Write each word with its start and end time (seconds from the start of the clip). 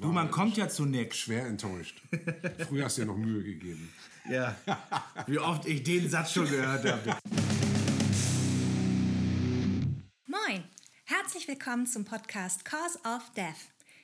ich 0.00 0.06
Du, 0.06 0.12
man 0.12 0.30
kommt 0.30 0.56
ja 0.56 0.68
zu 0.68 0.86
nix. 0.86 1.18
schwer 1.18 1.46
enttäuscht. 1.46 2.00
Früher 2.66 2.86
hast 2.86 2.96
du 2.96 3.02
dir 3.02 3.08
noch 3.08 3.16
Mühe 3.16 3.42
gegeben. 3.42 3.92
Ja. 4.30 4.54
Wie 5.26 5.38
oft 5.38 5.66
ich 5.66 5.82
den 5.82 6.08
Satz 6.08 6.32
schon 6.32 6.48
gehört 6.48 6.84
habe. 6.84 7.16
Moin, 10.26 10.62
herzlich 11.04 11.48
willkommen 11.48 11.86
zum 11.86 12.04
Podcast 12.04 12.64
Cause 12.64 12.98
of 13.04 13.22
Death. 13.34 13.56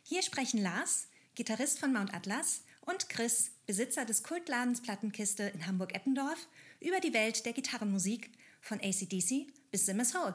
Hier 0.02 0.22
sprechen 0.22 0.62
Lars, 0.62 1.06
Gitarrist 1.34 1.78
von 1.78 1.92
Mount 1.92 2.12
Atlas, 2.14 2.62
und 2.80 3.08
Chris, 3.08 3.52
Besitzer 3.66 4.04
des 4.04 4.22
Kultladens 4.24 4.80
Plattenkiste 4.80 5.44
in 5.44 5.66
Hamburg-Eppendorf, 5.66 6.48
über 6.80 6.98
die 6.98 7.12
Welt 7.12 7.44
der 7.44 7.52
Gitarrenmusik 7.52 8.30
von 8.60 8.80
ACDC 8.80 9.46
bis 9.70 9.86
Simmers 9.86 10.14
Hole. 10.14 10.34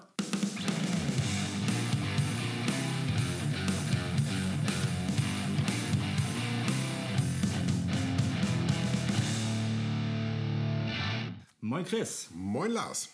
Moin 11.72 11.86
Chris. 11.86 12.28
Moin 12.34 12.70
Lars. 12.70 13.08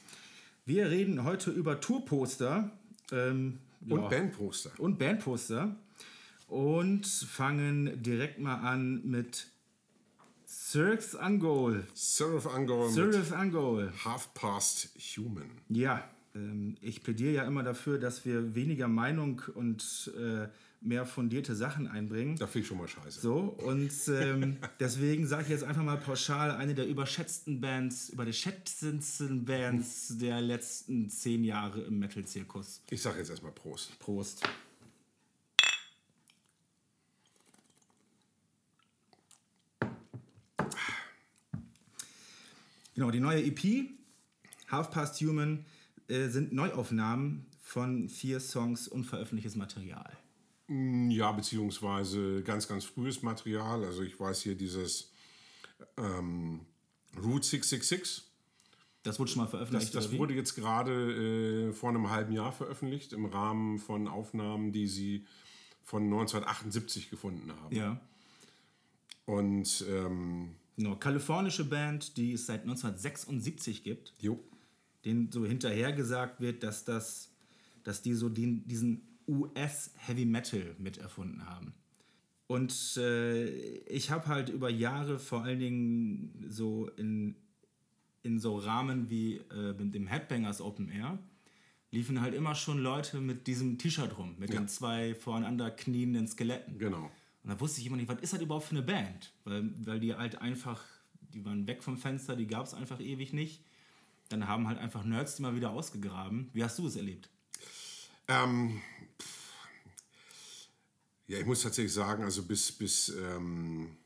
Wir 0.65 0.89
reden 0.89 1.23
heute 1.23 1.51
über 1.51 1.79
Tourposter 1.79 2.71
ähm, 3.11 3.59
Und 3.87 4.01
ja, 4.01 4.07
Bandposter. 4.07 4.71
und 4.79 4.97
Bandposter 4.97 5.75
und 6.47 7.05
fangen 7.05 8.01
direkt 8.01 8.39
mal 8.39 8.55
an 8.55 9.05
mit 9.05 9.45
Cirques 10.47 11.15
Angol. 11.15 11.85
Seraph 11.93 12.47
Angol 12.47 12.89
Cirque 12.89 13.31
Angol. 13.37 13.93
Half 14.03 14.33
Past 14.33 14.89
Human. 15.15 15.51
Ja, 15.69 16.09
ähm, 16.33 16.77
ich 16.81 17.03
plädiere 17.03 17.33
ja 17.33 17.43
immer 17.43 17.61
dafür, 17.61 17.99
dass 17.99 18.25
wir 18.25 18.55
weniger 18.55 18.87
Meinung 18.87 19.39
und 19.53 20.11
äh, 20.17 20.47
mehr 20.81 21.05
fundierte 21.05 21.55
Sachen 21.55 21.87
einbringen. 21.87 22.35
Da 22.37 22.47
finde 22.47 22.59
ich 22.59 22.67
schon 22.67 22.77
mal 22.77 22.87
scheiße. 22.87 23.19
So, 23.19 23.39
und 23.39 23.91
ähm, 24.07 24.57
deswegen 24.79 25.27
sage 25.27 25.43
ich 25.43 25.49
jetzt 25.49 25.63
einfach 25.63 25.83
mal 25.83 25.97
pauschal, 25.97 26.51
eine 26.51 26.75
der 26.75 26.87
überschätzten 26.87 27.59
Bands, 27.59 28.09
überschätzendsten 28.09 29.45
Bands 29.45 30.17
der 30.17 30.41
letzten 30.41 31.09
zehn 31.09 31.43
Jahre 31.43 31.81
im 31.81 31.99
Metal-Zirkus. 31.99 32.81
Ich 32.89 33.01
sage 33.01 33.19
jetzt 33.19 33.29
erstmal 33.29 33.51
Prost. 33.51 33.97
Prost. 33.99 34.43
Genau, 42.95 43.11
die 43.11 43.19
neue 43.19 43.43
EP, 43.43 43.91
Half 44.71 44.89
Past 44.89 45.21
Human, 45.21 45.65
äh, 46.07 46.29
sind 46.29 46.51
Neuaufnahmen 46.51 47.45
von 47.61 48.09
vier 48.09 48.39
Songs 48.39 48.87
unveröffentlichtes 48.87 49.55
Material. 49.55 50.17
Ja, 50.69 51.31
beziehungsweise 51.31 52.43
ganz, 52.43 52.67
ganz 52.67 52.83
frühes 52.83 53.21
Material. 53.21 53.83
Also 53.85 54.01
ich 54.03 54.19
weiß 54.19 54.41
hier 54.41 54.55
dieses 54.55 55.11
ähm, 55.97 56.61
Route 57.15 57.45
666. 57.47 58.23
Das 59.03 59.17
wurde 59.19 59.31
schon 59.31 59.39
mal 59.39 59.45
Das, 59.45 59.51
veröffentlicht. 59.51 59.95
das 59.95 60.11
wie? 60.11 60.17
wurde 60.17 60.33
jetzt 60.33 60.55
gerade 60.55 61.69
äh, 61.69 61.73
vor 61.73 61.89
einem 61.89 62.09
halben 62.09 62.33
Jahr 62.33 62.51
veröffentlicht 62.51 63.13
im 63.13 63.25
Rahmen 63.25 63.79
von 63.79 64.07
Aufnahmen, 64.09 64.73
die 64.73 64.87
sie 64.87 65.25
von 65.83 66.03
1978 66.03 67.09
gefunden 67.09 67.51
haben. 67.61 67.73
Ja. 67.75 68.01
Und 69.25 69.85
ähm, 69.89 70.55
Genau, 70.75 70.95
kalifornische 70.95 71.63
Band, 71.63 72.17
die 72.17 72.33
es 72.33 72.45
seit 72.45 72.61
1976 72.61 73.83
gibt, 73.83 74.13
jo, 74.19 74.39
denen 75.05 75.31
so 75.31 75.43
hinterher 75.45 75.91
gesagt 75.91 76.39
wird, 76.39 76.61
dass, 76.61 76.83
das, 76.85 77.31
dass 77.83 78.01
die 78.03 78.13
so 78.13 78.29
den, 78.29 78.67
diesen 78.67 79.01
US-Heavy 79.27 80.25
Metal 80.25 80.75
miterfunden 80.77 81.45
haben. 81.47 81.73
Und 82.47 82.95
äh, 82.97 83.47
ich 83.89 84.09
habe 84.09 84.27
halt 84.27 84.49
über 84.49 84.69
Jahre 84.69 85.19
vor 85.19 85.43
allen 85.43 85.59
Dingen 85.59 86.45
so 86.47 86.87
in, 86.97 87.35
in 88.23 88.39
so 88.39 88.57
Rahmen 88.57 89.09
wie 89.09 89.35
äh, 89.51 89.73
mit 89.77 89.93
dem 89.93 90.07
Headbangers 90.07 90.61
Open 90.61 90.89
Air 90.89 91.19
liefen 91.91 92.21
halt 92.21 92.33
immer 92.33 92.53
schon 92.55 92.79
Leute 92.79 93.19
mit 93.19 93.47
diesem 93.47 93.77
T-Shirt 93.77 94.17
rum, 94.17 94.35
mit 94.39 94.53
Ja. 94.53 94.59
den 94.59 94.67
zwei 94.67 95.13
voreinander 95.15 95.71
knienden 95.71 96.27
Skeletten. 96.27 96.77
genau. 96.77 97.09
Und 97.43 97.51
da 97.53 97.59
wusste 97.61 97.79
ich 97.79 97.87
immer 97.87 97.95
nicht, 97.95 98.09
was 98.09 98.19
ist 98.19 98.33
das 98.33 98.41
überhaupt 98.41 98.65
für 98.65 98.75
eine 98.75 98.81
Band? 98.81 99.31
Weil, 99.45 99.69
weil 99.85 99.99
die 100.01 100.13
halt 100.13 100.41
einfach, 100.41 100.83
die 101.33 101.45
waren 101.45 101.65
weg 101.65 101.81
vom 101.81 101.97
Fenster, 101.97 102.35
die 102.35 102.45
gab 102.47 102.65
es 102.65 102.73
einfach 102.73 102.99
ewig 102.99 103.31
nicht. 103.31 103.63
Dann 104.27 104.49
haben 104.49 104.67
halt 104.67 104.77
einfach 104.79 105.05
Nerds 105.05 105.37
die 105.37 105.43
mal 105.43 105.55
wieder 105.55 105.69
ausgegraben. 105.71 106.49
Wie 106.53 106.61
hast 106.63 106.77
du 106.77 106.87
es 106.87 106.97
erlebt? 106.97 107.29
Ähm, 108.27 108.81
ja, 111.27 111.39
ich 111.39 111.45
muss 111.45 111.61
tatsächlich 111.61 111.93
sagen, 111.93 112.23
also 112.23 112.43
bis, 112.43 112.71
bis 112.71 113.09
ähm, 113.09 113.97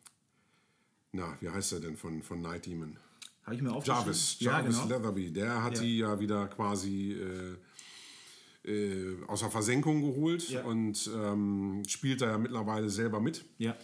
na, 1.11 1.35
wie 1.41 1.49
heißt 1.49 1.73
er 1.73 1.79
denn 1.79 1.97
von, 1.97 2.21
von 2.23 2.41
Night 2.41 2.65
Demon? 2.65 2.97
Habe 3.43 3.55
ich 3.55 3.61
mir 3.61 3.71
aufgeschrieben? 3.71 3.99
Jarvis, 4.05 4.39
Ja, 4.39 4.51
Jarvis 4.59 4.75
genau. 4.81 4.87
Leatherby, 4.87 5.31
der 5.31 5.63
hat 5.63 5.75
Ja. 5.75 5.81
die 5.81 5.97
ja 5.97 6.19
wieder 6.19 6.47
quasi 6.47 7.13
äh, 7.13 8.69
äh, 8.69 9.23
aus 9.27 9.39
der 9.41 9.49
Versenkung 9.51 10.01
geholt 10.01 10.47
Ja. 10.49 10.63
und 10.63 11.09
ähm, 11.13 11.83
spielt 11.87 12.21
da 12.21 12.27
ja 12.31 12.37
mittlerweile 12.37 12.89
selber 12.89 13.19
mit. 13.19 13.43
Ja, 13.57 13.75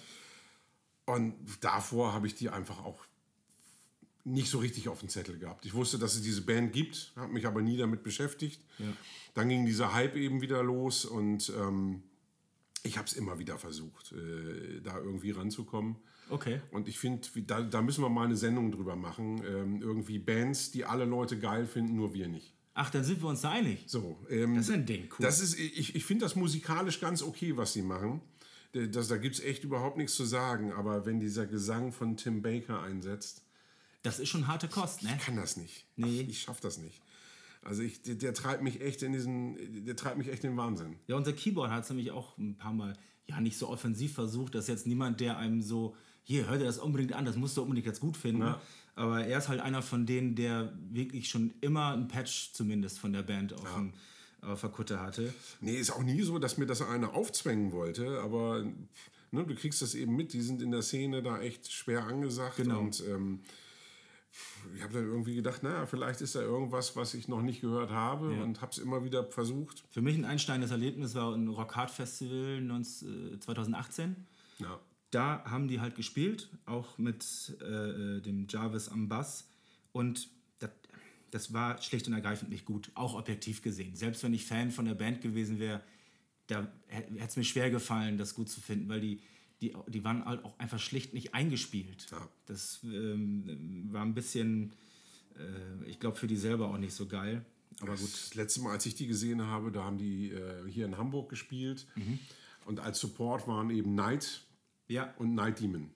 Und 1.05 1.35
davor 1.61 2.13
habe 2.13 2.27
ich 2.27 2.35
die 2.35 2.49
einfach 2.49 2.83
auch 2.83 3.03
nicht 4.27 4.49
so 4.49 4.59
richtig 4.59 4.89
auf 4.89 4.99
dem 4.99 5.09
Zettel 5.09 5.37
gehabt. 5.39 5.65
Ich 5.65 5.73
wusste, 5.73 5.97
dass 5.97 6.15
es 6.15 6.21
diese 6.21 6.41
Band 6.41 6.73
gibt, 6.73 7.13
habe 7.15 7.31
mich 7.33 7.45
aber 7.47 7.61
nie 7.61 7.77
damit 7.77 8.03
beschäftigt. 8.03 8.61
Dann 9.33 9.49
ging 9.49 9.65
dieser 9.65 9.93
Hype 9.93 10.15
eben 10.15 10.41
wieder 10.41 10.61
los 10.63 11.05
und 11.05 11.51
ähm, 11.57 12.03
ich 12.83 12.97
habe 12.97 13.07
es 13.07 13.13
immer 13.13 13.39
wieder 13.39 13.57
versucht, 13.57 14.11
äh, 14.13 14.81
da 14.81 14.97
irgendwie 14.97 15.31
ranzukommen. 15.31 15.95
okay. 16.29 16.61
Und 16.71 16.87
ich 16.87 16.99
finde, 16.99 17.27
da, 17.45 17.61
da 17.61 17.81
müssen 17.81 18.03
wir 18.03 18.09
mal 18.09 18.25
eine 18.25 18.35
Sendung 18.37 18.71
drüber 18.71 18.95
machen. 18.95 19.41
Ähm, 19.45 19.81
irgendwie 19.81 20.19
Bands, 20.19 20.71
die 20.71 20.85
alle 20.85 21.05
Leute 21.05 21.37
geil 21.39 21.65
finden, 21.65 21.95
nur 21.95 22.13
wir 22.13 22.27
nicht. 22.27 22.53
Ach, 22.73 22.89
dann 22.91 23.03
sind 23.03 23.21
wir 23.21 23.27
uns 23.29 23.41
da 23.41 23.51
einig. 23.51 23.85
So, 23.87 24.17
ähm, 24.29 24.55
Das 24.55 24.67
ist 24.69 24.73
ein 24.73 24.85
Ding, 24.85 25.05
cool. 25.11 25.17
Das 25.25 25.39
ist, 25.39 25.57
ich 25.59 25.95
ich 25.95 26.05
finde 26.05 26.25
das 26.25 26.35
musikalisch 26.35 26.99
ganz 26.99 27.23
okay, 27.23 27.57
was 27.57 27.73
sie 27.73 27.81
machen. 27.81 28.21
Äh, 28.73 28.87
Das, 28.89 29.07
da 29.07 29.17
gibt 29.17 29.35
es 29.35 29.41
echt 29.43 29.63
überhaupt 29.63 29.97
nichts 29.97 30.13
zu 30.15 30.25
sagen. 30.25 30.71
Aber 30.73 31.05
wenn 31.05 31.19
dieser 31.19 31.45
Gesang 31.47 31.91
von 31.91 32.17
Tim 32.17 32.41
Baker 32.41 32.81
einsetzt, 32.81 33.43
Das 34.07 34.19
ist 34.19 34.29
schon 34.29 34.47
harte 34.47 34.67
Kost, 34.67 35.03
ne? 35.03 35.13
ich 35.17 35.25
kann 35.25 35.35
das 35.35 35.57
nicht. 35.57 35.85
Nee. 35.97 36.21
Ich 36.21 36.41
schaff 36.41 36.61
das 36.61 36.77
nicht. 36.77 37.01
Also 37.61 37.81
ich, 37.81 38.01
der, 38.01 38.15
der 38.15 38.33
treibt 38.33 38.63
mich 38.63 38.79
echt 38.79 39.03
in 39.03 39.11
diesen, 39.11 39.85
der 39.85 39.97
treibt 39.97 40.17
mich 40.17 40.29
echt 40.29 40.43
in 40.45 40.51
den 40.51 40.57
Wahnsinn. 40.57 40.95
Ja, 41.07 41.17
unser 41.17 41.33
Keyboard 41.33 41.69
hat 41.69 41.83
es 41.83 41.89
nämlich 41.89 42.11
auch 42.11 42.37
ein 42.37 42.57
paar 42.57 42.73
Mal, 42.73 42.93
ja, 43.27 43.41
nicht 43.41 43.57
so 43.57 43.67
offensiv 43.67 44.13
versucht, 44.13 44.55
dass 44.55 44.67
jetzt 44.67 44.87
niemand, 44.87 45.19
der 45.19 45.37
einem 45.37 45.61
so, 45.61 45.93
hier, 46.23 46.47
hör 46.47 46.57
dir 46.57 46.63
das 46.63 46.77
unbedingt 46.77 47.11
an, 47.11 47.25
das 47.25 47.35
musst 47.35 47.57
du 47.57 47.63
unbedingt 47.63 47.85
jetzt 47.85 47.99
gut 47.99 48.15
finden. 48.15 48.43
Ja. 48.43 48.61
Aber 48.95 49.25
er 49.25 49.37
ist 49.37 49.49
halt 49.49 49.59
einer 49.59 49.81
von 49.81 50.05
denen, 50.05 50.35
der 50.35 50.73
wirklich 50.89 51.29
schon 51.29 51.53
immer 51.59 51.91
ein 51.93 52.07
Patch 52.07 52.53
zumindest 52.53 52.99
von 52.99 53.11
der 53.11 53.23
Band 53.23 53.53
auf, 53.53 53.75
dem, 53.75 53.93
auf 54.41 54.61
der 54.61 54.69
Kutte 54.69 55.01
hatte. 55.01 55.33
Nee, 55.59 55.75
ist 55.75 55.91
auch 55.91 56.03
nie 56.03 56.21
so, 56.21 56.39
dass 56.39 56.57
mir 56.57 56.67
das 56.67 56.81
einer 56.81 57.13
aufzwängen 57.13 57.73
wollte, 57.73 58.21
aber 58.21 58.63
ne, 59.31 59.45
du 59.45 59.55
kriegst 59.55 59.81
das 59.81 59.93
eben 59.93 60.15
mit, 60.15 60.31
die 60.31 60.41
sind 60.41 60.61
in 60.61 60.71
der 60.71 60.81
Szene 60.81 61.21
da 61.21 61.41
echt 61.41 61.71
schwer 61.71 62.05
angesagt. 62.05 62.57
Genau. 62.57 62.79
Und 62.79 63.03
ähm, 63.07 63.41
ich 64.75 64.83
habe 64.83 64.93
dann 64.93 65.05
irgendwie 65.05 65.35
gedacht, 65.35 65.63
naja, 65.63 65.85
vielleicht 65.85 66.21
ist 66.21 66.35
da 66.35 66.41
irgendwas, 66.41 66.95
was 66.95 67.13
ich 67.13 67.27
noch 67.27 67.41
nicht 67.41 67.61
gehört 67.61 67.91
habe 67.91 68.29
und 68.41 68.61
habe 68.61 68.71
es 68.71 68.77
immer 68.77 69.03
wieder 69.03 69.25
versucht. 69.25 69.83
Für 69.89 70.01
mich 70.01 70.17
ein 70.17 70.25
einsteinendes 70.25 70.71
Erlebnis 70.71 71.15
war 71.15 71.33
ein 71.33 71.47
Rock 71.47 71.75
Hard 71.75 71.91
Festival 71.91 72.61
19, 72.61 73.33
äh, 73.35 73.39
2018. 73.39 74.15
Ja. 74.59 74.79
Da 75.11 75.43
haben 75.45 75.67
die 75.67 75.79
halt 75.79 75.95
gespielt, 75.95 76.49
auch 76.65 76.97
mit 76.97 77.23
äh, 77.61 78.21
dem 78.21 78.47
Jarvis 78.49 78.89
am 78.89 79.07
Bass. 79.07 79.49
Und 79.93 80.29
das, 80.59 80.71
das 81.31 81.53
war 81.53 81.81
schlicht 81.81 82.07
und 82.07 82.13
ergreifend 82.13 82.49
nicht 82.49 82.65
gut, 82.65 82.91
auch 82.93 83.15
objektiv 83.15 83.61
gesehen. 83.61 83.95
Selbst 83.95 84.23
wenn 84.23 84.33
ich 84.33 84.45
Fan 84.45 84.71
von 84.71 84.85
der 84.85 84.95
Band 84.95 85.21
gewesen 85.21 85.59
wäre, 85.59 85.81
da 86.47 86.67
hätte 86.87 87.13
es 87.17 87.35
mir 87.37 87.43
schwer 87.43 87.69
gefallen, 87.69 88.17
das 88.17 88.35
gut 88.35 88.49
zu 88.49 88.61
finden, 88.61 88.89
weil 88.89 89.01
die, 89.01 89.21
die, 89.61 89.75
die 89.87 90.03
waren 90.03 90.23
halt 90.25 90.43
auch 90.45 90.57
einfach 90.59 90.79
schlicht 90.79 91.13
nicht 91.13 91.33
eingespielt. 91.33 92.07
Ja. 92.11 92.27
Das 92.45 92.79
ähm, 92.83 93.87
war 93.91 94.03
ein 94.03 94.13
bisschen, 94.13 94.73
äh, 95.37 95.89
ich 95.89 95.99
glaube, 95.99 96.17
für 96.17 96.27
die 96.27 96.37
selber 96.37 96.69
auch 96.69 96.77
nicht 96.77 96.93
so 96.93 97.07
geil. 97.07 97.43
Aber 97.79 97.95
gut. 97.95 98.11
Das 98.11 98.35
letzte 98.35 98.61
Mal, 98.61 98.71
als 98.71 98.85
ich 98.85 98.95
die 98.95 99.07
gesehen 99.07 99.41
habe, 99.41 99.71
da 99.71 99.83
haben 99.83 99.97
die 99.97 100.31
äh, 100.31 100.69
hier 100.69 100.85
in 100.85 100.97
Hamburg 100.97 101.29
gespielt. 101.29 101.87
Und 102.65 102.79
als 102.79 102.99
Support 102.99 103.47
waren 103.47 103.69
eben 103.69 103.95
Night 103.95 104.43
Ja, 104.87 105.13
und 105.17 105.35
Night 105.35 105.59
Demon. 105.59 105.91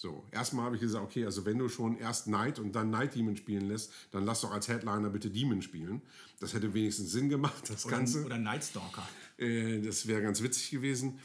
So, 0.00 0.24
erstmal 0.30 0.66
habe 0.66 0.76
ich 0.76 0.80
gesagt, 0.80 1.04
okay, 1.04 1.24
also 1.24 1.44
wenn 1.44 1.58
du 1.58 1.68
schon 1.68 1.98
erst 1.98 2.28
Night 2.28 2.60
und 2.60 2.72
dann 2.72 2.90
Night 2.90 3.16
Demon 3.16 3.36
spielen 3.36 3.66
lässt, 3.66 3.92
dann 4.12 4.24
lass 4.24 4.42
doch 4.42 4.52
als 4.52 4.68
Headliner 4.68 5.10
bitte 5.10 5.28
Demon 5.28 5.60
spielen. 5.60 6.02
Das 6.38 6.54
hätte 6.54 6.72
wenigstens 6.72 7.10
Sinn 7.10 7.28
gemacht, 7.28 7.68
das 7.68 7.86
Ganze. 7.88 8.18
oder, 8.18 8.26
oder 8.26 8.38
Night 8.38 8.62
Stalker. 8.62 9.08
Äh, 9.38 9.80
das 9.80 10.06
wäre 10.06 10.22
ganz 10.22 10.40
witzig 10.40 10.70
gewesen. 10.70 11.18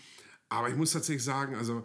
Aber 0.54 0.70
ich 0.70 0.76
muss 0.76 0.92
tatsächlich 0.92 1.24
sagen, 1.24 1.56
also 1.56 1.84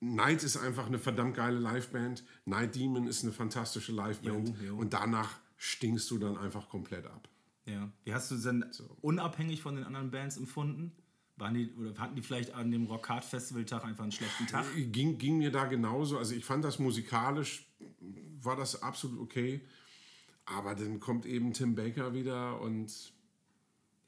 Night 0.00 0.42
ist 0.42 0.58
einfach 0.58 0.86
eine 0.86 0.98
verdammt 0.98 1.34
geile 1.34 1.58
Liveband. 1.58 2.24
Night 2.44 2.74
Demon 2.74 3.06
ist 3.06 3.22
eine 3.22 3.32
fantastische 3.32 3.92
Liveband. 3.92 4.48
Jo, 4.60 4.66
jo. 4.66 4.76
Und 4.76 4.92
danach 4.92 5.38
stinkst 5.56 6.10
du 6.10 6.18
dann 6.18 6.36
einfach 6.36 6.68
komplett 6.68 7.06
ab. 7.06 7.26
Ja. 7.64 7.90
Wie 8.04 8.12
hast 8.12 8.30
du 8.30 8.36
denn 8.36 8.66
unabhängig 9.00 9.62
von 9.62 9.76
den 9.76 9.84
anderen 9.84 10.10
Bands 10.10 10.36
empfunden? 10.36 10.92
Waren 11.36 11.54
die, 11.54 11.72
oder 11.72 11.98
hatten 11.98 12.14
die 12.14 12.22
vielleicht 12.22 12.52
an 12.52 12.70
dem 12.70 12.84
Rock 12.84 13.08
Hard 13.08 13.24
Festival 13.24 13.64
Tag 13.64 13.84
einfach 13.84 14.02
einen 14.02 14.12
schlechten 14.12 14.46
Tag? 14.46 14.66
Ging, 14.74 15.16
ging 15.16 15.38
mir 15.38 15.50
da 15.50 15.64
genauso. 15.64 16.18
Also 16.18 16.34
ich 16.34 16.44
fand 16.44 16.64
das 16.64 16.78
musikalisch, 16.78 17.66
war 18.42 18.56
das 18.56 18.82
absolut 18.82 19.18
okay. 19.20 19.62
Aber 20.44 20.74
dann 20.74 21.00
kommt 21.00 21.24
eben 21.24 21.54
Tim 21.54 21.74
Baker 21.74 22.12
wieder 22.12 22.60
und 22.60 23.12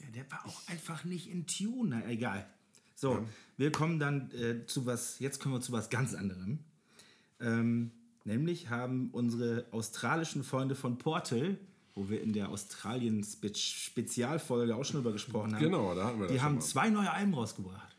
Ja, 0.00 0.10
der 0.14 0.30
war 0.30 0.44
auch 0.44 0.68
einfach 0.68 1.04
nicht 1.04 1.28
in 1.28 1.46
Tune. 1.46 2.00
Na, 2.00 2.06
egal. 2.06 2.46
So, 3.00 3.24
wir 3.56 3.70
kommen 3.70 4.00
dann 4.00 4.28
äh, 4.32 4.66
zu 4.66 4.84
was, 4.84 5.20
jetzt 5.20 5.38
kommen 5.40 5.54
wir 5.54 5.60
zu 5.60 5.70
was 5.70 5.88
ganz 5.88 6.14
anderem. 6.14 6.58
Ähm, 7.40 7.92
nämlich 8.24 8.70
haben 8.70 9.10
unsere 9.12 9.66
australischen 9.70 10.42
Freunde 10.42 10.74
von 10.74 10.98
Portal, 10.98 11.56
wo 11.94 12.10
wir 12.10 12.20
in 12.20 12.32
der 12.32 12.48
Australien-Spezialfolge 12.48 14.74
auch 14.74 14.84
schon 14.84 14.96
drüber 14.96 15.12
gesprochen 15.12 15.54
haben, 15.54 15.62
Genau, 15.62 15.94
da 15.94 16.06
hatten 16.06 16.18
wir 16.18 16.26
das 16.26 16.34
die 16.34 16.40
haben 16.42 16.56
mal. 16.56 16.60
zwei 16.60 16.90
neue 16.90 17.12
Alben 17.12 17.34
rausgebracht. 17.34 17.94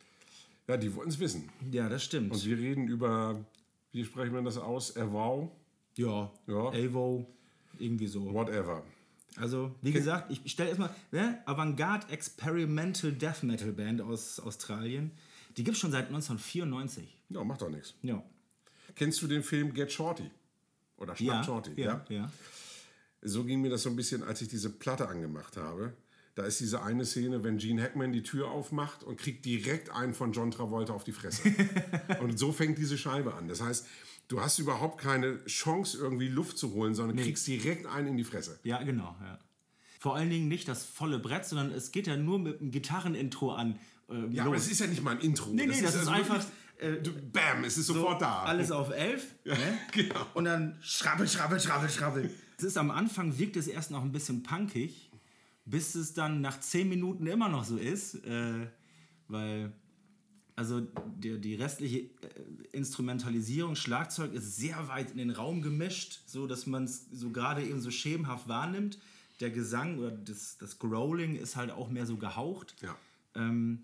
ja, 0.68 0.76
die 0.76 0.94
wollten 0.94 1.12
es 1.12 1.20
wissen. 1.20 1.50
Ja, 1.72 1.88
das 1.88 2.04
stimmt. 2.04 2.34
Und 2.34 2.46
wir 2.46 2.58
reden 2.58 2.90
über, 2.90 3.40
wie 3.94 4.04
sprechen 4.04 4.34
wir 4.34 4.42
das 4.42 4.58
aus? 4.58 4.90
Erwau, 4.92 5.50
ja, 5.96 6.30
Ja. 6.46 6.72
Avo, 6.74 7.26
irgendwie 7.78 8.08
so. 8.08 8.34
whatever. 8.34 8.84
Also, 9.36 9.74
wie 9.82 9.92
gesagt, 9.92 10.32
ich 10.32 10.52
stelle 10.52 10.70
erstmal, 10.70 10.94
ne, 11.12 11.42
Avantgarde 11.46 12.08
Experimental 12.12 13.12
Death 13.12 13.44
Metal 13.44 13.72
Band 13.72 14.02
aus 14.02 14.40
Australien. 14.40 15.12
Die 15.58 15.64
gibt 15.64 15.76
es 15.76 15.82
schon 15.82 15.92
seit 15.92 16.08
1994. 16.08 17.08
Ja, 17.30 17.44
macht 17.44 17.62
doch 17.62 17.70
nichts. 17.70 17.94
Ja. 18.02 18.24
Kennst 18.96 19.22
du 19.22 19.28
den 19.28 19.44
Film 19.44 19.74
Get 19.74 19.92
Shorty? 19.92 20.30
Oder 20.98 21.16
Schnapp 21.16 21.36
Ja, 21.38 21.44
Shorty? 21.44 21.82
ja, 21.82 22.06
ja. 22.10 22.32
So 23.22 23.44
ging 23.44 23.62
mir 23.62 23.70
das 23.70 23.84
so 23.84 23.90
ein 23.90 23.96
bisschen, 23.96 24.24
als 24.24 24.42
ich 24.42 24.48
diese 24.48 24.70
Platte 24.70 25.08
angemacht 25.08 25.58
habe. 25.58 25.94
Da 26.36 26.44
ist 26.46 26.60
diese 26.62 26.82
eine 26.84 27.06
Szene, 27.06 27.44
wenn 27.44 27.58
Gene 27.58 27.82
Hackman 27.82 28.14
die 28.14 28.24
Tür 28.24 28.50
aufmacht 28.50 29.04
und 29.04 29.18
kriegt 29.20 29.44
direkt 29.46 29.90
einen 29.90 30.14
von 30.14 30.32
John 30.32 30.52
Travolta 30.52 30.94
auf 30.94 31.04
die 31.04 31.12
Fresse. 31.12 31.44
und 32.22 32.40
so 32.40 32.52
fängt 32.54 32.78
diese 32.78 32.98
Scheibe 32.98 33.34
an. 33.34 33.48
Das 33.50 33.62
heißt, 33.62 33.86
du 34.30 34.40
hast 34.40 34.58
überhaupt 34.60 35.02
keine 35.02 35.44
Chance, 35.46 35.98
irgendwie 35.98 36.30
Luft 36.30 36.58
zu 36.58 36.74
holen, 36.74 36.96
sondern 36.96 37.18
kriegst 37.18 37.46
direkt 37.48 37.86
einen 37.86 38.08
in 38.08 38.18
die 38.18 38.24
Fresse. 38.24 38.60
Ja, 38.64 38.82
genau. 38.84 39.16
Ja. 39.22 39.38
Vor 40.00 40.16
allen 40.16 40.30
Dingen 40.30 40.48
nicht 40.48 40.68
das 40.70 40.86
volle 40.86 41.20
Brett, 41.20 41.46
sondern 41.46 41.72
es 41.72 41.92
geht 41.92 42.08
ja 42.08 42.16
nur 42.16 42.40
mit 42.40 42.62
einem 42.62 42.72
Gitarrenintro 42.72 43.52
an. 43.54 43.78
äh, 44.10 44.28
Ja, 44.34 44.46
aber 44.46 44.56
es 44.56 44.72
ist 44.72 44.80
ja 44.80 44.88
nicht 44.88 45.04
mal 45.04 45.12
ein 45.12 45.20
Intro. 45.20 45.50
Nee, 45.52 45.66
nee, 45.68 45.82
das 45.82 45.96
ist 45.96 46.08
einfach, 46.08 46.46
wirklich- 46.80 47.04
du, 47.04 47.12
bam, 47.32 47.66
es 47.66 47.78
ist 47.78 47.88
so 47.88 47.94
sofort 47.96 48.22
da. 48.22 48.44
alles 48.44 48.72
auf 48.72 48.92
elf. 48.92 49.36
ne? 49.44 49.58
genau. 49.92 50.26
Und 50.34 50.46
dann 50.46 50.78
schrabbel, 50.82 51.28
schrabbel, 51.28 51.60
schrabbel, 51.60 51.90
schrabbel. 51.90 52.30
Es 52.58 52.64
ist 52.64 52.78
am 52.78 52.92
Anfang 52.92 53.38
wirkt 53.38 53.58
es 53.58 53.68
erst 53.68 53.92
noch 53.92 54.02
ein 54.04 54.12
bisschen 54.14 54.44
punkig, 54.44 55.12
bis 55.66 55.96
es 55.96 56.14
dann 56.14 56.40
nach 56.40 56.60
zehn 56.62 56.88
Minuten 56.88 57.28
immer 57.28 57.50
noch 57.50 57.66
so 57.66 57.76
ist, 57.78 58.16
äh, 58.26 58.68
weil 59.28 59.74
also 60.60 60.82
die, 61.24 61.40
die 61.40 61.56
restliche 61.56 62.00
äh, 62.00 62.10
Instrumentalisierung, 62.74 63.76
Schlagzeug 63.78 64.34
ist 64.34 64.58
sehr 64.58 64.90
weit 64.90 65.12
in 65.12 65.18
den 65.18 65.30
Raum 65.32 65.62
gemischt, 65.62 66.20
so 66.26 66.48
dass 66.48 66.66
man 66.68 66.84
es 66.84 67.06
so 67.14 67.30
gerade 67.30 67.64
eben 67.64 67.80
so 67.80 67.92
schemenhaft 67.92 68.50
wahrnimmt. 68.50 69.00
Der 69.40 69.52
Gesang 69.52 70.00
oder 70.00 70.12
das, 70.12 70.58
das 70.58 70.78
Growling 70.78 71.38
ist 71.38 71.56
halt 71.56 71.72
auch 71.72 71.90
mehr 71.90 72.06
so 72.06 72.18
gehaucht. 72.18 72.76
Ja. 72.82 72.98
Ähm, 73.36 73.84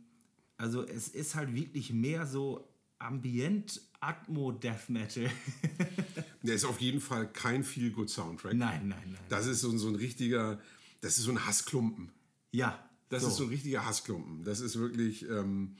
also 0.58 0.84
es 0.84 1.08
ist 1.08 1.36
halt 1.36 1.56
wirklich 1.56 1.94
mehr 1.94 2.26
so 2.28 2.68
Ambient 3.00 3.80
Atmo 4.02 4.52
Death 4.52 4.90
Metal. 4.90 5.30
Der 6.44 6.56
ist 6.56 6.66
auf 6.66 6.82
jeden 6.82 7.00
Fall 7.00 7.32
kein 7.32 7.64
Feel-Good-Soundtrack. 7.64 8.54
nein, 8.54 8.90
nein, 8.90 9.02
nein. 9.06 9.18
Das 9.30 9.48
ist 9.48 9.62
so, 9.62 9.76
so 9.78 9.88
ein 9.88 9.96
richtiger, 9.96 10.60
das 11.00 11.18
ist 11.18 11.24
so 11.24 11.32
ein 11.32 11.46
Hassklumpen. 11.46 12.12
Ja, 12.52 12.78
Das 13.10 13.22
so. 13.24 13.30
ist 13.30 13.36
so 13.38 13.44
ein 13.44 13.50
richtiger 13.50 13.86
Hassklumpen. 13.86 14.44
Das 14.44 14.60
ist 14.60 14.78
wirklich, 14.78 15.24
ähm, 15.30 15.78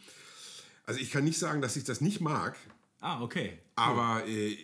also 0.86 1.00
ich 1.00 1.12
kann 1.12 1.24
nicht 1.24 1.38
sagen, 1.40 1.62
dass 1.62 1.76
ich 1.76 1.84
das 1.84 2.02
nicht 2.02 2.22
mag, 2.22 2.56
Ah, 3.02 3.22
okay. 3.22 3.58
aber 3.76 4.28
äh, 4.28 4.58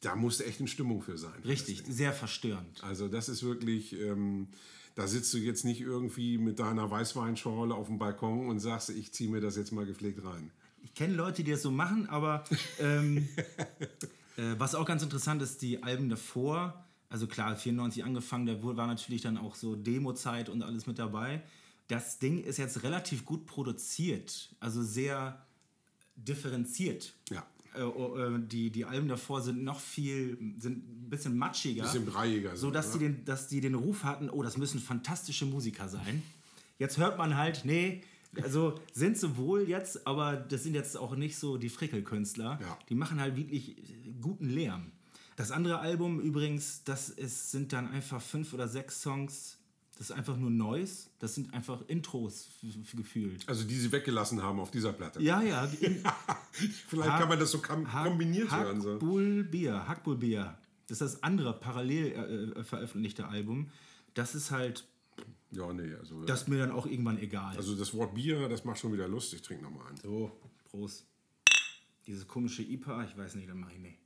da 0.00 0.14
musste 0.16 0.44
echt 0.44 0.60
eine 0.60 0.68
Stimmung 0.68 1.02
für 1.02 1.16
sein. 1.18 1.40
Richtig, 1.44 1.82
sehr 1.88 2.12
verstörend. 2.12 2.82
Also 2.84 3.08
das 3.08 3.28
ist 3.28 3.42
wirklich, 3.42 3.92
ähm, 3.98 4.48
da 4.94 5.06
sitzt 5.06 5.32
du 5.34 5.38
jetzt 5.38 5.64
nicht 5.64 5.80
irgendwie 5.80 6.38
mit 6.38 6.58
deiner 6.58 6.90
Weißweinschorle 6.90 7.74
auf 7.74 7.86
dem 7.86 7.98
Balkon 7.98 8.48
und 8.48 8.60
sagst, 8.60 8.90
ich 8.90 9.12
ziehe 9.12 9.30
mir 9.30 9.40
das 9.40 9.56
jetzt 9.56 9.72
mal 9.72 9.86
gepflegt 9.86 10.24
rein. 10.24 10.50
Ich 10.82 10.94
kenne 10.94 11.14
Leute, 11.14 11.42
die 11.42 11.50
das 11.50 11.62
so 11.62 11.70
machen, 11.70 12.08
aber 12.08 12.44
ähm, 12.78 13.28
äh, 14.36 14.54
was 14.58 14.74
auch 14.74 14.84
ganz 14.86 15.02
interessant 15.02 15.42
ist, 15.42 15.62
die 15.62 15.82
Alben 15.82 16.08
davor, 16.08 16.84
also 17.08 17.26
klar, 17.26 17.56
94 17.56 18.04
angefangen, 18.04 18.46
da 18.46 18.62
war 18.62 18.86
natürlich 18.86 19.22
dann 19.22 19.38
auch 19.38 19.54
so 19.54 19.74
Demo-Zeit 19.76 20.48
und 20.48 20.62
alles 20.62 20.86
mit 20.86 20.98
dabei. 20.98 21.42
Das 21.88 22.18
Ding 22.18 22.42
ist 22.42 22.58
jetzt 22.58 22.82
relativ 22.82 23.24
gut 23.24 23.46
produziert, 23.46 24.54
also 24.60 24.82
sehr 24.82 25.45
differenziert. 26.16 27.14
Ja. 27.30 27.46
Äh, 27.74 27.82
oh, 27.82 28.16
äh, 28.16 28.40
die, 28.40 28.70
die 28.70 28.84
Alben 28.84 29.08
davor 29.08 29.42
sind 29.42 29.62
noch 29.62 29.80
viel, 29.80 30.38
sind 30.58 30.78
ein 30.78 31.10
bisschen 31.10 31.36
matschiger. 31.36 31.84
Bisschen 31.84 32.06
breiiger. 32.06 32.56
So 32.56 32.70
dass 32.70 32.92
die, 32.92 32.98
den, 32.98 33.24
dass 33.24 33.48
die 33.48 33.60
den 33.60 33.74
Ruf 33.74 34.04
hatten, 34.04 34.30
oh, 34.30 34.42
das 34.42 34.56
müssen 34.56 34.80
fantastische 34.80 35.46
Musiker 35.46 35.88
sein. 35.88 36.22
Jetzt 36.78 36.98
hört 36.98 37.18
man 37.18 37.36
halt, 37.36 37.64
nee, 37.64 38.02
also 38.42 38.74
sind 38.92 39.16
sie 39.16 39.36
wohl 39.36 39.68
jetzt, 39.68 40.06
aber 40.06 40.36
das 40.36 40.62
sind 40.62 40.74
jetzt 40.74 40.96
auch 40.96 41.16
nicht 41.16 41.38
so 41.38 41.56
die 41.56 41.68
Frickelkünstler. 41.68 42.58
Ja. 42.60 42.78
Die 42.88 42.94
machen 42.94 43.20
halt 43.20 43.36
wirklich 43.36 43.76
guten 44.20 44.48
Lärm. 44.48 44.92
Das 45.36 45.50
andere 45.50 45.80
Album 45.80 46.20
übrigens, 46.20 46.82
das 46.84 47.08
ist, 47.10 47.50
sind 47.50 47.72
dann 47.72 47.88
einfach 47.90 48.22
fünf 48.22 48.54
oder 48.54 48.68
sechs 48.68 49.02
Songs. 49.02 49.55
Das 49.96 50.10
ist 50.10 50.16
einfach 50.16 50.36
nur 50.36 50.50
Noise. 50.50 51.08
Das 51.18 51.34
sind 51.34 51.54
einfach 51.54 51.82
Intros 51.88 52.50
gefühlt. 52.94 53.48
Also 53.48 53.64
die 53.64 53.74
sie 53.74 53.90
weggelassen 53.90 54.42
haben 54.42 54.60
auf 54.60 54.70
dieser 54.70 54.92
Platte. 54.92 55.22
Ja, 55.22 55.40
ja. 55.40 55.66
Vielleicht 56.88 57.18
kann 57.18 57.28
man 57.28 57.38
das 57.38 57.50
so 57.50 57.60
kombiniert 57.60 58.50
hören. 58.50 58.82
So. 58.82 58.92
Hackbullbier, 58.94 59.88
Hackbullbier. 59.88 60.58
Das 60.86 61.00
ist 61.00 61.14
das 61.14 61.22
andere 61.22 61.58
parallel 61.58 62.12
äh, 62.12 62.60
äh, 62.60 62.64
veröffentlichte 62.64 63.26
Album. 63.26 63.70
Das 64.12 64.34
ist 64.34 64.50
halt, 64.50 64.86
Ja, 65.50 65.72
nee, 65.72 65.94
also 65.94 66.24
das 66.24 66.42
ist 66.42 66.48
mir 66.48 66.58
dann 66.58 66.70
auch 66.72 66.86
irgendwann 66.86 67.18
egal. 67.18 67.56
Also 67.56 67.74
das 67.74 67.94
Wort 67.94 68.14
Bier, 68.14 68.48
das 68.50 68.64
macht 68.64 68.78
schon 68.78 68.92
wieder 68.92 69.08
Lust. 69.08 69.32
Ich 69.32 69.42
trinke 69.42 69.64
nochmal 69.64 69.86
einen. 69.88 69.96
so, 69.96 70.30
Prost. 70.70 71.06
Dieses 72.06 72.28
komische 72.28 72.62
IPA, 72.62 73.04
ich 73.04 73.16
weiß 73.16 73.34
nicht, 73.34 73.48
dann 73.48 73.58
mache 73.58 73.72
ich 73.72 73.80
nicht. 73.80 73.98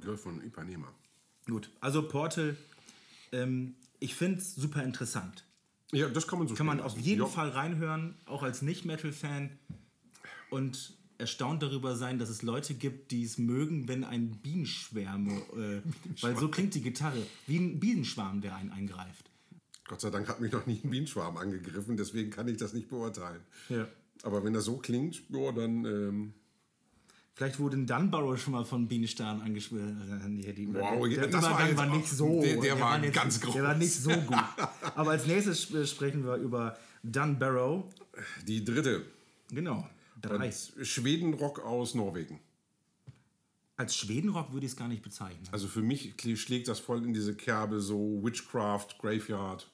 Gehört 0.00 0.18
von 0.18 0.42
Ipanema. 0.42 0.88
Gut, 1.46 1.70
also 1.80 2.06
Portal, 2.06 2.56
ähm, 3.32 3.74
ich 3.98 4.14
finde 4.14 4.38
es 4.38 4.54
super 4.54 4.82
interessant. 4.82 5.44
Ja, 5.92 6.08
das 6.08 6.26
kann 6.26 6.38
man 6.38 6.48
so 6.48 6.54
Kann 6.54 6.66
man 6.66 6.80
auf 6.80 6.98
jeden 6.98 7.22
ja. 7.22 7.26
Fall 7.26 7.50
reinhören, 7.50 8.14
auch 8.26 8.42
als 8.42 8.62
Nicht-Metal-Fan. 8.62 9.58
Und 10.50 10.94
erstaunt 11.18 11.62
darüber 11.62 11.96
sein, 11.96 12.18
dass 12.18 12.28
es 12.28 12.42
Leute 12.42 12.74
gibt, 12.74 13.10
die 13.10 13.22
es 13.22 13.38
mögen, 13.38 13.88
wenn 13.88 14.04
ein 14.04 14.30
Bienenschwärm, 14.42 15.28
äh, 15.28 15.82
weil 16.22 16.36
so 16.36 16.48
klingt 16.48 16.74
die 16.74 16.80
Gitarre, 16.80 17.22
wie 17.46 17.58
ein 17.58 17.78
Bienenschwarm, 17.78 18.40
der 18.40 18.56
einen 18.56 18.70
eingreift. 18.72 19.30
Gott 19.86 20.00
sei 20.00 20.10
Dank 20.10 20.28
hat 20.28 20.40
mich 20.40 20.52
noch 20.52 20.66
nie 20.66 20.80
ein 20.82 20.90
Bienenschwarm 20.90 21.36
angegriffen, 21.36 21.96
deswegen 21.96 22.30
kann 22.30 22.48
ich 22.48 22.56
das 22.56 22.72
nicht 22.72 22.88
beurteilen. 22.88 23.42
Ja. 23.68 23.86
Aber 24.22 24.44
wenn 24.44 24.52
das 24.52 24.64
so 24.64 24.78
klingt, 24.78 25.22
ja, 25.28 25.52
dann. 25.52 25.84
Ähm, 25.84 26.34
Vielleicht 27.40 27.58
wurde 27.58 27.78
ein 27.78 27.86
Dunbarrow 27.86 28.36
schon 28.38 28.52
mal 28.52 28.66
von 28.66 28.86
Bienenstern 28.86 29.40
angeschwört. 29.40 29.94
Die- 30.28 30.68
Wow, 30.74 31.08
der 31.08 31.26
das 31.28 31.42
war 31.42 31.66
jetzt 31.66 31.78
war, 31.78 31.86
nicht 31.86 32.06
so. 32.06 32.42
der- 32.42 32.60
der 32.60 32.78
war 32.78 32.98
nicht, 32.98 33.14
ganz 33.14 33.40
Der 33.40 33.62
war 33.62 33.72
groß. 33.72 33.78
nicht 33.82 33.94
so 33.94 34.10
gut. 34.10 34.36
Aber 34.94 35.12
als 35.12 35.24
nächstes 35.24 35.62
sp- 35.64 35.86
sprechen 35.86 36.22
wir 36.26 36.34
über 36.34 36.76
Dunbarrow. 37.02 37.84
die 38.46 38.62
dritte. 38.62 39.06
Genau. 39.50 39.88
Drei. 40.20 40.52
Schwedenrock 40.82 41.60
aus 41.64 41.94
Norwegen. 41.94 42.40
Als 43.78 43.96
Schwedenrock 43.96 44.52
würde 44.52 44.66
ich 44.66 44.72
es 44.72 44.76
gar 44.76 44.88
nicht 44.88 45.02
bezeichnen. 45.02 45.48
Also 45.50 45.66
für 45.66 45.80
mich 45.80 46.12
schlägt 46.36 46.68
das 46.68 46.78
voll 46.78 47.02
in 47.02 47.14
diese 47.14 47.34
Kerbe, 47.34 47.80
so 47.80 48.20
Witchcraft, 48.22 48.98
Graveyard. 48.98 49.66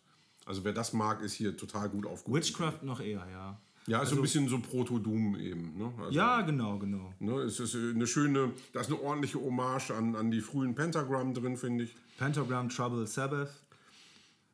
Also 0.44 0.62
wer 0.62 0.72
das 0.72 0.92
mag, 0.92 1.20
ist 1.20 1.32
hier 1.32 1.56
total 1.56 1.88
gut 1.88 2.06
aufgehoben. 2.06 2.40
Witchcraft 2.40 2.84
noch 2.84 3.00
eher, 3.00 3.26
ja. 3.28 3.60
Ja, 3.86 4.02
ist 4.02 4.10
so 4.10 4.16
ein 4.16 4.22
bisschen 4.22 4.48
so 4.48 4.58
Proto-Doom 4.58 5.36
eben. 5.36 5.76
Ne? 5.78 5.92
Also, 5.98 6.10
Ja, 6.10 6.40
genau, 6.42 6.78
genau. 6.78 7.12
Ne, 7.20 7.34
es 7.42 7.60
ist 7.60 7.74
äh, 7.74 7.90
eine 7.90 8.06
schöne, 8.06 8.52
da 8.72 8.80
ist 8.80 8.88
eine 8.88 9.00
ordentliche 9.00 9.40
Hommage 9.40 9.90
an, 9.92 10.16
an 10.16 10.30
die 10.30 10.40
frühen 10.40 10.74
Pentagram 10.74 11.34
drin, 11.34 11.56
finde 11.56 11.84
ich. 11.84 11.94
Pentagram, 12.18 12.68
Trouble, 12.68 13.06
Sabbath. 13.06 13.50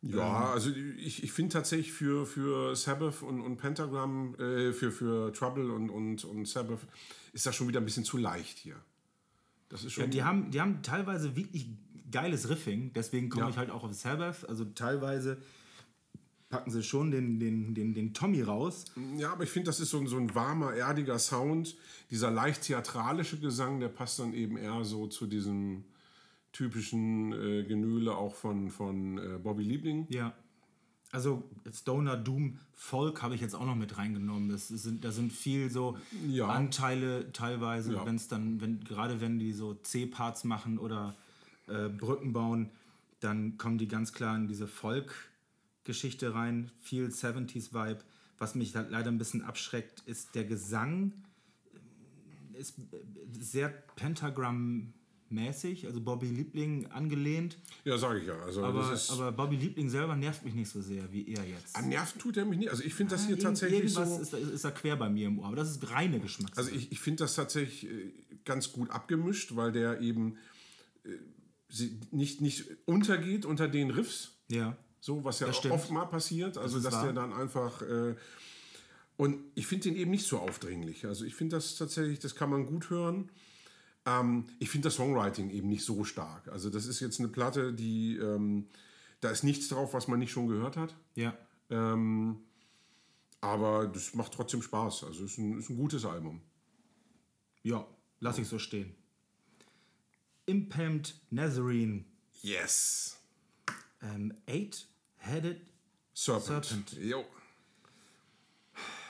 Ja, 0.02 0.50
also 0.50 0.70
ich, 0.98 1.22
ich 1.22 1.30
finde 1.32 1.52
tatsächlich 1.52 1.92
für, 1.92 2.26
für 2.26 2.74
Sabbath 2.74 3.22
und, 3.22 3.40
und 3.40 3.56
Pentagram, 3.56 4.34
äh, 4.34 4.72
für, 4.72 4.90
für 4.90 5.32
Trouble 5.32 5.70
und, 5.70 5.90
und, 5.90 6.24
und 6.24 6.46
Sabbath, 6.48 6.80
ist 7.32 7.46
das 7.46 7.54
schon 7.54 7.68
wieder 7.68 7.80
ein 7.80 7.84
bisschen 7.84 8.04
zu 8.04 8.16
leicht 8.18 8.58
hier. 8.58 8.74
Das 9.68 9.84
ist 9.84 9.92
schon. 9.92 10.04
Ja, 10.04 10.10
die, 10.10 10.22
haben, 10.24 10.50
die 10.50 10.60
haben 10.60 10.82
teilweise 10.82 11.36
wirklich 11.36 11.68
geiles 12.10 12.50
Riffing, 12.50 12.92
deswegen 12.94 13.30
komme 13.30 13.44
Ja. 13.44 13.50
ich 13.50 13.56
halt 13.56 13.70
auch 13.70 13.84
auf 13.84 13.92
Sabbath. 13.94 14.46
Also 14.48 14.64
teilweise 14.66 15.38
packen 16.52 16.70
sie 16.70 16.82
schon 16.82 17.10
den, 17.10 17.40
den, 17.40 17.74
den, 17.74 17.94
den 17.94 18.12
Tommy 18.12 18.42
raus. 18.42 18.84
Ja, 19.16 19.32
aber 19.32 19.44
ich 19.44 19.50
finde, 19.50 19.66
das 19.68 19.80
ist 19.80 19.88
so 19.88 19.98
ein, 19.98 20.06
so 20.06 20.18
ein 20.18 20.34
warmer, 20.34 20.74
erdiger 20.74 21.18
Sound. 21.18 21.74
Dieser 22.10 22.30
leicht 22.30 22.64
theatralische 22.64 23.40
Gesang, 23.40 23.80
der 23.80 23.88
passt 23.88 24.18
dann 24.18 24.34
eben 24.34 24.58
eher 24.58 24.84
so 24.84 25.06
zu 25.06 25.26
diesem 25.26 25.84
typischen 26.52 27.32
äh, 27.32 27.64
Genüle 27.64 28.14
auch 28.14 28.34
von, 28.34 28.70
von 28.70 29.16
äh, 29.16 29.38
Bobby 29.42 29.62
Liebling. 29.62 30.06
Ja. 30.10 30.34
Also 31.10 31.42
Stoner 31.72 32.18
Doom 32.18 32.58
Folk 32.74 33.22
habe 33.22 33.34
ich 33.34 33.40
jetzt 33.40 33.54
auch 33.54 33.64
noch 33.64 33.74
mit 33.74 33.96
reingenommen. 33.96 34.50
Das 34.50 34.68
sind, 34.68 35.04
da 35.04 35.10
sind 35.10 35.32
viel 35.32 35.70
so 35.70 35.96
Ja. 36.28 36.48
Anteile 36.48 37.32
teilweise, 37.32 37.94
Ja. 37.94 38.04
wenn 38.04 38.16
es 38.16 38.28
dann, 38.28 38.60
wenn, 38.60 38.84
gerade 38.84 39.22
wenn 39.22 39.38
die 39.38 39.52
so 39.52 39.72
C-Parts 39.72 40.44
machen 40.44 40.78
oder 40.78 41.14
äh, 41.66 41.88
Brücken 41.88 42.34
bauen, 42.34 42.68
dann 43.20 43.56
kommen 43.56 43.78
die 43.78 43.88
ganz 43.88 44.12
klar 44.12 44.36
in 44.36 44.48
diese 44.48 44.66
Folk-Geschichte 45.86 46.34
rein. 46.34 46.70
Viel 46.80 47.08
70s-Vibe. 47.08 47.98
Was 48.38 48.54
mich 48.54 48.74
halt 48.74 48.90
leider 48.90 49.10
ein 49.10 49.18
bisschen 49.18 49.42
abschreckt, 49.42 50.00
ist 50.06 50.34
der 50.34 50.44
Gesang 50.44 51.12
ist 52.54 52.74
sehr 53.32 53.70
Pentagram-mäßig, 53.96 55.86
also 55.86 56.00
Bobby 56.00 56.26
Liebling 56.26 56.86
angelehnt. 56.86 57.56
Ja, 57.84 57.96
sage 57.98 58.20
ich 58.20 58.26
ja. 58.26 58.38
Also 58.40 58.62
Aber, 58.64 58.96
aber 59.10 59.32
Bobby 59.32 59.56
Liebling 59.56 59.88
selber 59.88 60.14
nervt 60.14 60.44
mich 60.44 60.54
nicht 60.54 60.68
so 60.68 60.80
sehr 60.80 61.10
wie 61.12 61.26
er 61.28 61.44
jetzt. 61.44 61.74
an 61.74 61.88
Nerven 61.88 62.20
tut 62.20 62.36
er 62.36 62.44
mich 62.44 62.58
nicht. 62.58 62.70
Also 62.70 62.84
ich 62.84 62.94
finde 62.94 63.12
das 63.14 63.22
hier 63.22 63.30
Irgend- 63.30 63.42
tatsächlich 63.44 63.80
Irgendwas 63.96 64.16
so. 64.16 64.22
ist, 64.22 64.32
da- 64.32 64.38
ist 64.38 64.64
da 64.64 64.70
quer 64.70 64.96
bei 64.96 65.08
mir 65.08 65.26
im 65.28 65.38
Ohr, 65.40 65.46
aber 65.46 65.56
das 65.56 65.70
ist 65.70 65.90
reine 65.90 66.20
Geschmackssache. 66.20 66.66
Also 66.66 66.76
ich, 66.76 66.92
ich 66.92 67.00
finde 67.00 67.24
das 67.24 67.34
tatsächlich 67.34 67.90
äh, 67.90 68.12
ganz 68.44 68.70
gut 68.72 68.90
abgemischt, 68.90 69.56
weil 69.56 69.72
der 69.72 70.00
eben 70.00 70.36
äh, 71.04 71.16
nicht, 72.12 72.40
nicht 72.42 72.66
untergeht 72.86 73.44
unter 73.46 73.66
den 73.66 73.90
Riffs, 73.90 74.36
ja. 74.48 74.76
So 75.02 75.24
was 75.24 75.40
ja 75.40 75.48
Das 75.48 75.66
oft 75.66 75.90
mal 75.90 76.06
passiert. 76.06 76.56
Also 76.56 76.78
ist 76.78 76.84
dass 76.84 76.94
wahr. 76.94 77.04
der 77.04 77.12
dann 77.12 77.32
einfach 77.32 77.82
äh, 77.82 78.14
und 79.16 79.42
ich 79.56 79.66
finde 79.66 79.90
den 79.90 79.96
eben 79.96 80.12
nicht 80.12 80.26
so 80.26 80.38
aufdringlich. 80.38 81.04
Also 81.06 81.24
ich 81.24 81.34
finde 81.34 81.56
das 81.56 81.76
tatsächlich, 81.76 82.20
das 82.20 82.36
kann 82.36 82.50
man 82.50 82.66
gut 82.66 82.88
hören. 82.88 83.30
Ähm, 84.06 84.46
ich 84.60 84.70
finde 84.70 84.86
das 84.86 84.94
Songwriting 84.94 85.50
eben 85.50 85.68
nicht 85.68 85.84
so 85.84 86.04
stark. 86.04 86.48
Also 86.48 86.70
das 86.70 86.86
ist 86.86 87.00
jetzt 87.00 87.18
eine 87.18 87.28
Platte, 87.28 87.72
die 87.72 88.16
ähm, 88.16 88.68
da 89.20 89.30
ist 89.30 89.42
nichts 89.42 89.68
drauf, 89.68 89.92
was 89.92 90.06
man 90.06 90.20
nicht 90.20 90.30
schon 90.30 90.46
gehört 90.46 90.76
hat. 90.76 90.94
Ja. 91.16 91.36
Ähm, 91.68 92.38
aber 93.40 93.88
das 93.88 94.14
macht 94.14 94.32
trotzdem 94.32 94.62
Spaß. 94.62 95.02
Also 95.04 95.24
es 95.24 95.32
ist 95.32 95.38
ein, 95.38 95.58
ist 95.58 95.68
ein 95.68 95.76
gutes 95.76 96.04
Album. 96.04 96.40
Ja, 97.64 97.84
lass 98.20 98.38
ich 98.38 98.46
so 98.46 98.60
stehen. 98.60 98.94
Impalmed 100.46 101.14
Nazarene. 101.30 102.04
Yes. 102.40 103.18
Ähm, 104.00 104.32
Eight-Headed. 105.22 105.60
Serpent. 106.14 106.64
Serpent. 106.64 106.92
Jo. 107.00 107.24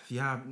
Ja, 0.08 0.44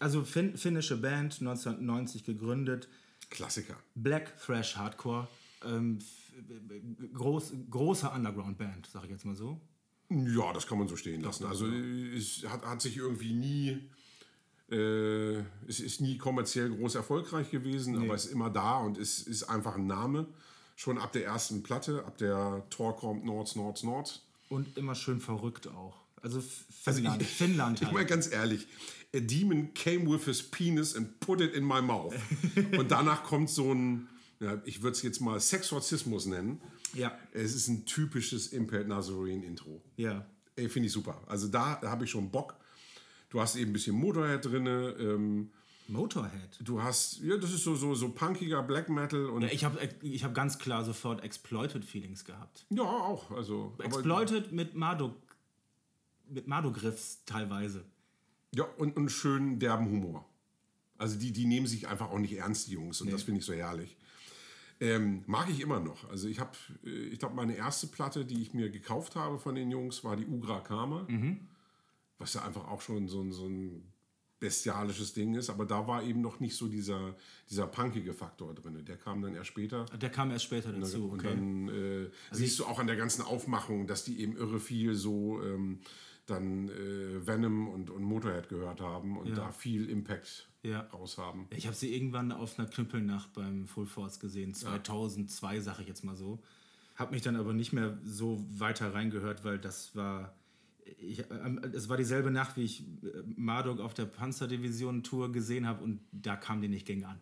also 0.00 0.24
fin 0.24 0.56
finnische 0.56 0.96
Band, 0.96 1.40
1990 1.40 2.24
gegründet. 2.24 2.88
Klassiker. 3.30 3.76
Black 3.94 4.36
Thrash 4.40 4.76
Hardcore. 4.76 5.28
Ähm, 5.64 5.98
groß, 7.14 7.52
große 7.70 8.08
Underground-Band, 8.10 8.88
sag 8.92 9.04
ich 9.04 9.10
jetzt 9.10 9.24
mal 9.24 9.36
so. 9.36 9.60
Ja, 10.10 10.52
das 10.52 10.66
kann 10.66 10.78
man 10.78 10.88
so 10.88 10.96
stehen 10.96 11.20
lassen. 11.20 11.44
Also 11.46 11.66
es 11.66 12.44
hat, 12.48 12.64
hat 12.64 12.80
sich 12.80 12.96
irgendwie 12.96 13.32
nie, 13.34 13.90
äh, 14.74 15.42
es 15.66 15.80
ist 15.80 16.00
nie 16.00 16.16
kommerziell 16.16 16.70
groß 16.70 16.94
erfolgreich 16.94 17.50
gewesen, 17.50 17.96
aber 17.96 18.14
es 18.14 18.26
ist 18.26 18.32
immer 18.32 18.50
da 18.50 18.78
und 18.78 18.98
es 18.98 19.20
ist 19.22 19.44
einfach 19.44 19.76
ein 19.76 19.86
Name. 19.86 20.26
Schon 20.76 20.98
ab 20.98 21.12
der 21.12 21.26
ersten 21.26 21.62
Platte, 21.62 22.04
ab 22.04 22.16
der 22.18 22.64
Tor 22.70 22.96
kommt 22.96 23.24
Nords, 23.24 23.56
Nords, 23.56 23.82
Nords. 23.82 24.27
Und 24.48 24.76
immer 24.78 24.94
schön 24.94 25.20
verrückt 25.20 25.66
auch. 25.68 25.96
Also 26.22 26.38
Also 26.38 26.48
Finnland, 26.92 27.22
ich- 27.22 27.28
Finnland 27.28 27.78
Ich 27.80 27.84
halt. 27.86 27.94
meine 27.94 28.06
ganz 28.06 28.30
ehrlich, 28.32 28.66
a 29.14 29.20
demon 29.20 29.72
came 29.74 30.10
with 30.10 30.24
his 30.24 30.42
penis 30.42 30.96
and 30.96 31.20
put 31.20 31.40
it 31.40 31.54
in 31.54 31.64
my 31.64 31.80
mouth. 31.80 32.14
und 32.78 32.90
danach 32.90 33.22
kommt 33.24 33.50
so 33.50 33.72
ein, 33.72 34.08
ja, 34.40 34.60
ich 34.64 34.82
würde 34.82 34.96
es 34.96 35.02
jetzt 35.02 35.20
mal 35.20 35.38
Sexorzismus 35.40 36.26
nennen. 36.26 36.60
Ja. 36.94 37.16
Es 37.32 37.54
ist 37.54 37.68
ein 37.68 37.84
typisches 37.84 38.48
Impaired 38.48 38.88
Nazarene 38.88 39.44
Intro. 39.44 39.82
Ja. 39.96 40.26
Ey, 40.56 40.68
finde 40.68 40.86
ich 40.88 40.92
super. 40.92 41.22
Also 41.26 41.46
da 41.48 41.80
habe 41.82 42.04
ich 42.04 42.10
schon 42.10 42.30
Bock. 42.30 42.56
Du 43.30 43.40
hast 43.40 43.56
eben 43.56 43.70
ein 43.70 43.72
bisschen 43.74 43.94
Motorhead 43.94 44.44
drin. 44.44 44.66
Ähm, 44.66 45.50
Motorhead. 45.88 46.58
du 46.62 46.82
hast, 46.82 47.20
ja, 47.22 47.36
das 47.36 47.52
ist 47.52 47.64
so, 47.64 47.74
so, 47.74 47.94
so 47.94 48.10
punkiger 48.10 48.62
Black 48.62 48.88
Metal 48.88 49.26
und 49.26 49.42
Ja, 49.42 49.48
ich 49.48 49.64
habe 49.64 49.78
ich 50.02 50.22
hab 50.24 50.34
ganz 50.34 50.58
klar 50.58 50.84
sofort 50.84 51.22
Exploited 51.24 51.84
Feelings 51.84 52.24
gehabt. 52.24 52.66
ja, 52.70 52.82
auch. 52.82 53.30
Also, 53.30 53.72
aber- 53.76 53.84
Exploited 53.86 54.52
mit 54.52 54.74
Marduk 54.74 55.14
mit 56.30 56.46
Marduk-Riffs 56.46 57.24
teilweise. 57.24 57.84
Ja, 58.54 58.64
und, 58.76 58.96
und 58.98 59.08
schön 59.10 59.58
derben 59.58 59.86
Humor. 59.86 60.26
Also 60.98 61.18
die, 61.18 61.32
die 61.32 61.46
nehmen 61.46 61.66
sich 61.66 61.88
einfach 61.88 62.10
auch 62.10 62.18
nicht 62.18 62.34
ernst, 62.36 62.66
die 62.68 62.72
Jungs. 62.72 63.00
Und 63.00 63.10
das 63.10 63.22
finde 63.22 63.40
ich 63.40 63.46
so 63.46 63.54
herrlich. 63.54 63.96
Ähm, 64.80 65.22
mag 65.26 65.48
ich 65.48 65.60
immer 65.60 65.80
noch. 65.80 66.08
Also 66.10 66.28
ich 66.28 66.38
habe, 66.38 66.50
äh, 66.84 66.90
ich 66.90 67.18
glaube, 67.18 67.34
meine 67.34 67.56
erste 67.56 67.86
Platte, 67.86 68.24
die 68.26 68.42
ich 68.42 68.52
mir 68.52 68.68
gekauft 68.70 69.16
habe 69.16 69.38
von 69.38 69.54
den 69.54 69.70
Jungs, 69.70 70.04
war 70.04 70.16
die 70.16 70.26
Ugra 70.26 70.60
Karma. 70.60 71.06
Was 72.18 72.34
ja 72.34 72.42
einfach 72.44 72.68
auch 72.68 72.80
schon 72.82 73.08
so, 73.08 73.22
ein- 73.22 73.32
so 73.32 73.46
ein 73.46 73.82
bestialisches 74.40 75.12
Ding 75.14 75.34
ist. 75.34 75.50
Aber 75.50 75.64
da 75.66 75.86
war 75.86 76.02
eben 76.02 76.20
noch 76.20 76.40
nicht 76.40 76.56
so 76.56 76.68
dieser, 76.68 77.14
dieser 77.50 77.66
punkige 77.66 78.12
Faktor 78.14 78.54
drin. 78.54 78.84
Der 78.86 78.96
kam 78.96 79.20
dann 79.22 79.34
erst 79.34 79.48
später. 79.48 79.86
Der 80.00 80.10
kam 80.10 80.30
erst 80.30 80.44
später 80.44 80.72
dazu. 80.72 81.08
Und 81.10 81.18
Okay. 81.20 81.28
dann 81.34 81.68
äh, 81.68 82.10
siehst 82.32 82.58
du 82.58 82.64
auch 82.66 82.78
an 82.78 82.86
der 82.86 82.96
ganzen 82.96 83.22
Aufmachung, 83.22 83.86
dass 83.86 84.04
die 84.04 84.20
eben 84.20 84.36
irre 84.36 84.60
viel 84.60 84.94
so 84.94 85.42
ähm, 85.42 85.80
dann 86.26 86.68
äh, 86.68 87.26
Venom 87.26 87.68
und, 87.68 87.88
und 87.90 88.02
Motorhead 88.02 88.48
gehört 88.48 88.80
haben 88.80 89.16
und 89.16 89.34
da 89.36 89.50
viel 89.50 89.88
Impact 89.88 90.46
Ja. 90.62 90.80
raus 90.92 91.16
haben. 91.16 91.46
Ich 91.56 91.66
habe 91.66 91.74
sie 91.74 91.94
irgendwann 91.94 92.32
auf 92.32 92.58
einer 92.58 92.68
Knüppelnacht 92.68 93.32
beim 93.32 93.66
Full 93.66 93.86
Force 93.86 94.20
gesehen, 94.20 94.52
2002 94.52 95.60
sage 95.60 95.82
ich 95.82 95.88
jetzt 95.88 96.04
mal 96.04 96.16
so. 96.16 96.38
Habe 96.96 97.12
mich 97.12 97.22
dann 97.22 97.36
aber 97.36 97.52
nicht 97.54 97.72
mehr 97.72 97.96
so 98.04 98.44
weiter 98.50 98.92
reingehört, 98.92 99.44
weil 99.44 99.58
das 99.58 99.96
war 99.96 100.34
ich, 100.98 101.24
ähm, 101.30 101.60
es 101.72 101.88
war 101.88 101.96
dieselbe 101.96 102.30
Nacht, 102.30 102.56
wie 102.56 102.64
ich 102.64 102.80
äh, 102.80 103.22
Marduk 103.36 103.80
auf 103.80 103.94
der 103.94 104.06
Panzerdivision-Tour 104.06 105.32
gesehen 105.32 105.66
habe 105.66 105.84
und 105.84 106.00
da 106.12 106.36
kam 106.36 106.60
die 106.60 106.68
nicht 106.68 106.86
gegen 106.86 107.04
an. 107.04 107.20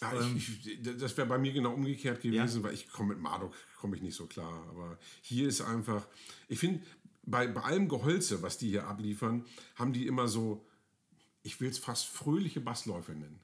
Ja, 0.00 0.12
ich, 0.34 0.66
ich, 0.66 0.82
das 0.82 1.16
wäre 1.16 1.28
bei 1.28 1.38
mir 1.38 1.52
genau 1.52 1.74
umgekehrt 1.74 2.20
gewesen, 2.20 2.62
weil 2.64 2.74
ich 2.74 2.90
komme 2.90 3.14
mit 3.14 3.22
Marduk 3.22 3.54
komme 3.82 3.96
ich 3.96 4.02
nicht 4.02 4.14
so 4.14 4.26
klar. 4.26 4.64
Aber 4.68 4.96
hier 5.20 5.48
ist 5.48 5.60
einfach, 5.60 6.06
ich 6.48 6.58
finde, 6.58 6.80
bei, 7.24 7.48
bei 7.48 7.62
allem 7.62 7.88
Geholze, 7.88 8.40
was 8.42 8.56
die 8.56 8.68
hier 8.68 8.86
abliefern, 8.86 9.44
haben 9.74 9.92
die 9.92 10.06
immer 10.06 10.28
so, 10.28 10.64
ich 11.42 11.60
will 11.60 11.68
es 11.68 11.78
fast 11.78 12.06
fröhliche 12.06 12.60
Bassläufe 12.60 13.12
nennen. 13.12 13.40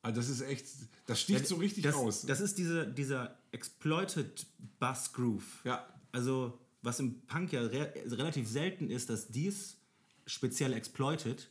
Also 0.00 0.20
das 0.20 0.28
ist 0.28 0.40
echt, 0.40 0.66
das 1.06 1.20
sticht 1.20 1.46
so 1.46 1.56
richtig 1.56 1.84
das, 1.84 1.94
raus. 1.94 2.22
Das 2.26 2.40
ist 2.40 2.58
diese, 2.58 2.86
dieser 2.86 3.38
Exploited 3.52 4.46
Bass 4.78 5.12
Groove. 5.12 5.64
Ja. 5.64 5.86
Also, 6.12 6.58
was 6.84 7.00
im 7.00 7.22
Punk 7.26 7.52
ja 7.52 7.62
re 7.62 7.92
relativ 8.06 8.48
selten 8.48 8.90
ist, 8.90 9.10
dass 9.10 9.28
dies 9.28 9.78
speziell 10.26 10.72
Exploited, 10.72 11.48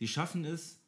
die 0.00 0.08
schaffen 0.08 0.44
es, 0.44 0.80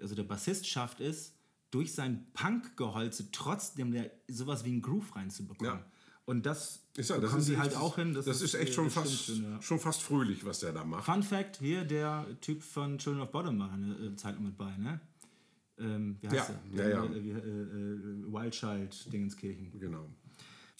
also 0.00 0.14
der 0.14 0.24
Bassist 0.24 0.66
schafft 0.66 1.00
es, 1.00 1.34
durch 1.70 1.94
sein 1.94 2.26
Punk-Geholze 2.34 3.30
trotzdem 3.32 3.92
der, 3.92 4.10
sowas 4.28 4.64
wie 4.64 4.70
einen 4.70 4.82
Groove 4.82 5.16
reinzubekommen. 5.16 5.78
Ja. 5.78 5.86
Und 6.24 6.46
das 6.46 6.84
Ist 6.96 7.10
ja, 7.10 7.18
das 7.18 7.34
ist 7.34 7.46
sie 7.46 7.58
halt 7.58 7.74
auch 7.74 7.96
hin. 7.96 8.14
Das, 8.14 8.26
ist 8.26 8.54
echt 8.54 8.70
äh, 8.70 8.72
schon 8.72 8.90
fast, 8.90 9.24
schön, 9.24 9.42
ja. 9.42 9.60
schon 9.60 9.80
fast 9.80 10.02
fröhlich, 10.02 10.44
was 10.44 10.60
der 10.60 10.72
da 10.72 10.84
macht. 10.84 11.04
Fun 11.04 11.22
Fact: 11.22 11.56
hier, 11.56 11.84
der 11.84 12.26
Typ 12.40 12.62
von 12.62 12.98
Children 12.98 13.22
of 13.22 13.32
Bottom 13.32 13.58
war 13.58 13.72
eine 13.72 13.94
äh, 13.94 14.16
Zeit 14.16 14.38
mit 14.38 14.56
bei, 14.56 14.76
ne? 14.76 15.00
Ähm, 15.78 16.16
wie 16.20 16.28
heißt 16.28 16.50
Ja, 16.50 16.60
der? 16.76 16.88
ja, 16.90 17.04
ja. 17.04 17.04
Äh, 17.04 17.24
wie, 17.24 17.30
äh, 17.30 17.36
äh, 17.38 18.32
Wildchild 18.32 19.12
Dingenskirchen. 19.12 19.80
Genau. 19.80 20.08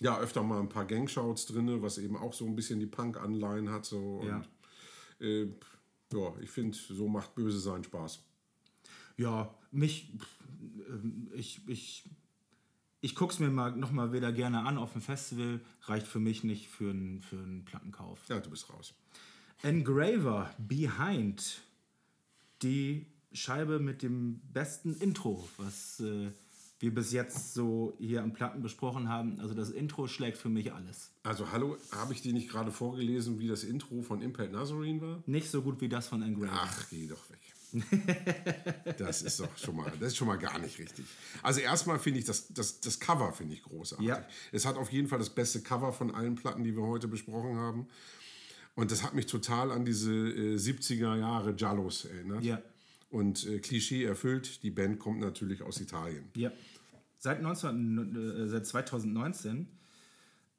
Ja, 0.02 0.18
öfter 0.18 0.42
mal 0.42 0.60
ein 0.60 0.68
paar 0.68 0.84
Gangshouts 0.86 1.46
drin, 1.46 1.80
was 1.82 1.98
eben 1.98 2.16
auch 2.16 2.32
so 2.32 2.44
ein 2.46 2.56
bisschen 2.56 2.80
die 2.80 2.86
Punk-Anleihen 2.86 3.70
hat. 3.70 3.84
So. 3.86 4.18
Und, 4.18 4.26
Ja. 4.28 4.42
äh, 5.20 5.48
ja, 6.12 6.34
ich 6.40 6.50
finde, 6.50 6.76
so 6.76 7.08
macht 7.08 7.34
Böse 7.34 7.58
sein 7.60 7.84
Spaß. 7.84 8.22
Ja, 9.16 9.54
mich, 9.70 10.12
ähm, 10.88 11.30
ich, 11.34 11.66
ich, 11.68 12.04
ich 13.00 13.14
gucke 13.14 13.32
es 13.32 13.38
mir 13.38 13.50
mal 13.50 13.70
noch 13.76 13.92
mal 13.92 14.12
wieder 14.12 14.32
gerne 14.32 14.64
an 14.66 14.76
auf 14.78 14.92
dem 14.92 15.02
Festival. 15.02 15.60
Reicht 15.82 16.06
für 16.06 16.20
mich 16.20 16.44
nicht 16.44 16.68
für 16.68 16.90
einen 16.90 17.20
für 17.20 17.36
einen 17.36 17.64
Plattenkauf. 17.64 18.20
Ja, 18.28 18.40
du 18.40 18.50
bist 18.50 18.70
raus. 18.72 18.94
Engraver 19.62 20.50
Behind. 20.58 21.62
Die 22.62 23.06
Scheibe 23.32 23.78
mit 23.80 24.02
dem 24.02 24.40
besten 24.52 24.94
Intro, 24.94 25.48
was 25.56 26.00
äh, 26.00 26.30
wir 26.82 26.92
bis 26.92 27.12
jetzt 27.12 27.54
so 27.54 27.94
hier 28.00 28.24
am 28.24 28.32
Platten 28.32 28.60
besprochen 28.60 29.08
haben. 29.08 29.38
Also 29.38 29.54
das 29.54 29.70
Intro 29.70 30.08
schlägt 30.08 30.36
für 30.36 30.48
mich 30.48 30.72
alles. 30.72 31.12
Also, 31.22 31.52
hallo, 31.52 31.76
habe 31.92 32.12
ich 32.12 32.22
dir 32.22 32.32
nicht 32.32 32.50
gerade 32.50 32.72
vorgelesen, 32.72 33.38
wie 33.38 33.46
das 33.46 33.62
Intro 33.62 34.02
von 34.02 34.20
Impact 34.20 34.52
Nazarene 34.52 35.00
war? 35.00 35.22
Nicht 35.26 35.48
so 35.48 35.62
gut 35.62 35.80
wie 35.80 35.88
das 35.88 36.08
von 36.08 36.22
Engraver. 36.22 36.50
Ach, 36.52 36.86
geh 36.90 37.06
doch 37.06 37.30
weg. 37.30 37.38
Das 38.98 39.22
ist 39.22 39.40
doch 39.40 39.56
schon 39.56 39.76
mal, 39.76 39.90
das 40.00 40.08
ist 40.08 40.16
schon 40.16 40.26
mal 40.26 40.36
gar 40.36 40.58
nicht 40.58 40.78
richtig. 40.78 41.06
Also 41.42 41.60
erstmal 41.60 42.00
finde 42.00 42.18
ich 42.18 42.24
das, 42.24 42.48
das, 42.48 42.80
das 42.80 42.98
Cover 42.98 43.32
finde 43.32 43.54
ich 43.54 43.62
großartig. 43.62 44.06
Ja. 44.06 44.26
Es 44.50 44.66
hat 44.66 44.76
auf 44.76 44.92
jeden 44.92 45.06
Fall 45.06 45.20
das 45.20 45.30
beste 45.30 45.62
Cover 45.62 45.92
von 45.92 46.12
allen 46.12 46.34
Platten, 46.34 46.64
die 46.64 46.76
wir 46.76 46.82
heute 46.82 47.06
besprochen 47.06 47.56
haben. 47.56 47.86
Und 48.74 48.90
das 48.90 49.04
hat 49.04 49.14
mich 49.14 49.26
total 49.26 49.70
an 49.70 49.84
diese 49.84 50.12
äh, 50.12 50.56
70er 50.56 51.16
Jahre 51.16 51.54
Jallos 51.56 52.06
erinnert. 52.06 52.44
Ja. 52.44 52.60
Und 53.10 53.46
äh, 53.46 53.58
Klischee 53.60 54.04
erfüllt, 54.04 54.62
die 54.64 54.70
Band 54.70 54.98
kommt 54.98 55.20
natürlich 55.20 55.62
aus 55.62 55.80
Italien. 55.80 56.24
Ja. 56.34 56.50
Seit, 57.22 57.40
19, 57.40 58.16
äh, 58.16 58.48
seit 58.48 58.66
2019 58.66 59.68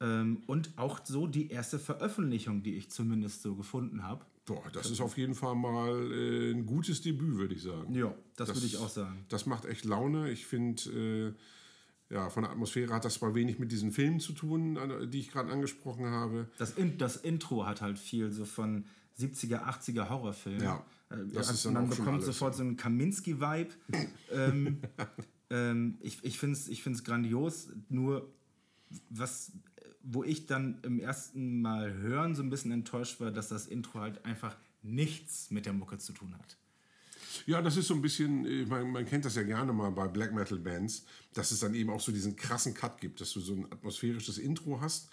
Ähm, 0.01 0.43
und 0.48 0.72
auch 0.77 1.01
so 1.05 1.27
die 1.27 1.50
erste 1.50 1.77
Veröffentlichung, 1.79 2.63
die 2.63 2.75
ich 2.75 2.89
zumindest 2.89 3.41
so 3.41 3.55
gefunden 3.55 4.03
habe. 4.03 4.25
Boah, 4.46 4.63
das 4.74 4.89
ist 4.89 5.00
auf 5.01 5.17
jeden 5.17 5.36
Fall 5.36 5.55
mal 5.55 6.12
äh, 6.12 6.51
ein 6.51 6.65
gutes 6.65 7.01
Debüt, 7.01 7.38
würde 7.38 7.53
ich 7.55 7.63
sagen. 7.63 7.93
Ja, 7.93 8.13
das, 8.36 8.50
würde 8.53 8.65
ich 8.65 8.77
auch 8.77 8.89
sagen. 8.89 9.25
Das 9.29 9.46
macht 9.46 9.65
echt 9.65 9.86
Laune. 9.86 10.29
Ich 10.32 10.46
finde, 10.46 11.36
äh, 12.10 12.13
ja, 12.13 12.29
von 12.29 12.43
der 12.43 12.51
Atmosphäre 12.51 12.93
hat 12.93 13.05
das 13.05 13.15
zwar 13.15 13.36
wenig 13.36 13.60
mit 13.60 13.72
diesen 13.72 13.91
Filmen 13.91 14.20
zu 14.20 14.34
tun, 14.34 14.77
die 15.10 15.20
ich 15.20 15.32
gerade 15.32 15.51
angesprochen 15.51 16.05
habe. 16.05 16.50
Das, 16.58 16.72
In 16.72 16.98
das 16.98 17.15
Intro 17.17 17.65
hat 17.65 17.82
halt 17.82 17.98
viel 18.00 18.32
so 18.32 18.46
von 18.46 18.86
70er, 19.20 19.63
80er 19.63 20.10
Horrorfilmen. 20.10 20.63
Ja, 20.63 20.86
Äh, 21.10 21.17
das 21.34 21.50
also 21.50 21.53
ist 21.53 21.65
dann 21.65 21.74
man 21.74 21.84
auch 21.89 21.96
schon 21.96 22.05
bekommt 22.05 22.24
sofort 22.24 22.55
so 22.55 22.63
einen 22.63 22.75
Kaminski-Vibe. 22.77 23.72
ähm, 24.32 24.82
ähm, 25.53 25.98
ich 26.01 26.24
ich 26.24 26.39
finde 26.39 26.57
es 26.57 26.67
ich 26.67 26.81
find's 26.81 27.03
grandios, 27.03 27.69
nur 27.88 28.33
was, 29.10 29.51
wo 30.01 30.24
ich 30.24 30.48
dann 30.48 30.79
im 30.81 31.00
ersten 31.00 31.62
Mal 31.62 31.93
hören 31.93 32.36
so 32.36 32.41
ein 32.41 32.50
bisschen 32.50 32.72
enttäuscht 32.72 33.19
war, 33.19 33.31
dass 33.31 33.50
das 33.50 33.67
Intro 33.67 34.00
halt 34.00 34.25
einfach 34.25 34.57
nichts 34.81 35.51
mit 35.51 35.65
der 35.65 35.74
Mucke 35.74 36.00
zu 36.00 36.12
tun 36.12 36.33
hat. 36.38 36.57
Ja, 37.45 37.62
das 37.62 37.77
ist 37.77 37.88
so 37.88 37.93
ein 37.93 38.01
bisschen, 38.01 38.45
ich 38.45 38.67
meine, 38.67 38.86
man 38.86 39.05
kennt 39.05 39.25
das 39.25 39.36
ja 39.36 39.43
gerne 39.43 39.74
mal 39.74 39.89
bei 39.91 40.07
Black 40.07 40.33
Metal 40.33 40.60
Bands, 40.60 41.05
dass 41.33 41.51
es 41.51 41.60
dann 41.60 41.74
eben 41.74 41.89
auch 41.89 42.01
so 42.01 42.12
diesen 42.12 42.36
krassen 42.36 42.74
Cut 42.74 43.00
gibt, 43.00 43.22
dass 43.22 43.31
du 43.33 43.39
so 43.39 43.53
ein 43.53 43.65
atmosphärisches 43.72 44.38
Intro 44.38 44.81
hast 44.81 45.10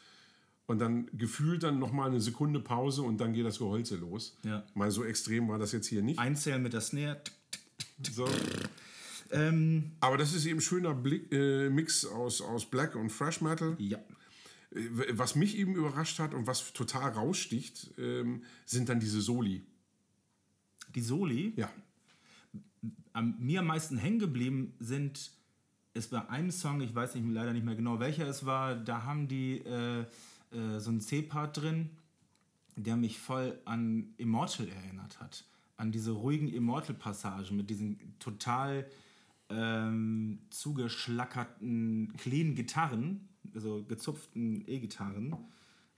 und 0.67 0.79
dann 0.79 1.07
gefühlt 1.15 1.63
dann 1.63 1.79
nochmal 1.79 2.09
eine 2.09 2.21
Sekunde 2.21 2.61
Pause 2.61 3.03
und 3.03 3.19
dann 3.19 3.33
geht 3.33 3.47
das 3.47 3.59
Geholze 3.59 3.97
los. 3.97 4.37
Ja. 4.43 4.65
Mal 4.75 4.91
so 4.91 5.05
extrem 5.05 5.49
war 5.49 5.59
das 5.59 5.73
jetzt 5.73 5.87
hier 5.87 6.03
nicht. 6.03 6.19
Einzählen 6.19 6.63
mit 6.63 6.73
der 6.73 6.81
Snare. 6.81 7.21
So. 8.11 8.29
Ähm, 9.31 9.93
Aber 10.01 10.17
das 10.17 10.35
ist 10.35 10.45
eben 10.47 10.59
ein 10.59 10.63
schöner 10.63 10.95
Blick, 10.95 11.31
äh, 11.33 11.71
Mix 11.71 12.05
aus, 12.05 12.41
aus 12.41 12.67
Black 12.67 12.95
und 12.97 13.11
Fresh 13.11 13.41
Metal. 13.41 13.77
ja. 13.79 13.99
Äh, 14.73 14.81
Was 15.13 15.35
mich 15.35 15.57
eben 15.57 15.75
überrascht 15.75 16.19
hat 16.19 16.35
und 16.35 16.47
was 16.47 16.73
total 16.73 17.11
raussticht, 17.13 17.91
ähm, 17.99 18.43
sind 18.67 18.89
dann 18.89 19.01
diese 19.01 19.21
Soli. 19.21 19.63
Die 20.95 21.01
Soli, 21.03 21.53
Ja. 21.57 21.71
am, 23.13 23.37
mir 23.39 23.61
am 23.61 23.67
meisten 23.67 23.97
hängen 23.99 24.19
geblieben 24.19 24.75
sind, 24.81 25.31
ist 25.95 26.11
bei 26.11 26.29
einem 26.29 26.51
Song, 26.51 26.81
ich 26.81 26.95
weiß 26.95 27.15
nicht, 27.17 27.27
leider 27.29 27.53
nicht 27.53 27.65
mehr 27.65 27.75
genau 27.75 27.99
welcher 27.99 28.27
es 28.29 28.47
war, 28.47 28.77
da 28.77 29.05
haben 29.05 29.27
die 29.29 29.59
äh, 29.59 30.01
äh, 30.53 30.79
so 30.79 30.91
einen 30.91 31.01
C-Part 31.01 31.57
drin, 31.57 31.91
der 32.77 32.97
mich 32.97 33.19
voll 33.19 33.59
an 33.65 34.15
Immortal 34.17 34.69
erinnert 34.69 35.21
hat. 35.21 35.45
An 35.77 35.93
diese 35.93 36.13
ruhigen 36.13 36.49
Immortal-Passagen 36.49 37.57
mit 37.57 37.71
diesen 37.71 37.99
total 38.19 38.87
ähm, 39.51 40.39
zugeschlackerten, 40.51 42.13
clean 42.17 42.55
Gitarren, 42.55 43.29
also 43.55 43.85
gezupften 43.85 44.65
E-Gitarren. 44.67 45.37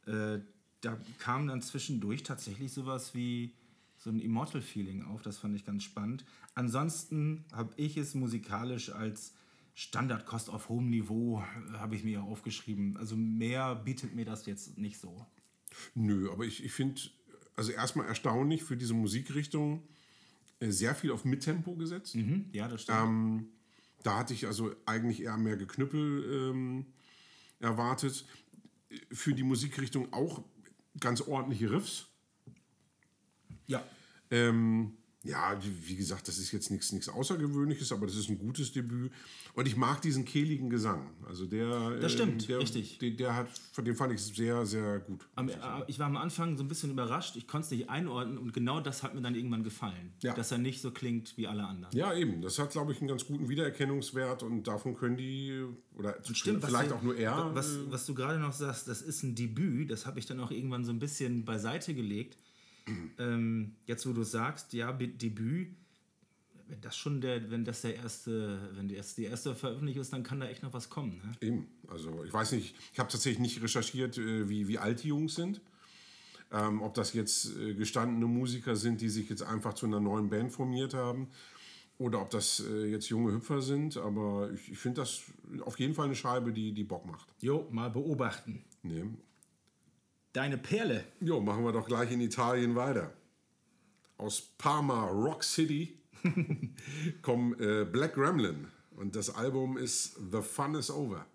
Äh, 0.07 0.41
da 0.81 0.99
kam 1.19 1.47
dann 1.47 1.63
zwischendurch 1.63 2.23
tatsächlich 2.23 2.73
sowas 2.73 3.15
wie 3.15 3.55
so 3.97 4.11
ein 4.11 4.21
Immortal-Feeling 4.21 5.05
auf. 5.05 5.23
Das 5.23 5.39
fand 5.39 5.55
ich 5.55 5.65
ganz 5.65 5.85
spannend. 5.85 6.25
Ansonsten 6.55 7.45
habe 7.53 7.73
ich 7.77 7.97
es 7.97 8.15
musikalisch 8.15 8.91
als 8.91 9.35
Standardkost 9.75 10.51
auf 10.51 10.69
hohem 10.69 10.91
Niveau, 10.91 11.41
äh, 11.41 11.79
habe 11.79 11.95
ich 11.95 12.05
mir 12.05 12.23
aufgeschrieben. 12.23 12.97
Also 12.97 13.17
mehr 13.17 13.75
bietet 13.75 14.15
mir 14.15 14.25
das 14.25 14.47
jetzt 14.47 14.79
nicht 14.79 14.99
so. 14.99 15.27
Nö, 15.95 16.31
aber 16.31 16.45
ich, 16.45 16.65
ich 16.65 16.73
finde, 16.73 17.01
also 17.55 17.73
erstmal 17.73 18.07
erstaunlich 18.07 18.63
für 18.63 18.77
diese 18.77 18.95
Musikrichtung 18.95 19.83
sehr 20.71 20.95
viel 20.95 21.11
auf 21.11 21.25
Mittempo 21.25 21.75
gesetzt. 21.75 22.15
Mhm, 22.15 22.47
ja, 22.53 22.69
das 22.69 22.83
stimmt. 22.83 22.99
Ähm, 22.99 23.49
da 24.03 24.19
hatte 24.19 24.35
ich 24.35 24.47
also 24.47 24.75
eigentlich 24.87 25.23
eher 25.23 25.37
mehr 25.37 25.57
Geknüppel 25.57 26.51
ähm, 26.51 26.87
erwartet. 27.61 28.25
Für 29.11 29.33
die 29.35 29.43
Musikrichtung 29.43 30.13
auch 30.13 30.43
ganz 31.01 31.23
ordentliche 31.23 31.71
Riffs. 31.71 32.09
ja, 33.67 33.83
Ähm, 34.31 34.97
ja, 35.25 35.57
wie 35.87 35.95
gesagt, 35.97 36.27
das 36.27 36.39
ist 36.39 36.51
jetzt 36.51 36.71
nichts 36.71 36.91
nichts 36.93 37.09
Außergewöhnliches, 37.09 37.93
aber 37.93 38.07
das 38.07 38.17
ist 38.17 38.29
ein 38.29 38.39
gutes 38.39 38.73
Debüt. 38.73 39.13
Und 39.55 39.69
ich 39.69 39.77
mag 39.77 40.01
diesen 40.03 40.25
kehligen 40.25 40.69
Gesang. 40.71 41.11
Also 41.27 41.47
der, 41.47 41.91
Das 42.01 42.13
stimmt, 42.13 42.43
ähm, 42.43 42.49
der, 42.49 42.59
richtig. 42.59 42.99
Der, 42.99 43.11
der 43.11 43.37
hat, 43.37 43.49
den 43.79 43.95
fand 43.95 44.13
ich 44.15 44.21
sehr, 44.21 44.67
sehr 44.67 44.99
gut. 45.01 45.29
Am, 45.37 45.49
äh, 45.49 45.55
ich 45.87 45.99
war 45.99 46.07
am 46.07 46.17
Anfang 46.17 46.57
so 46.57 46.65
ein 46.65 46.69
bisschen 46.69 46.91
überrascht. 46.91 47.37
Ich 47.37 47.47
konnte 47.47 47.67
es 47.67 47.71
nicht 47.71 47.89
einordnen 47.89 48.39
und 48.39 48.53
genau 48.53 48.81
das 48.81 49.03
hat 49.03 49.15
mir 49.15 49.21
dann 49.21 49.35
irgendwann 49.35 49.63
gefallen. 49.63 50.13
Ja. 50.23 50.35
Dass 50.35 50.51
er 50.51 50.59
nicht 50.59 50.81
so 50.81 50.91
klingt 50.91 51.37
wie 51.37 51.47
alle 51.47 51.65
anderen. 51.65 51.95
Ja, 51.97 52.15
eben. 52.15 52.43
Das 52.43 52.59
hat, 52.59 52.71
glaube 52.71 52.93
ich, 52.93 52.99
einen 53.01 53.09
ganz 53.09 53.25
guten 53.27 53.49
Wiedererkennungswert 53.49 54.43
und 54.43 54.67
davon 54.67 54.95
können 54.97 55.17
die, 55.17 55.65
oder 55.97 56.17
Stimmt, 56.33 56.65
vielleicht 56.65 56.91
du- 56.91 56.95
auch 56.97 57.03
nur 57.03 57.17
er. 57.17 57.55
Was, 57.55 57.77
äh, 57.77 57.79
was 57.91 58.07
du 58.07 58.15
gerade 58.15 58.39
noch 58.39 58.53
sagst, 58.53 58.89
das 58.89 59.03
ist 59.03 59.23
ein 59.23 59.35
Debüt, 59.35 59.91
das 59.91 60.07
habe 60.07 60.19
ich 60.19 60.27
dann 60.27 60.41
auch 60.41 60.51
irgendwann 60.51 60.85
so 60.85 60.91
ein 60.93 60.99
bisschen 60.99 61.45
beiseite 61.45 61.95
gelegt. 61.95 62.39
Ähm, 63.19 63.77
jetzt, 63.87 64.07
wo 64.07 64.13
du 64.13 64.23
sagst, 64.23 64.73
ja, 64.73 64.93
Debüt, 64.93 65.69
wenn 66.69 66.81
das 66.81 66.97
schon 66.97 67.21
der, 67.21 67.51
wenn 67.51 67.65
das 67.65 67.83
der 67.83 67.97
erste, 67.97 68.71
wenn 68.75 68.89
das 68.89 69.15
die 69.15 69.25
erste 69.25 69.55
Veröffentlichung 69.55 70.01
ist, 70.01 70.13
dann 70.13 70.23
kann 70.23 70.41
da 70.41 70.49
echt 70.49 70.63
noch 70.63 70.73
was 70.73 70.89
kommen. 70.89 71.21
Ne? 71.25 71.47
Eben. 71.47 71.69
Also 71.89 72.25
ich 72.25 72.33
weiß 72.33 72.53
nicht, 72.53 72.75
ich 72.93 72.99
habe 72.99 73.11
tatsächlich 73.11 73.41
nicht 73.41 73.63
recherchiert, 73.63 74.17
äh, 74.17 74.49
wie, 74.49 74.69
wie 74.69 74.79
alt 74.79 75.03
die 75.03 75.09
Jungs 75.09 75.35
sind. 75.35 75.61
Ähm, 76.51 76.83
ob 76.83 76.95
das 76.95 77.13
jetzt 77.13 77.57
äh, 77.57 77.75
gestandene 77.75 78.27
Musiker 78.27 78.77
sind, 78.77 79.01
die 79.01 79.09
sich 79.09 79.29
jetzt 79.29 79.43
einfach 79.43 79.75
zu 79.75 79.87
einer 79.87 80.01
neuen 80.01 80.29
Band 80.31 80.53
formiert 80.53 80.95
haben. 80.95 81.29
Oder 81.99 82.23
ob 82.23 82.31
das 82.31 82.61
äh, 82.61 82.87
jetzt 82.87 83.09
junge 83.11 83.33
Hüpfer 83.33 83.61
sind. 83.61 83.97
Aber 83.97 84.51
ich, 84.53 84.73
ich 84.73 84.79
finde 84.79 85.03
das 85.03 85.23
auf 85.65 85.79
jeden 85.79 85.95
Fall 85.95 86.07
eine 86.07 86.17
Scheibe, 86.17 86.53
die, 86.53 86.73
die 86.73 86.85
Bock 86.85 87.07
macht. 87.07 87.29
Jo, 87.41 87.69
mal 87.71 87.91
beobachten. 87.91 88.65
Nee. 88.83 89.05
Deine 90.33 90.57
Perle. 90.57 91.05
Jo, 91.21 91.41
machen 91.41 91.65
wir 91.65 91.73
doch 91.73 91.87
gleich 91.87 92.11
in 92.11 92.21
Italien 92.21 92.75
weiter. 92.75 93.13
Aus 94.17 94.41
Parma, 94.57 95.07
Rock 95.09 95.45
City, 95.45 95.99
kommen 97.23 97.59
äh, 97.61 97.85
Black 97.85 98.15
Gremlin. 98.15 98.67
Und 98.97 99.15
das 99.15 99.31
Album 99.31 99.77
ist 99.77 100.19
The 100.31 100.41
Fun 100.41 100.75
is 100.75 100.91
Over. 100.91 101.27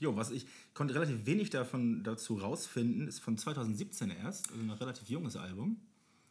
Jo, 0.00 0.14
was 0.14 0.30
ich 0.30 0.46
konnte 0.74 0.94
relativ 0.94 1.26
wenig 1.26 1.50
davon 1.50 2.04
dazu 2.04 2.36
rausfinden, 2.36 3.08
ist 3.08 3.20
von 3.20 3.36
2017 3.36 4.10
erst, 4.10 4.50
also 4.50 4.62
ein 4.62 4.70
relativ 4.70 5.08
junges 5.08 5.36
Album. 5.36 5.80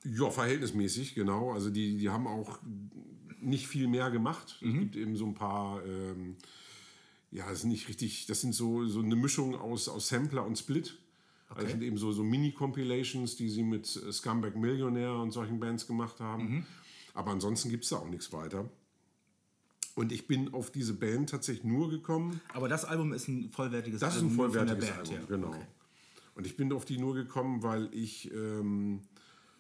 Ja, 0.06 0.30
verhältnismäßig, 0.30 1.15
genau. 1.15 1.52
Also 1.52 1.69
die, 1.69 1.98
die 1.98 2.10
haben 2.10 2.28
auch 2.28 2.60
nicht 3.41 3.67
viel 3.67 3.88
mehr 3.88 4.10
gemacht. 4.12 4.58
Es 4.62 4.74
gibt 4.74 4.96
eben 4.96 5.15
so 5.15 5.26
ein 5.26 5.34
paar, 5.34 5.86
ähm, 5.86 6.36
ja, 7.32 7.50
das 7.50 7.62
sind 7.62 7.72
nicht 7.72 7.88
richtig, 7.89 8.26
das 8.26 8.41
sind 8.41 8.54
so, 8.54 8.86
so 8.86 9.00
eine 9.00 9.15
Mischung 9.15 9.56
aus, 9.56 9.89
aus 9.89 10.10
Sampler 10.10 10.46
und 10.46 10.58
Split. 10.58 10.98
Also 11.56 11.63
das 11.63 11.72
sind 11.72 11.84
eben 11.84 11.98
so, 11.98 12.12
so 12.12 12.24
Mini-Compilations, 12.24 13.36
die 13.36 13.50
sie 13.50 13.63
mit 13.63 13.96
äh, 13.96 14.12
Scumbag 14.12 14.56
Millionaire 14.56 15.20
und 15.20 15.32
solchen 15.32 15.60
Bands 15.60 15.88
gemacht 15.88 16.20
haben. 16.20 16.66
Aber 17.13 17.32
ansonsten 17.32 17.70
gibt 17.70 17.84
es 17.84 17.92
da 17.92 17.98
auch 17.98 18.10
nichts 18.10 18.34
weiter. 18.34 18.70
Und 19.96 20.12
ich 20.12 20.28
bin 20.28 20.54
auf 20.54 20.72
diese 20.72 20.94
Band 20.94 21.30
tatsächlich 21.30 21.66
nur 21.66 21.89
gekommen, 21.89 22.42
Aber 22.54 22.68
das 22.68 22.84
Album 22.84 23.13
ist 23.13 23.28
ein 23.28 23.50
vollwertiges 23.50 24.02
das 24.02 24.16
ist 24.16 24.22
ein 24.24 24.30
Album 24.30 24.38
vollwertiges 24.38 24.89
Band, 24.89 25.00
Album, 25.00 25.13
ja. 25.13 25.22
genau. 25.28 25.48
Okay. 25.50 25.66
Und 26.36 26.48
ich 26.48 26.58
bin 26.58 26.74
auf 26.74 26.86
die 26.86 26.98
nur 26.98 27.13
gekommen, 27.13 27.62
weil 27.62 27.89
ich 27.94 28.32
ähm, 28.34 29.02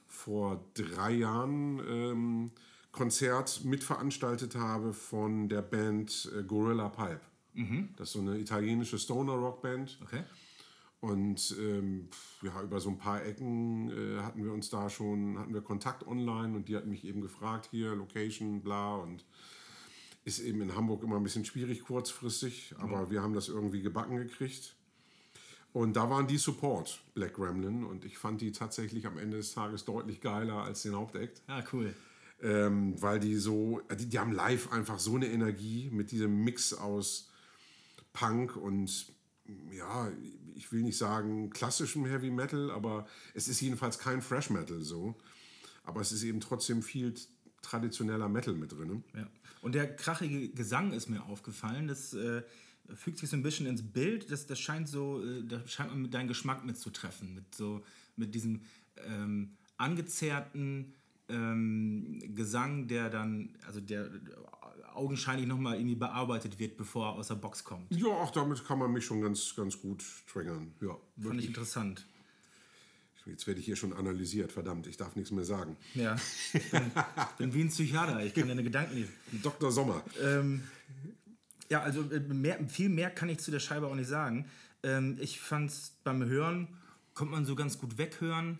vor 0.07 0.65
drei 0.73 1.11
Jahren 1.11 1.79
ähm, 1.87 2.51
Konzert 2.91 3.63
mitveranstaltet 3.63 4.55
habe 4.55 4.93
von 4.93 5.49
der 5.49 5.61
Band 5.61 6.31
äh, 6.35 6.43
Gorilla 6.43 6.89
Pipe. 6.89 7.21
Das 7.97 8.07
ist 8.07 8.13
so 8.13 8.19
eine 8.19 8.39
italienische 8.39 8.97
Stoner-Rock-Band. 8.97 9.99
Okay. 10.03 10.23
Und 11.03 11.53
ähm, 11.59 12.07
ja, 12.43 12.63
über 12.63 12.79
so 12.79 12.89
ein 12.89 12.97
paar 12.97 13.25
Ecken 13.25 13.89
äh, 13.89 14.21
hatten 14.21 14.41
wir 14.41 14.53
uns 14.53 14.69
da 14.69 14.89
schon, 14.89 15.37
hatten 15.37 15.53
wir 15.53 15.59
Kontakt 15.59 16.07
online 16.07 16.55
und 16.55 16.69
die 16.69 16.77
hat 16.77 16.85
mich 16.85 17.03
eben 17.03 17.19
gefragt, 17.19 17.67
hier, 17.71 17.93
Location, 17.93 18.61
bla 18.61 18.95
und 18.95 19.25
ist 20.23 20.39
eben 20.39 20.61
in 20.61 20.77
Hamburg 20.77 21.03
immer 21.03 21.17
ein 21.17 21.23
bisschen 21.23 21.43
schwierig 21.43 21.81
kurzfristig, 21.81 22.73
aber 22.77 23.11
wir 23.11 23.21
haben 23.21 23.33
das 23.33 23.49
irgendwie 23.49 23.81
gebacken 23.81 24.15
gekriegt. 24.15 24.77
Und 25.73 25.97
da 25.97 26.09
waren 26.09 26.25
die 26.25 26.37
Support, 26.37 27.01
Black 27.15 27.33
Gremlin, 27.33 27.83
und 27.83 28.05
ich 28.05 28.17
fand 28.17 28.39
die 28.39 28.53
tatsächlich 28.53 29.05
am 29.05 29.17
Ende 29.17 29.35
des 29.35 29.53
Tages 29.53 29.83
deutlich 29.83 30.21
geiler 30.21 30.63
als 30.63 30.83
den 30.83 30.95
Hauptakt. 30.95 31.41
Ah, 31.47 31.65
cool. 31.73 31.93
Ähm, 32.41 32.95
weil 33.01 33.19
die 33.19 33.35
so, 33.35 33.81
die, 33.99 34.07
die 34.07 34.19
haben 34.19 34.31
live 34.31 34.71
einfach 34.71 34.99
so 34.99 35.15
eine 35.15 35.27
Energie 35.27 35.89
mit 35.91 36.11
diesem 36.11 36.45
Mix 36.45 36.73
aus 36.73 37.29
Punk 38.13 38.55
und 38.55 39.12
ja, 39.71 40.11
ich 40.55 40.71
will 40.71 40.83
nicht 40.83 40.97
sagen 40.97 41.49
klassischem 41.49 42.05
Heavy 42.05 42.31
Metal, 42.31 42.71
aber 42.71 43.07
es 43.33 43.47
ist 43.47 43.61
jedenfalls 43.61 43.99
kein 43.99 44.21
Fresh 44.21 44.49
Metal 44.49 44.81
so. 44.81 45.15
Aber 45.83 46.01
es 46.01 46.11
ist 46.11 46.23
eben 46.23 46.39
trotzdem 46.39 46.81
viel 46.81 47.13
traditioneller 47.61 48.29
Metal 48.29 48.53
mit 48.53 48.71
drin. 48.71 49.03
Ja. 49.15 49.27
Und 49.61 49.75
der 49.75 49.95
krachige 49.95 50.49
Gesang 50.49 50.93
ist 50.93 51.09
mir 51.09 51.23
aufgefallen. 51.23 51.87
Das 51.87 52.13
äh, 52.13 52.43
fügt 52.95 53.17
sich 53.19 53.29
so 53.29 53.37
ein 53.37 53.43
bisschen 53.43 53.65
ins 53.65 53.81
Bild. 53.81 54.31
Das, 54.31 54.45
das 54.45 54.59
scheint 54.59 54.87
so, 54.87 55.23
äh, 55.23 55.43
da 55.43 55.65
scheint 55.67 55.89
man 55.89 56.01
mit 56.01 56.13
deinem 56.13 56.27
Geschmack 56.27 56.65
mitzutreffen. 56.65 57.33
Mit 57.33 57.55
so, 57.55 57.83
mit 58.15 58.35
diesem 58.35 58.61
ähm, 59.07 59.57
angezerrten 59.77 60.93
ähm, 61.29 62.21
Gesang, 62.35 62.87
der 62.87 63.09
dann, 63.09 63.57
also 63.65 63.79
der 63.79 64.09
augenscheinlich 64.95 65.47
nochmal 65.47 65.75
irgendwie 65.75 65.95
bearbeitet 65.95 66.59
wird, 66.59 66.77
bevor 66.77 67.07
er 67.07 67.13
aus 67.13 67.27
der 67.27 67.35
Box 67.35 67.63
kommt. 67.63 67.93
Ja, 67.95 68.07
auch 68.07 68.31
damit 68.31 68.65
kann 68.65 68.79
man 68.79 68.91
mich 68.91 69.05
schon 69.05 69.21
ganz, 69.21 69.55
ganz 69.55 69.79
gut 69.79 70.03
triggern. 70.31 70.73
Ja, 70.81 70.89
Fand 70.89 70.99
ich 71.17 71.23
wirklich. 71.23 71.47
interessant. 71.47 72.05
Jetzt 73.25 73.47
werde 73.47 73.61
ich 73.61 73.65
hier 73.65 73.77
schon 73.77 73.93
analysiert, 73.93 74.51
verdammt, 74.51 74.85
ich 74.85 74.97
darf 74.97 75.15
nichts 75.15 75.31
mehr 75.31 75.45
sagen. 75.45 75.77
Ja, 75.93 76.17
ich 76.53 76.71
bin, 76.71 76.91
ich 77.15 77.37
bin 77.37 77.53
wie 77.53 77.61
ein 77.61 77.69
Psychiater, 77.69 78.21
ich 78.23 78.33
kann 78.33 78.49
deine 78.49 78.63
Gedanken 78.63 78.95
lesen. 78.95 79.13
Dr. 79.43 79.71
Sommer. 79.71 80.03
Ähm, 80.21 80.63
ja, 81.69 81.81
also 81.81 82.01
äh, 82.11 82.19
mehr, 82.19 82.59
viel 82.67 82.89
mehr 82.89 83.09
kann 83.09 83.29
ich 83.29 83.39
zu 83.39 83.49
der 83.49 83.59
Scheibe 83.59 83.87
auch 83.87 83.95
nicht 83.95 84.09
sagen. 84.09 84.49
Ähm, 84.83 85.17
ich 85.21 85.39
fand 85.39 85.69
es 85.71 85.93
beim 86.03 86.25
Hören, 86.25 86.67
kommt 87.13 87.31
man 87.31 87.45
so 87.45 87.55
ganz 87.55 87.79
gut 87.79 87.97
weghören. 87.97 88.59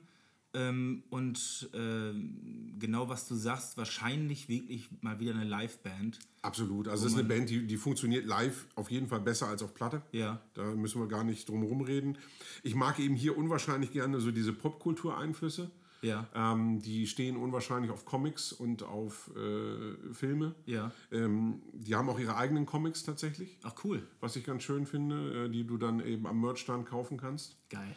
Ähm, 0.56 1.04
und 1.10 1.70
ähm, 1.74 2.76
genau 2.78 3.10
was 3.10 3.28
du 3.28 3.36
sagst, 3.36 3.76
wahrscheinlich 3.78 4.50
wirklich 4.50 4.90
mal 5.02 5.20
wieder 5.20 5.34
eine 5.34 5.46
Liveband. 5.46 6.20
Absolut. 6.44 6.88
Also 6.88 7.06
das 7.06 7.14
ist 7.14 7.20
eine 7.20 7.28
Band, 7.28 7.50
die, 7.50 7.66
die 7.66 7.78
funktioniert 7.78 8.26
live 8.26 8.68
auf 8.76 8.92
jeden 8.92 9.08
Fall 9.08 9.22
besser 9.22 9.48
als 9.48 9.64
auf 9.64 9.74
Platte. 9.74 10.04
Ja. 10.12 10.42
Da 10.54 10.64
müssen 10.76 11.02
wir 11.02 11.08
gar 11.08 11.24
nicht 11.24 11.50
drum 11.50 11.62
herum 11.62 11.82
reden. 11.82 12.18
Ich 12.62 12.76
mag 12.76 13.00
eben 13.00 13.16
hier 13.16 13.38
unwahrscheinlich 13.38 13.92
gerne 13.92 14.20
so 14.20 14.32
diese 14.32 14.54
Popkultureinflüsse. 14.54 15.72
Ja. 16.04 16.28
Ähm, 16.36 16.82
die 16.82 17.08
stehen 17.08 17.38
unwahrscheinlich 17.38 17.90
auf 17.90 18.04
Comics 18.06 18.52
und 18.52 18.84
auf 18.84 19.32
äh, 19.38 20.14
Filme. 20.14 20.54
Ja. 20.66 20.92
Ähm, 21.12 21.62
die 21.72 21.96
haben 21.96 22.10
auch 22.10 22.20
ihre 22.20 22.36
eigenen 22.36 22.66
Comics 22.66 23.04
tatsächlich, 23.04 23.58
Ach 23.64 23.74
cool, 23.86 24.04
was 24.20 24.36
ich 24.36 24.44
ganz 24.44 24.64
schön 24.64 24.86
finde, 24.86 25.46
äh, 25.46 25.50
die 25.50 25.66
du 25.66 25.78
dann 25.78 26.06
eben 26.06 26.28
am 26.28 26.42
Merchstand 26.42 26.86
kaufen 26.88 27.18
kannst. 27.18 27.56
geil. 27.70 27.96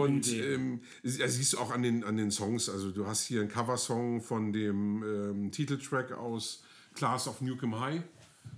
Und 0.00 0.32
ähm, 0.32 0.80
das 1.02 1.34
siehst 1.34 1.52
du 1.52 1.58
auch 1.58 1.70
an 1.70 1.82
den, 1.82 2.04
an 2.04 2.16
den 2.16 2.30
Songs. 2.30 2.68
Also 2.68 2.90
du 2.90 3.06
hast 3.06 3.24
hier 3.26 3.40
einen 3.40 3.50
Coversong 3.50 4.20
von 4.22 4.52
dem 4.52 5.02
ähm, 5.02 5.50
Titeltrack 5.52 6.12
aus 6.12 6.62
Class 6.94 7.28
of 7.28 7.40
Newcomb 7.40 7.78
High. 7.78 8.02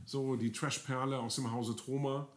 So 0.05 0.37
die 0.37 0.53
Trashperle 0.53 1.19
aus 1.19 1.37
dem 1.37 1.51
Hause 1.51 1.75
Troma. 1.77 2.29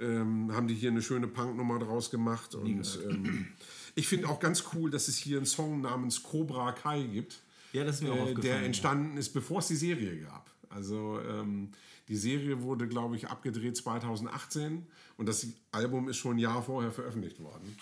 Ähm, 0.00 0.52
haben 0.52 0.66
die 0.68 0.74
hier 0.74 0.90
eine 0.90 1.02
schöne 1.02 1.28
Punknummer 1.28 1.78
draus 1.78 2.10
gemacht. 2.10 2.54
Und 2.54 2.98
ähm, 3.08 3.46
ich 3.94 4.08
finde 4.08 4.28
auch 4.28 4.40
ganz 4.40 4.64
cool, 4.74 4.90
dass 4.90 5.08
es 5.08 5.16
hier 5.16 5.36
einen 5.36 5.46
Song 5.46 5.80
namens 5.80 6.22
Cobra 6.22 6.72
Kai 6.72 7.02
gibt. 7.04 7.40
Ja, 7.72 7.84
das 7.84 7.96
ist 7.96 8.02
mir 8.02 8.12
auch 8.12 8.16
Äh, 8.16 8.20
aufgefallen. 8.20 8.42
der 8.42 8.62
entstanden 8.62 9.16
ist, 9.16 9.30
bevor 9.30 9.58
es 9.60 9.68
die 9.68 9.76
Serie 9.76 10.16
gab. 10.18 10.50
Also 10.68 11.20
ähm, 11.20 11.70
die 12.08 12.16
Serie 12.16 12.60
wurde, 12.62 12.86
glaube 12.88 13.16
ich, 13.16 13.28
abgedreht 13.28 13.76
2018 13.76 14.86
und 15.16 15.26
das 15.28 15.46
Album 15.72 16.08
ist 16.08 16.16
schon 16.16 16.36
ein 16.36 16.38
Jahr 16.38 16.62
vorher 16.62 16.90
veröffentlicht 16.90 17.40
worden. 17.40 17.76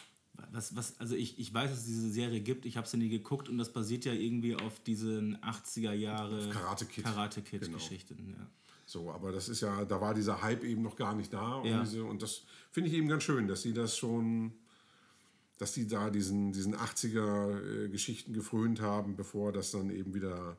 Was, 0.50 0.74
was, 0.76 0.98
also 0.98 1.14
ich, 1.14 1.38
ich 1.38 1.52
weiß, 1.52 1.70
dass 1.70 1.80
es 1.80 1.86
diese 1.86 2.10
Serie 2.10 2.40
gibt, 2.40 2.64
ich 2.66 2.76
habe 2.76 2.86
sie 2.88 2.96
nie 2.96 3.08
geguckt 3.08 3.48
und 3.48 3.58
das 3.58 3.72
basiert 3.72 4.04
ja 4.04 4.12
irgendwie 4.12 4.56
auf 4.56 4.80
diesen 4.80 5.36
80er 5.38 5.92
Jahre 5.92 6.48
Karate 6.50 6.84
Kid. 6.86 7.04
Karate 7.04 7.42
Kid 7.42 7.60
Genau. 7.62 7.74
Geschichten. 7.78 8.34
Ja. 8.38 8.46
So, 8.86 9.10
aber 9.10 9.32
das 9.32 9.48
ist 9.48 9.60
ja, 9.60 9.84
da 9.84 10.00
war 10.00 10.12
dieser 10.14 10.42
Hype 10.42 10.64
eben 10.64 10.82
noch 10.82 10.96
gar 10.96 11.14
nicht 11.14 11.32
da. 11.32 11.56
Und, 11.56 11.66
Ja. 11.68 11.80
diese, 11.82 12.04
und 12.04 12.22
das 12.22 12.42
finde 12.70 12.88
ich 12.90 12.94
eben 12.96 13.08
ganz 13.08 13.22
schön, 13.22 13.46
dass 13.46 13.62
sie 13.62 13.72
das 13.72 13.96
schon, 13.96 14.52
dass 15.58 15.72
die 15.72 15.86
da 15.86 16.10
diesen, 16.10 16.52
diesen 16.52 16.74
80er 16.76 17.84
äh, 17.84 17.88
Geschichten 17.88 18.32
gefrönt 18.32 18.80
haben, 18.80 19.16
bevor 19.16 19.52
das 19.52 19.70
dann 19.70 19.90
eben 19.90 20.12
wieder 20.14 20.56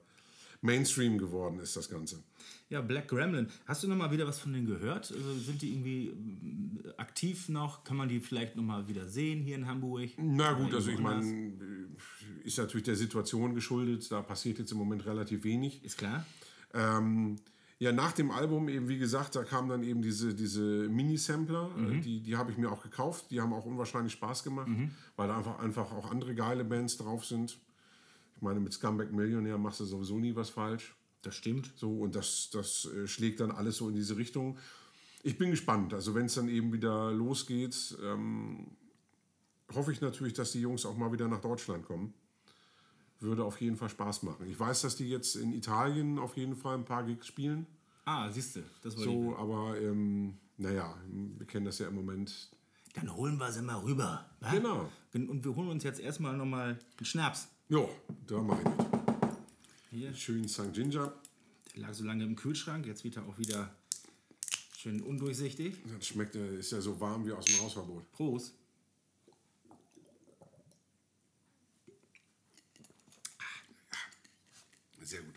Mainstream 0.64 1.18
geworden 1.18 1.60
ist, 1.60 1.76
das 1.76 1.90
Ganze. 1.90 2.24
Ja, 2.70 2.82
Black 2.82 3.10
Gremlin. 3.10 3.50
Hast 3.66 3.84
du 3.84 3.88
noch 3.88 3.98
mal 3.98 4.12
wieder 4.12 4.26
was 4.26 4.40
von 4.40 4.54
denen 4.54 4.66
gehört? 4.66 5.12
Also 5.12 5.34
sind 5.36 5.62
die 5.62 5.74
irgendwie 5.74 6.10
mm, 6.10 6.94
aktiv 6.98 7.50
noch? 7.50 7.84
Kann 7.84 7.98
man 7.98 8.08
die 8.08 8.20
vielleicht 8.20 8.56
noch 8.56 8.64
mal 8.64 8.88
wieder 8.88 9.08
sehen 9.08 9.42
hier 9.42 9.56
in 9.56 9.68
Hamburg? 9.68 10.12
Na 10.18 10.54
gut, 10.54 10.74
also 10.74 10.90
ich 10.90 11.00
meine, 11.00 11.26
äh, 11.26 12.46
ist 12.46 12.58
natürlich 12.58 12.86
der 12.86 12.96
Situation 12.96 13.54
geschuldet, 13.54 14.10
da 14.10 14.22
passiert 14.22 14.58
jetzt 14.58 14.72
im 14.72 14.78
Moment 14.78 15.06
relativ 15.06 15.44
wenig. 15.44 15.84
Ist 15.84 15.98
klar? 15.98 16.26
Ähm, 16.74 17.36
ja, 17.78 17.92
nach 17.92 18.14
dem 18.14 18.32
Album 18.32 18.70
eben, 18.70 18.88
wie 18.88 18.98
gesagt, 18.98 19.36
da 19.36 19.44
kamen 19.44 19.68
dann 19.68 19.84
eben 19.84 20.02
diese, 20.02 20.34
diese 20.34 20.62
Mini-Sampler, 20.62 21.72
äh, 21.78 22.00
die, 22.00 22.22
die 22.22 22.38
habe 22.38 22.52
ich 22.52 22.58
mir 22.58 22.72
auch 22.72 22.82
gekauft, 22.82 23.26
die 23.32 23.42
haben 23.42 23.52
auch 23.52 23.66
unwahrscheinlich 23.66 24.14
Spaß 24.14 24.44
gemacht, 24.44 24.72
weil 25.18 25.28
da 25.28 25.38
einfach, 25.38 25.60
einfach 25.60 25.92
auch 25.92 26.10
andere 26.10 26.34
geile 26.34 26.64
Bands 26.64 26.96
drauf 26.96 27.26
sind. 27.26 27.60
Ich 28.36 28.42
meine, 28.42 28.60
mit 28.60 28.74
Scumbag 28.74 29.12
Millionaire 29.12 29.58
machst 29.58 29.80
du 29.80 29.86
sowieso 29.86 30.20
nie 30.20 30.36
was 30.36 30.50
falsch. 30.50 30.96
Das 31.22 31.36
stimmt. 31.36 31.72
So, 31.76 32.00
und 32.00 32.16
das, 32.16 32.50
das 32.52 32.86
äh, 32.86 33.08
schlägt 33.08 33.40
dann 33.40 33.52
alles 33.52 33.78
so 33.78 33.90
in 33.90 33.96
diese 33.96 34.18
Richtung. 34.18 34.58
Ich 35.24 35.38
bin 35.38 35.52
gespannt. 35.52 35.94
Also, 35.94 36.14
wenn 36.16 36.26
es 36.26 36.36
dann 36.36 36.50
eben 36.50 36.74
wieder 36.74 37.12
losgeht, 37.12 37.98
ähm, 38.04 38.76
hoffe 39.74 39.92
ich 39.92 40.02
natürlich, 40.02 40.34
dass 40.34 40.52
die 40.52 40.60
Jungs 40.62 40.86
auch 40.86 40.98
mal 40.98 41.12
wieder 41.12 41.28
nach 41.28 41.40
Deutschland 41.40 41.86
kommen. 41.86 42.14
Würde 43.22 43.46
auf 43.46 43.62
jeden 43.62 43.78
Fall 43.78 43.88
Spaß 43.88 44.24
machen. 44.24 44.46
Ich 44.48 44.60
weiß, 44.60 44.82
dass 44.82 44.98
die 44.98 45.10
jetzt 45.10 45.36
in 45.38 45.54
Italien 45.54 46.20
auf 46.20 46.36
jeden 46.36 46.58
Fall 46.58 46.76
ein 46.76 46.84
paar 46.84 47.06
Gigs 47.06 47.28
spielen. 47.28 47.66
Ah, 48.04 48.30
siehst 48.30 48.58
du, 48.58 48.64
das 48.82 48.98
wollte 48.98 49.10
So, 49.10 49.38
aber 49.38 49.80
ähm, 49.80 50.38
naja, 50.58 50.98
wir 51.38 51.48
kennen 51.48 51.66
das 51.66 51.80
ja 51.80 51.88
im 51.88 51.96
Moment. 51.96 52.52
Dann 52.94 53.16
holen 53.16 53.38
wir 53.40 53.52
sie 53.52 53.62
mal 53.62 53.80
rüber. 53.80 54.26
wa? 54.42 54.52
Genau. 54.52 54.90
Und 55.14 55.44
wir 55.46 55.56
holen 55.56 55.70
uns 55.70 55.84
jetzt 55.84 56.02
erstmal 56.02 56.36
noch 56.36 56.46
mal 56.46 56.78
einen 56.98 57.06
Schnaps. 57.06 57.48
Ja, 57.74 57.90
da 58.28 58.40
mache 58.40 58.62
ich 58.62 58.68
mit. 58.68 59.34
Hier, 59.90 60.14
Schön 60.14 60.48
St. 60.48 60.72
Ginger. 60.74 61.12
der 61.74 61.82
lag 61.82 61.92
so 61.92 62.04
lange 62.04 62.24
im 62.24 62.36
Kühlschrank, 62.36 62.86
jetzt 62.86 63.04
wird 63.04 63.18
er 63.18 63.26
auch 63.26 63.40
wieder 63.40 63.76
schön 64.78 65.02
undurchsichtig. 65.02 65.78
Das 65.92 66.06
schmeckt, 66.06 66.36
äh, 66.36 66.60
ist 66.60 66.72
ja 66.72 66.82
so 66.82 67.00
warm 67.00 67.26
wie 67.26 67.32
aus 67.32 67.46
dem 67.46 67.60
Hausverbot. 67.62 68.12
Prost. 68.12 68.54
Sehr 75.02 75.22
gut. 75.24 75.34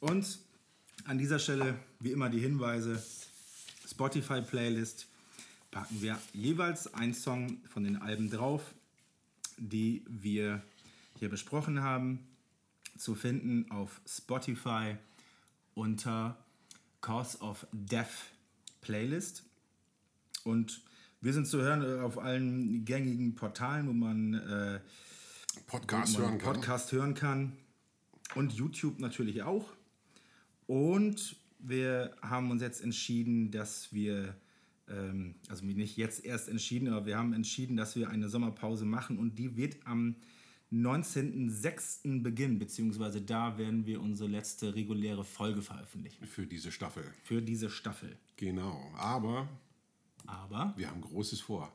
Und 0.00 0.38
an 1.04 1.18
dieser 1.18 1.38
Stelle, 1.38 1.78
wie 2.00 2.12
immer, 2.12 2.30
die 2.30 2.40
Hinweise: 2.40 3.04
Spotify-Playlist 3.86 5.06
packen 5.70 6.00
wir 6.00 6.18
jeweils 6.32 6.94
einen 6.94 7.12
Song 7.12 7.60
von 7.68 7.84
den 7.84 7.96
Alben 7.98 8.30
drauf, 8.30 8.74
die 9.68 10.04
wir 10.08 10.62
hier 11.18 11.28
besprochen 11.28 11.82
haben, 11.82 12.26
zu 12.98 13.14
finden 13.14 13.70
auf 13.70 14.00
Spotify 14.06 14.96
unter 15.74 16.36
Cause 17.00 17.38
of 17.38 17.66
Death 17.72 18.32
Playlist. 18.80 19.44
Und 20.44 20.82
wir 21.20 21.32
sind 21.32 21.46
zu 21.46 21.60
hören 21.62 21.82
äh, 21.82 22.00
auf 22.00 22.18
allen 22.18 22.84
gängigen 22.84 23.34
Portalen, 23.34 23.86
wo 23.86 23.92
man 23.92 24.34
äh, 24.34 24.80
Podcast 25.66 26.14
wo 26.14 26.18
man 26.18 26.30
hören 26.30 26.38
kann. 26.38 26.52
Podcast 26.54 26.92
hören 26.92 27.14
kann. 27.14 27.56
Und 28.34 28.52
YouTube 28.52 28.98
natürlich 28.98 29.42
auch. 29.42 29.72
Und 30.66 31.36
wir 31.58 32.16
haben 32.22 32.50
uns 32.50 32.62
jetzt 32.62 32.82
entschieden, 32.82 33.50
dass 33.50 33.92
wir, 33.92 34.34
ähm, 34.88 35.34
also 35.48 35.64
nicht 35.64 35.96
jetzt 35.96 36.24
erst 36.24 36.48
entschieden, 36.48 36.88
aber 36.88 37.06
wir 37.06 37.16
haben 37.18 37.32
entschieden, 37.32 37.76
dass 37.76 37.96
wir 37.96 38.10
eine 38.10 38.28
Sommerpause 38.28 38.84
machen 38.84 39.18
und 39.18 39.38
die 39.38 39.56
wird 39.56 39.76
am 39.86 40.16
19.06. 40.72 42.22
beginnen, 42.22 42.58
beziehungsweise 42.58 43.20
da 43.20 43.58
werden 43.58 43.84
wir 43.86 44.00
unsere 44.00 44.28
letzte 44.30 44.74
reguläre 44.74 45.22
Folge 45.24 45.60
veröffentlichen 45.62 46.26
Für 46.26 46.46
diese 46.46 46.72
Staffel. 46.72 47.04
für 47.22 47.42
diese 47.42 47.68
Staffel. 47.70 48.16
Genau. 48.36 48.90
Aber 48.96 49.48
Aber, 50.26 50.72
wir 50.76 50.88
haben 50.88 51.00
Großes 51.02 51.40
vor. 51.40 51.72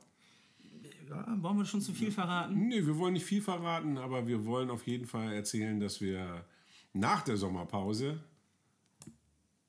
ja, 1.08 1.26
wollen 1.42 1.58
wir 1.58 1.64
schon 1.64 1.80
zu 1.80 1.94
viel 1.94 2.10
verraten? 2.10 2.66
Nee, 2.68 2.84
wir 2.84 2.96
wollen 2.98 3.12
nicht 3.14 3.24
viel 3.24 3.40
verraten, 3.42 3.98
aber 3.98 4.26
wir 4.26 4.44
wollen 4.44 4.68
auf 4.70 4.86
jeden 4.86 5.06
Fall 5.06 5.32
erzählen, 5.32 5.78
dass 5.78 6.00
wir 6.00 6.44
nach 6.92 7.22
der 7.22 7.36
Sommerpause 7.36 8.20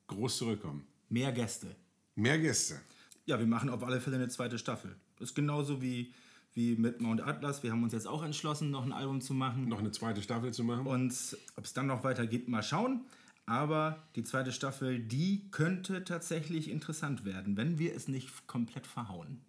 groß 0.08 0.38
zurückkommen. 0.38 0.84
Mehr 1.08 1.30
Gäste. 1.32 1.76
Mehr 2.16 2.38
Gäste. 2.38 2.80
Ja, 3.30 3.38
wir 3.38 3.46
machen 3.46 3.70
auf 3.70 3.84
alle 3.84 4.00
Fälle 4.00 4.16
eine 4.16 4.26
zweite 4.26 4.58
Staffel. 4.58 4.96
Ist 5.20 5.36
genauso 5.36 5.80
wie, 5.80 6.12
wie 6.52 6.74
mit 6.74 7.00
Mount 7.00 7.20
Atlas. 7.20 7.62
Wir 7.62 7.70
haben 7.70 7.84
uns 7.84 7.92
jetzt 7.92 8.08
auch 8.08 8.24
entschlossen, 8.24 8.72
noch 8.72 8.84
ein 8.84 8.90
Album 8.90 9.20
zu 9.20 9.34
machen. 9.34 9.68
Noch 9.68 9.78
eine 9.78 9.92
zweite 9.92 10.20
Staffel 10.20 10.52
zu 10.52 10.64
machen. 10.64 10.84
Und 10.84 11.14
ob 11.54 11.64
es 11.64 11.72
dann 11.72 11.86
noch 11.86 12.02
weitergeht, 12.02 12.48
mal 12.48 12.64
schauen. 12.64 13.02
Aber 13.46 14.02
die 14.16 14.24
zweite 14.24 14.50
Staffel, 14.50 14.98
die 14.98 15.48
könnte 15.52 16.02
tatsächlich 16.02 16.68
interessant 16.68 17.24
werden, 17.24 17.56
wenn 17.56 17.78
wir 17.78 17.94
es 17.94 18.08
nicht 18.08 18.48
komplett 18.48 18.88
verhauen. 18.88 19.40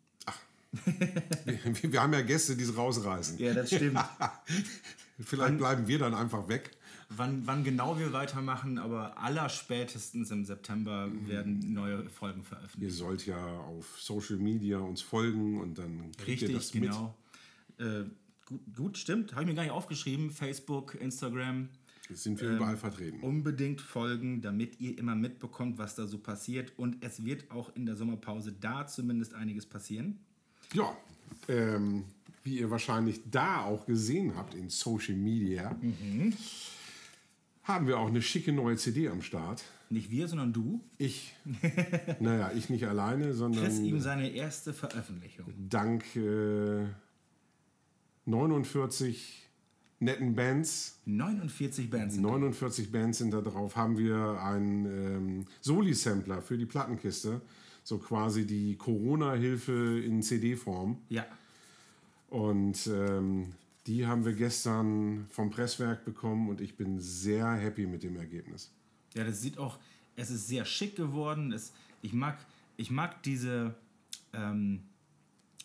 Wir, 1.65 1.91
wir 1.91 2.01
haben 2.03 2.13
ja 2.13 2.21
Gäste, 2.21 2.55
die 2.55 2.63
es 2.63 2.77
rausreißen. 2.77 3.39
Ja, 3.39 3.55
das 3.55 3.73
stimmt. 3.73 3.99
Vielleicht 5.19 5.57
bleiben 5.57 5.87
wir 5.87 5.97
dann 5.97 6.13
einfach 6.13 6.47
weg. 6.47 6.69
Wann, 7.15 7.45
wann 7.45 7.63
genau 7.63 7.99
wir 7.99 8.13
weitermachen, 8.13 8.77
aber 8.77 9.17
allerspätestens 9.17 10.31
im 10.31 10.45
September 10.45 11.09
werden 11.27 11.73
neue 11.73 12.09
Folgen 12.09 12.43
veröffentlicht. 12.43 12.91
Ihr 12.91 12.97
sollt 12.97 13.25
ja 13.25 13.37
auf 13.37 13.99
Social 13.99 14.37
Media 14.37 14.79
uns 14.79 15.01
folgen 15.01 15.59
und 15.59 15.77
dann 15.77 16.11
kriegt 16.17 16.41
ihr 16.41 16.53
das 16.53 16.73
Richtig, 16.73 16.81
genau. 16.81 17.15
Äh, 17.77 18.05
gut, 18.45 18.61
gut, 18.75 18.97
stimmt. 18.97 19.33
Habe 19.33 19.43
ich 19.43 19.47
mir 19.47 19.55
gar 19.55 19.63
nicht 19.63 19.71
aufgeschrieben. 19.71 20.31
Facebook, 20.31 20.95
Instagram. 20.95 21.61
mit. 21.61 21.69
Jetzt 22.11 22.23
sind 22.23 22.41
wir 22.41 22.49
überall 22.51 22.75
vertreten. 22.75 23.21
Unbedingt 23.21 23.79
folgen, 23.79 24.41
damit 24.41 24.81
ihr 24.81 24.97
immer 24.97 25.15
mitbekommt, 25.15 25.77
was 25.77 25.95
da 25.95 26.07
so 26.07 26.17
passiert. 26.17 26.73
Und 26.77 26.97
es 26.99 27.23
wird 27.23 27.49
auch 27.51 27.73
in 27.75 27.85
der 27.85 27.95
Sommerpause 27.95 28.51
da 28.51 28.85
zumindest 28.85 29.33
einiges 29.33 29.65
passieren. 29.65 30.19
Ja, 30.73 30.95
ähm, 31.47 32.03
wie 32.43 32.59
ihr 32.59 32.69
wahrscheinlich 32.69 33.21
da 33.29 33.63
auch 33.63 33.85
gesehen 33.85 34.35
habt 34.35 34.55
in 34.55 34.69
Social 34.69 35.15
Media, 35.15 35.73
haben 37.63 37.87
wir 37.87 37.99
auch 37.99 38.07
eine 38.07 38.21
schicke 38.21 38.51
neue 38.51 38.77
CD 38.77 39.09
am 39.09 39.21
Start. 39.21 39.63
Nicht 39.89 40.09
wir, 40.09 40.27
sondern 40.27 40.53
du. 40.53 40.81
Ich, 40.97 41.35
naja, 42.19 42.51
ich 42.55 42.69
nicht 42.69 42.87
alleine, 42.87 43.33
sondern 43.33 43.63
Chris 43.63 43.79
ihm 43.79 43.99
seine 43.99 44.29
erste 44.29 44.73
Veröffentlichung. 44.73 45.53
dank 45.69 46.15
äh, 46.15 46.85
49 48.25 49.49
netten 49.99 50.33
Bands 50.35 50.99
49 51.05 51.89
Bands. 51.89 52.17
49 52.17 52.91
Bands 52.91 53.17
sind 53.19 53.33
da 53.33 53.41
drauf, 53.41 53.75
haben 53.75 53.97
wir 53.97 54.41
einen 54.41 54.85
ähm, 54.85 55.45
Soli-Sampler 55.61 56.41
für 56.41 56.57
die 56.57 56.65
Plattenkiste. 56.65 57.41
So 57.83 57.97
quasi 57.97 58.45
die 58.45 58.77
Corona-Hilfe 58.77 59.99
in 60.05 60.21
CD-Form. 60.21 60.97
Ja. 61.09 61.25
Und 62.29 62.87
ähm, 62.87 63.53
die 63.87 64.05
haben 64.05 64.25
wir 64.25 64.33
gestern 64.33 65.25
vom 65.29 65.49
Presswerk 65.49 66.05
bekommen 66.05 66.49
und 66.49 66.61
ich 66.61 66.77
bin 66.77 66.99
sehr 66.99 67.51
happy 67.53 67.87
mit 67.87 68.03
dem 68.03 68.15
Ergebnis. 68.15 68.71
Ja, 69.13 69.23
das 69.23 69.41
sieht 69.41 69.57
auch, 69.57 69.79
es 70.15 70.29
ist 70.29 70.47
sehr 70.47 70.65
schick 70.65 70.95
geworden. 70.95 71.51
Es, 71.51 71.73
ich, 72.01 72.13
mag, 72.13 72.37
ich 72.77 72.91
mag 72.91 73.23
diese, 73.23 73.75
ähm, 74.33 74.83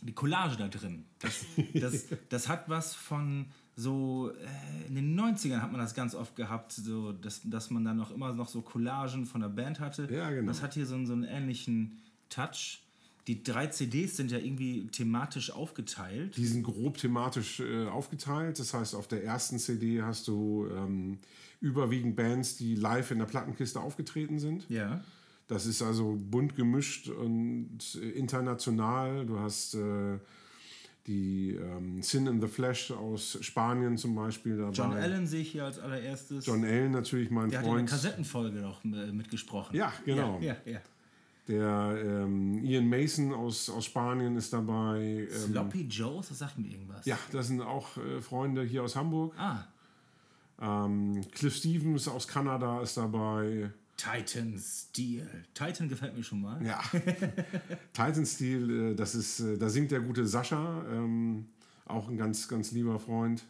die 0.01 0.13
Collage 0.13 0.57
da 0.57 0.69
drin. 0.69 1.05
Das, 1.19 1.45
das, 1.75 2.07
das 2.29 2.49
hat 2.49 2.69
was 2.69 2.95
von 2.95 3.47
so, 3.75 4.31
äh, 4.31 4.87
in 4.87 4.95
den 4.95 5.21
90ern 5.21 5.61
hat 5.61 5.71
man 5.71 5.81
das 5.81 5.95
ganz 5.95 6.15
oft 6.15 6.35
gehabt, 6.35 6.73
so, 6.73 7.13
dass, 7.13 7.43
dass 7.45 7.71
man 7.71 7.85
dann 7.85 7.99
noch 7.99 8.11
immer 8.11 8.33
noch 8.33 8.49
so 8.49 8.63
Collagen 8.63 9.27
von 9.27 9.43
der 9.43 9.49
Band 9.49 9.81
hatte. 9.81 10.09
Ja, 10.11 10.31
genau. 10.31 10.49
Das 10.49 10.63
hat 10.63 10.73
hier 10.73 10.87
so, 10.87 11.05
so 11.05 11.13
einen 11.13 11.25
ähnlichen 11.25 11.99
Touch. 12.31 12.81
Die 13.27 13.43
drei 13.43 13.67
CDs 13.67 14.17
sind 14.17 14.31
ja 14.31 14.39
irgendwie 14.39 14.87
thematisch 14.87 15.51
aufgeteilt. 15.51 16.37
Die 16.37 16.47
sind 16.47 16.63
grob 16.63 16.97
thematisch 16.97 17.61
äh, 17.61 17.87
aufgeteilt. 17.87 18.59
Das 18.61 18.73
heißt, 18.73 18.95
auf 18.95 19.09
der 19.09 19.25
ersten 19.25 19.59
CD 19.59 20.03
hast 20.03 20.29
du 20.29 20.69
ähm, 20.71 21.19
überwiegend 21.61 22.15
Bands, 22.15 22.57
die 22.57 22.77
live 22.77 23.11
in 23.11 23.19
der 23.19 23.27
Plattenkiste 23.27 23.81
aufgetreten 23.81 24.39
sind. 24.39 24.69
Ja. 24.69 25.03
Das 25.49 25.67
ist 25.67 25.83
also 25.83 26.17
bunt 26.21 26.57
gemischt 26.57 27.09
und 27.09 27.95
international. 27.95 29.27
Du 29.27 29.39
hast 29.39 29.75
äh, 29.75 30.19
die 31.07 31.55
ähm, 31.55 32.03
Sin 32.03 32.27
in 32.27 32.41
the 32.41 32.49
Flesh 32.49 32.91
aus 32.91 33.39
Spanien 33.41 33.97
zum 33.97 34.15
Beispiel 34.15 34.57
dabei. 34.57 34.73
John 34.73 34.93
Allen 34.93 35.27
sehe 35.27 35.43
ich 35.43 35.53
hier 35.53 35.65
als 35.65 35.79
allererstes. 35.79 36.47
John 36.47 36.65
Allen 36.65 36.91
natürlich 36.93 37.31
mein 37.31 37.51
Der 37.51 37.61
hat 37.61 37.67
ja 37.67 37.71
eine 37.71 37.79
Freund. 37.79 37.91
Kassettenfolge 37.91 38.61
noch 38.61 38.85
äh, 38.85 39.13
mitgesprochen. 39.13 39.77
Ja, 39.77 39.93
genau. 40.05 40.41
Ja, 40.41 40.57
ja, 40.65 40.73
ja. 40.73 40.81
Der 41.49 41.97
ähm, 42.05 42.59
Ian 42.65 42.89
Mason 42.89 43.33
aus, 43.33 43.71
aus 43.71 43.85
Spanien 43.85 44.37
ist 44.37 44.53
dabei. 44.53 45.29
Ähm, 45.31 45.51
Sloppy 45.53 45.83
Joes, 45.83 46.29
das 46.29 46.39
sagt 46.41 46.59
mir 46.59 46.69
irgendwas. 46.69 47.07
ja, 47.07 47.17
das 47.31 47.47
sind 47.47 47.61
auch 47.63 47.97
äh, 47.99 48.21
Freunde 48.21 48.65
hier 48.65 48.83
aus 48.83 48.97
Hamburg. 48.97 49.33
Ah, 49.39 49.65
Ähm, 50.61 51.21
Cliff 51.33 51.55
Stevens 51.55 52.09
aus 52.09 52.27
Kanada 52.27 52.81
ist 52.83 52.97
dabei. 52.97 53.71
Titan 53.97 54.59
Steel. 54.59 55.29
Titan 55.55 55.89
gefällt 55.89 56.17
mir 56.17 56.23
schon 56.25 56.43
mal. 56.43 56.61
Ja. 56.67 56.81
Titan 57.93 58.27
Steel, 58.27 58.91
äh, 58.93 58.95
das 58.97 59.15
ist, 59.15 59.41
äh, 59.41 59.57
da 59.57 59.69
singt 59.69 59.91
der 59.93 60.01
gute 60.01 60.27
Sascha, 60.27 60.85
ähm, 60.91 61.47
auch 61.87 62.09
ein 62.09 62.17
ganz, 62.17 62.49
ganz 62.49 62.73
lieber 62.73 62.99
Freund. 62.99 63.45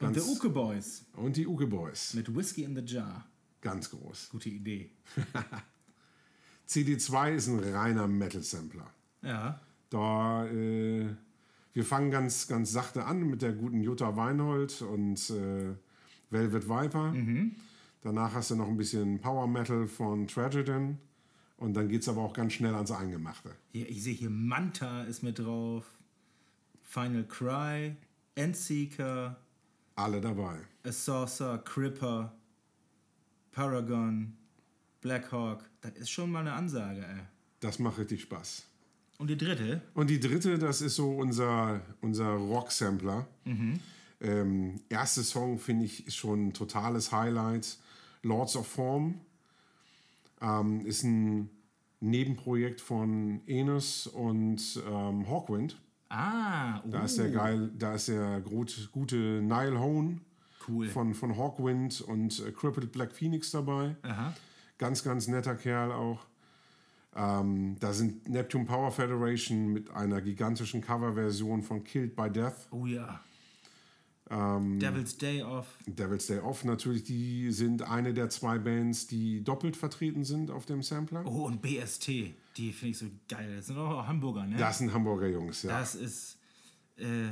Und 0.00 0.14
Ganz- 0.14 0.24
The 0.24 0.30
Uke 0.32 0.48
Boys 0.48 1.04
Und 1.14 1.36
die 1.36 1.46
Uke 1.46 1.66
Boys, 1.66 2.14
mit 2.14 2.34
Whiskey 2.34 2.64
in 2.64 2.74
the 2.74 2.82
Jar. 2.82 3.24
ganz 3.60 3.90
groß. 3.90 4.30
Gute 4.30 4.48
Idee. 4.48 4.90
CD2 6.72 7.34
ist 7.34 7.48
ein 7.48 7.58
reiner 7.58 8.08
Metal-Sampler. 8.08 8.86
Ja. 9.22 9.60
Da, 9.90 10.46
äh, 10.46 11.06
wir 11.74 11.84
fangen 11.84 12.10
ganz, 12.10 12.48
ganz 12.48 12.72
sachte 12.72 13.04
an 13.04 13.28
mit 13.28 13.42
der 13.42 13.52
guten 13.52 13.82
Jutta 13.82 14.16
Weinhold 14.16 14.80
und 14.82 15.30
äh, 15.30 15.74
Velvet 16.30 16.68
Viper. 16.68 17.12
Danach 18.00 18.34
hast 18.34 18.50
du 18.50 18.56
noch 18.56 18.68
ein 18.68 18.76
bisschen 18.76 19.20
Power 19.20 19.46
Metal 19.46 19.86
von 19.86 20.26
Tragedon. 20.26 20.98
Und 21.56 21.74
dann 21.74 21.88
geht 21.88 22.02
es 22.02 22.08
aber 22.08 22.22
auch 22.22 22.32
ganz 22.32 22.54
schnell 22.54 22.74
ans 22.74 22.90
Eingemachte. 22.90 23.54
Hier, 23.70 23.88
ich 23.88 24.02
sehe 24.02 24.14
hier 24.14 24.30
Manta 24.30 25.04
ist 25.04 25.22
mit 25.22 25.38
drauf. 25.38 25.84
Final 26.82 27.24
Cry. 27.24 27.96
Endseeker. 28.34 29.36
Alle 29.94 30.20
dabei. 30.20 30.58
A 30.84 30.90
Saucer. 30.90 31.58
Cripper. 31.58 32.32
Paragon. 33.52 34.36
Blackhawk. 35.02 35.68
Das 35.82 35.92
ist 35.92 36.10
schon 36.10 36.30
mal 36.30 36.40
eine 36.40 36.54
Ansage, 36.54 37.00
ey. 37.06 37.20
Das 37.60 37.78
macht 37.78 37.98
richtig 37.98 38.22
Spaß. 38.22 38.66
Und 39.18 39.28
die 39.28 39.36
dritte? 39.36 39.82
Und 39.94 40.08
die 40.10 40.18
dritte, 40.18 40.58
das 40.58 40.80
ist 40.80 40.96
so 40.96 41.10
unser, 41.16 41.80
unser 42.00 42.30
Rock-Sampler. 42.30 43.26
Ähm, 44.20 44.80
erste 44.88 45.22
Song, 45.22 45.58
finde 45.58 45.84
ich, 45.84 46.06
ist 46.06 46.16
schon 46.16 46.48
ein 46.48 46.52
totales 46.54 47.12
Highlight. 47.12 47.76
Lords 48.22 48.56
of 48.56 48.66
Form 48.66 49.20
ähm, 50.40 50.86
ist 50.86 51.02
ein 51.04 51.50
Nebenprojekt 52.00 52.80
von 52.80 53.42
Enos 53.46 54.06
und 54.08 54.80
ähm, 54.88 55.28
Hawkwind. 55.28 55.76
Ah, 56.08 56.80
oh. 56.84 56.88
Da 56.90 57.04
ist 57.04 57.18
der 57.18 57.30
geil, 57.30 57.70
da 57.78 57.94
ist 57.94 58.08
der 58.08 58.40
gut, 58.40 58.88
gute 58.92 59.16
Nile 59.42 59.78
Hone 59.78 60.20
Cool. 60.68 60.88
von, 60.88 61.14
von 61.14 61.36
Hawkwind 61.36 62.00
und 62.02 62.40
äh, 62.46 62.52
Crippled 62.52 62.92
Black 62.92 63.12
Phoenix 63.12 63.50
dabei. 63.52 63.96
Aha. 64.02 64.34
Ganz, 64.82 65.04
ganz 65.04 65.28
netter 65.28 65.54
Kerl 65.54 65.92
auch. 65.92 66.26
Ähm, 67.14 67.76
da 67.78 67.92
sind 67.92 68.28
Neptune 68.28 68.64
Power 68.64 68.90
Federation 68.90 69.68
mit 69.68 69.88
einer 69.90 70.20
gigantischen 70.20 70.80
Coverversion 70.80 71.62
von 71.62 71.84
Killed 71.84 72.16
by 72.16 72.28
Death. 72.28 72.66
Oh 72.72 72.84
ja. 72.86 73.20
Ähm, 74.28 74.80
Devil's 74.80 75.16
Day 75.16 75.40
Off. 75.40 75.68
Devil's 75.86 76.26
Day 76.26 76.40
Off 76.40 76.64
natürlich, 76.64 77.04
die 77.04 77.52
sind 77.52 77.82
eine 77.82 78.12
der 78.12 78.28
zwei 78.28 78.58
Bands, 78.58 79.06
die 79.06 79.44
doppelt 79.44 79.76
vertreten 79.76 80.24
sind 80.24 80.50
auf 80.50 80.66
dem 80.66 80.82
Sampler. 80.82 81.22
Oh, 81.26 81.44
und 81.44 81.62
BST. 81.62 82.08
Die 82.56 82.72
finde 82.72 82.90
ich 82.90 82.98
so 82.98 83.06
geil. 83.28 83.54
Das 83.54 83.66
sind 83.66 83.78
auch 83.78 84.04
Hamburger, 84.08 84.44
ne? 84.44 84.56
Das 84.56 84.78
sind 84.78 84.92
Hamburger 84.92 85.28
Jungs, 85.28 85.62
ja. 85.62 85.78
Das 85.78 85.94
ist 85.94 86.38
äh, 86.96 87.30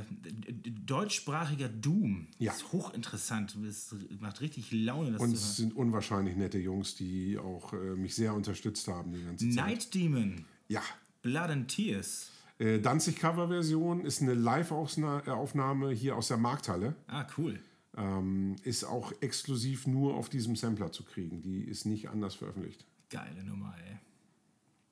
deutschsprachiger 0.85 1.69
Doom. 1.69 2.27
Ja. 2.39 2.51
Ist 2.51 2.71
hochinteressant. 2.71 3.57
Das 3.63 3.95
macht 4.19 4.41
richtig 4.41 4.71
Laune, 4.71 5.11
das 5.13 5.21
Und 5.21 5.33
es 5.33 5.55
sind 5.57 5.75
unwahrscheinlich 5.75 6.35
nette 6.35 6.57
Jungs, 6.57 6.95
die 6.95 7.37
auch 7.37 7.73
äh, 7.73 7.95
mich 7.95 8.15
sehr 8.15 8.33
unterstützt 8.33 8.87
haben 8.87 9.13
die 9.13 9.23
ganze 9.23 9.49
Zeit. 9.49 9.65
Night 9.65 9.93
Demon. 9.93 10.45
Ja. 10.67 10.81
Blood 11.21 11.49
and 11.49 11.67
Tears. 11.67 12.31
Äh, 12.57 12.79
Danzig 12.79 13.17
Coverversion 13.17 14.05
ist 14.05 14.21
eine 14.21 14.33
Live-Aufnahme 14.33 15.91
hier 15.91 16.15
aus 16.15 16.27
der 16.27 16.37
Markthalle. 16.37 16.95
Ah, 17.07 17.25
cool. 17.37 17.59
Ähm, 17.97 18.55
ist 18.63 18.83
auch 18.83 19.11
exklusiv 19.21 19.85
nur 19.85 20.15
auf 20.15 20.29
diesem 20.29 20.55
Sampler 20.55 20.91
zu 20.91 21.03
kriegen. 21.03 21.41
Die 21.41 21.63
ist 21.63 21.85
nicht 21.85 22.09
anders 22.09 22.35
veröffentlicht. 22.35 22.85
Geile 23.09 23.43
Nummer, 23.43 23.75
ey. 23.87 23.97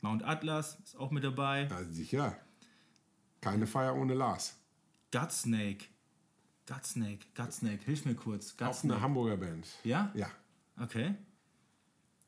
Mount 0.01 0.23
Atlas 0.23 0.77
ist 0.84 0.97
auch 0.97 1.12
mit 1.12 1.23
dabei. 1.23 1.67
Ja, 1.69 1.84
sicher. 1.86 2.38
Keine 3.41 3.67
Feier 3.67 3.95
ohne 3.95 4.13
Lars. 4.13 4.58
Godsnake. 5.11 5.85
Godsnake. 6.67 7.25
Godsnake. 7.35 7.83
Hilf 7.85 8.05
mir 8.05 8.15
kurz. 8.15 8.55
Auch 8.61 8.83
eine. 8.83 9.01
Hamburger 9.01 9.37
Band. 9.37 9.67
Ja? 9.83 10.11
Ja, 10.13 10.29
Okay. 10.79 11.15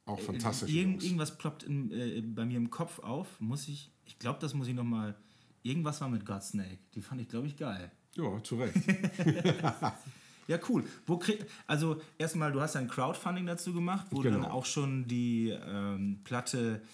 auch 0.05 0.19
fantastisch. 0.19 0.71
Irgend, 0.71 1.03
irgendwas 1.03 1.37
ploppt 1.37 1.63
in, 1.63 1.91
äh, 1.91 2.21
bei 2.21 2.45
mir 2.45 2.57
im 2.57 2.69
Kopf 2.69 2.99
auf. 2.99 3.39
Muss 3.39 3.67
ich, 3.67 3.91
ich 4.05 4.17
glaube, 4.19 4.39
das 4.39 4.53
muss 4.53 4.67
ich 4.67 4.73
noch 4.73 4.83
mal. 4.83 5.15
Irgendwas 5.63 6.01
war 6.01 6.09
mit 6.09 6.25
Godsnake. 6.25 6.79
Die 6.95 7.01
fand 7.01 7.21
ich, 7.21 7.27
glaube 7.29 7.47
ich, 7.47 7.55
geil. 7.55 7.91
Ja, 8.15 8.41
zu 8.43 8.55
Recht. 8.57 8.75
Ja, 10.47 10.59
cool. 10.67 10.83
Wo 11.05 11.17
krieg, 11.17 11.45
also 11.67 12.01
erstmal, 12.17 12.51
du 12.51 12.59
hast 12.59 12.75
ein 12.75 12.87
Crowdfunding 12.89 13.45
dazu 13.45 13.73
gemacht, 13.73 14.07
wo 14.09 14.19
Genau. 14.21 14.39
dann 14.41 14.51
auch 14.51 14.65
schon 14.65 15.07
die 15.07 15.49
ähm, 15.49 16.19
Platte, 16.25 16.81
äh, 16.81 16.87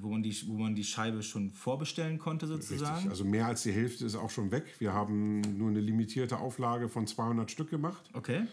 wo 0.00 0.10
man, 0.10 0.22
die, 0.22 0.36
wo 0.46 0.54
man 0.54 0.74
die 0.74 0.84
Scheibe 0.84 1.22
schon 1.22 1.50
vorbestellen 1.52 2.18
konnte 2.18 2.46
sozusagen. 2.46 2.94
Richtig. 2.94 3.10
Also 3.10 3.24
mehr 3.24 3.46
als 3.46 3.62
die 3.62 3.72
Hälfte 3.72 4.04
ist 4.04 4.16
auch 4.16 4.30
schon 4.30 4.50
weg. 4.50 4.74
Wir 4.78 4.92
haben 4.92 5.40
nur 5.40 5.70
eine 5.70 5.80
limitierte 5.80 6.38
Auflage 6.38 6.88
von 6.88 7.06
200 7.06 7.50
Stück 7.50 7.70
gemacht. 7.70 8.10
Okay. 8.12 8.46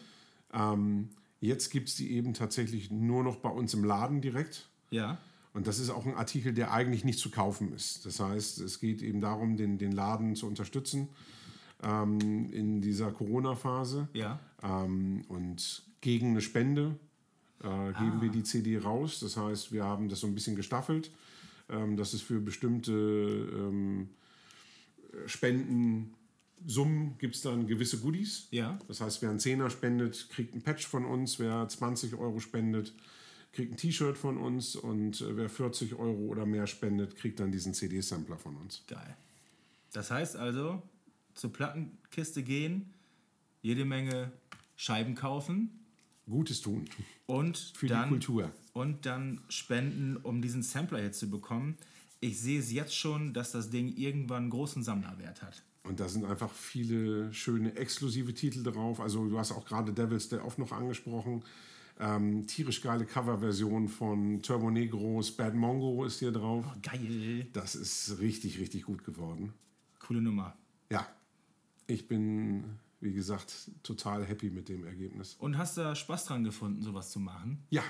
Ähm, 0.53 1.09
jetzt 1.39 1.69
gibt 1.69 1.89
es 1.89 1.95
die 1.95 2.11
eben 2.11 2.33
tatsächlich 2.33 2.91
nur 2.91 3.23
noch 3.23 3.37
bei 3.37 3.49
uns 3.49 3.73
im 3.73 3.83
Laden 3.83 4.21
direkt. 4.21 4.69
Ja. 4.91 5.17
Und 5.53 5.67
das 5.67 5.79
ist 5.79 5.89
auch 5.89 6.05
ein 6.05 6.15
Artikel, 6.15 6.53
der 6.53 6.71
eigentlich 6.71 7.03
nicht 7.03 7.19
zu 7.19 7.29
kaufen 7.29 7.73
ist. 7.73 8.05
Das 8.05 8.19
heißt, 8.19 8.59
es 8.61 8.79
geht 8.79 9.01
eben 9.01 9.21
darum, 9.21 9.55
den, 9.55 9.77
den 9.77 9.91
Laden 9.91 10.35
zu 10.35 10.47
unterstützen 10.47 11.09
ähm, 11.83 12.51
in 12.51 12.81
dieser 12.81 13.11
Corona-Phase. 13.11 14.07
Ja. 14.13 14.39
Ähm, 14.63 15.23
und 15.27 15.83
gegen 16.01 16.31
eine 16.31 16.41
Spende 16.41 16.97
äh, 17.61 17.93
geben 17.93 18.21
wir 18.21 18.29
die 18.29 18.43
CD 18.43 18.77
raus. 18.77 19.19
Das 19.19 19.37
heißt, 19.37 19.71
wir 19.71 19.83
haben 19.83 20.09
das 20.09 20.19
so 20.21 20.27
ein 20.27 20.33
bisschen 20.33 20.55
gestaffelt. 20.55 21.11
Ähm, 21.69 21.97
das 21.97 22.13
ist 22.13 22.21
für 22.21 22.39
bestimmte 22.39 22.91
ähm, 22.91 24.09
Spendensummen 25.25 27.17
gibt 27.17 27.35
es 27.35 27.41
dann 27.41 27.67
gewisse 27.67 27.99
Goodies. 27.99 28.47
Ja. 28.51 28.79
Das 28.87 29.01
heißt, 29.01 29.21
wer 29.21 29.29
einen 29.29 29.39
Zehner 29.39 29.69
spendet, 29.69 30.29
kriegt 30.29 30.55
ein 30.55 30.61
Patch 30.61 30.87
von 30.87 31.05
uns. 31.05 31.39
Wer 31.39 31.67
20 31.67 32.15
Euro 32.15 32.39
spendet, 32.39 32.93
kriegt 33.51 33.73
ein 33.73 33.77
T-Shirt 33.77 34.17
von 34.17 34.37
uns. 34.37 34.75
Und 34.75 35.21
äh, 35.21 35.37
wer 35.37 35.49
40 35.49 35.93
Euro 35.95 36.25
oder 36.27 36.45
mehr 36.45 36.67
spendet, 36.67 37.15
kriegt 37.15 37.39
dann 37.39 37.51
diesen 37.51 37.73
CD-Sampler 37.73 38.37
von 38.37 38.55
uns. 38.57 38.83
Geil. 38.87 39.15
Das 39.91 40.09
heißt 40.09 40.35
also, 40.35 40.81
zur 41.35 41.53
Plattenkiste 41.53 42.43
gehen, 42.43 42.93
jede 43.61 43.85
Menge 43.85 44.31
Scheiben 44.75 45.15
kaufen 45.15 45.82
Gutes 46.29 46.61
tun. 46.61 46.85
Und 47.25 47.73
Für 47.75 47.87
dann, 47.87 48.03
die 48.03 48.09
Kultur. 48.09 48.51
Und 48.73 49.05
dann 49.05 49.41
spenden, 49.49 50.17
um 50.17 50.41
diesen 50.41 50.63
Sampler 50.63 51.01
jetzt 51.01 51.19
zu 51.19 51.29
bekommen. 51.29 51.77
Ich 52.19 52.39
sehe 52.39 52.59
es 52.59 52.71
jetzt 52.71 52.95
schon, 52.95 53.33
dass 53.33 53.51
das 53.51 53.69
Ding 53.69 53.95
irgendwann 53.97 54.43
einen 54.43 54.49
großen 54.49 54.83
Sammlerwert 54.83 55.41
hat. 55.41 55.63
Und 55.83 55.99
da 55.99 56.07
sind 56.07 56.23
einfach 56.23 56.51
viele 56.51 57.33
schöne 57.33 57.75
exklusive 57.75 58.33
Titel 58.33 58.63
drauf. 58.63 59.01
Also 59.01 59.27
du 59.27 59.37
hast 59.37 59.51
auch 59.51 59.65
gerade 59.65 59.91
Devil's 59.91 60.29
Day 60.29 60.39
Off 60.39 60.57
noch 60.57 60.71
angesprochen. 60.71 61.43
Ähm, 61.99 62.47
tierisch 62.47 62.81
geile 62.81 63.05
Coverversion 63.05 63.87
von 63.87 64.41
Turbo 64.41 64.71
Negros, 64.71 65.31
Bad 65.31 65.53
Mongo 65.53 66.05
ist 66.05 66.19
hier 66.19 66.31
drauf. 66.31 66.65
Geil. 66.81 67.47
Das 67.53 67.75
ist 67.75 68.17
richtig, 68.19 68.59
richtig 68.59 68.83
gut 68.83 69.03
geworden. 69.03 69.53
Coole 69.99 70.21
Nummer. 70.21 70.57
Ja, 70.89 71.05
ich 71.85 72.07
bin, 72.07 72.63
wie 73.03 73.13
gesagt, 73.13 73.69
total 73.83 74.25
happy 74.25 74.49
mit 74.49 74.69
dem 74.69 74.85
Ergebnis. 74.85 75.35
Und 75.39 75.57
hast 75.57 75.77
da 75.77 75.95
Spaß 75.95 76.25
dran 76.25 76.43
gefunden, 76.43 76.81
sowas 76.81 77.11
zu 77.11 77.19
machen? 77.19 77.65
Ja, 77.69 77.83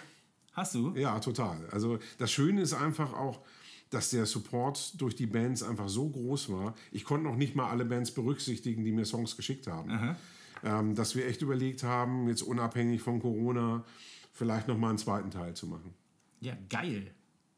Hast 0.53 0.75
du? 0.75 0.93
ja, 0.95 1.19
total. 1.19 1.67
Also 1.71 1.99
das 2.17 2.31
Schöne 2.31 2.61
ist 2.61 2.73
einfach 2.73 3.13
auch, 3.13 3.41
dass 3.89 4.09
der 4.09 4.25
Support 4.25 4.99
durch 5.01 5.15
die 5.15 5.25
Bands 5.27 5.63
einfach 5.63 5.87
so 5.89 6.09
groß 6.09 6.49
war. 6.49 6.75
Ich 6.91 7.03
konnte 7.05 7.27
noch 7.27 7.35
nicht 7.35 7.55
mal 7.55 7.69
alle 7.69 7.85
Bands 7.85 8.11
berücksichtigen, 8.11 8.83
die 8.83 8.91
mir 8.91 9.05
Songs 9.05 9.35
geschickt 9.37 9.67
haben. 9.67 10.15
Ähm, 10.63 10.95
dass 10.95 11.15
wir 11.15 11.27
echt 11.27 11.41
überlegt 11.41 11.83
haben, 11.83 12.27
jetzt 12.27 12.41
unabhängig 12.41 13.01
von 13.01 13.19
Corona, 13.19 13.83
vielleicht 14.31 14.67
noch 14.67 14.77
mal 14.77 14.89
einen 14.89 14.97
zweiten 14.97 15.29
Teil 15.29 15.53
zu 15.55 15.67
machen. 15.67 15.93
Ja, 16.39 16.55
geil. 16.69 17.13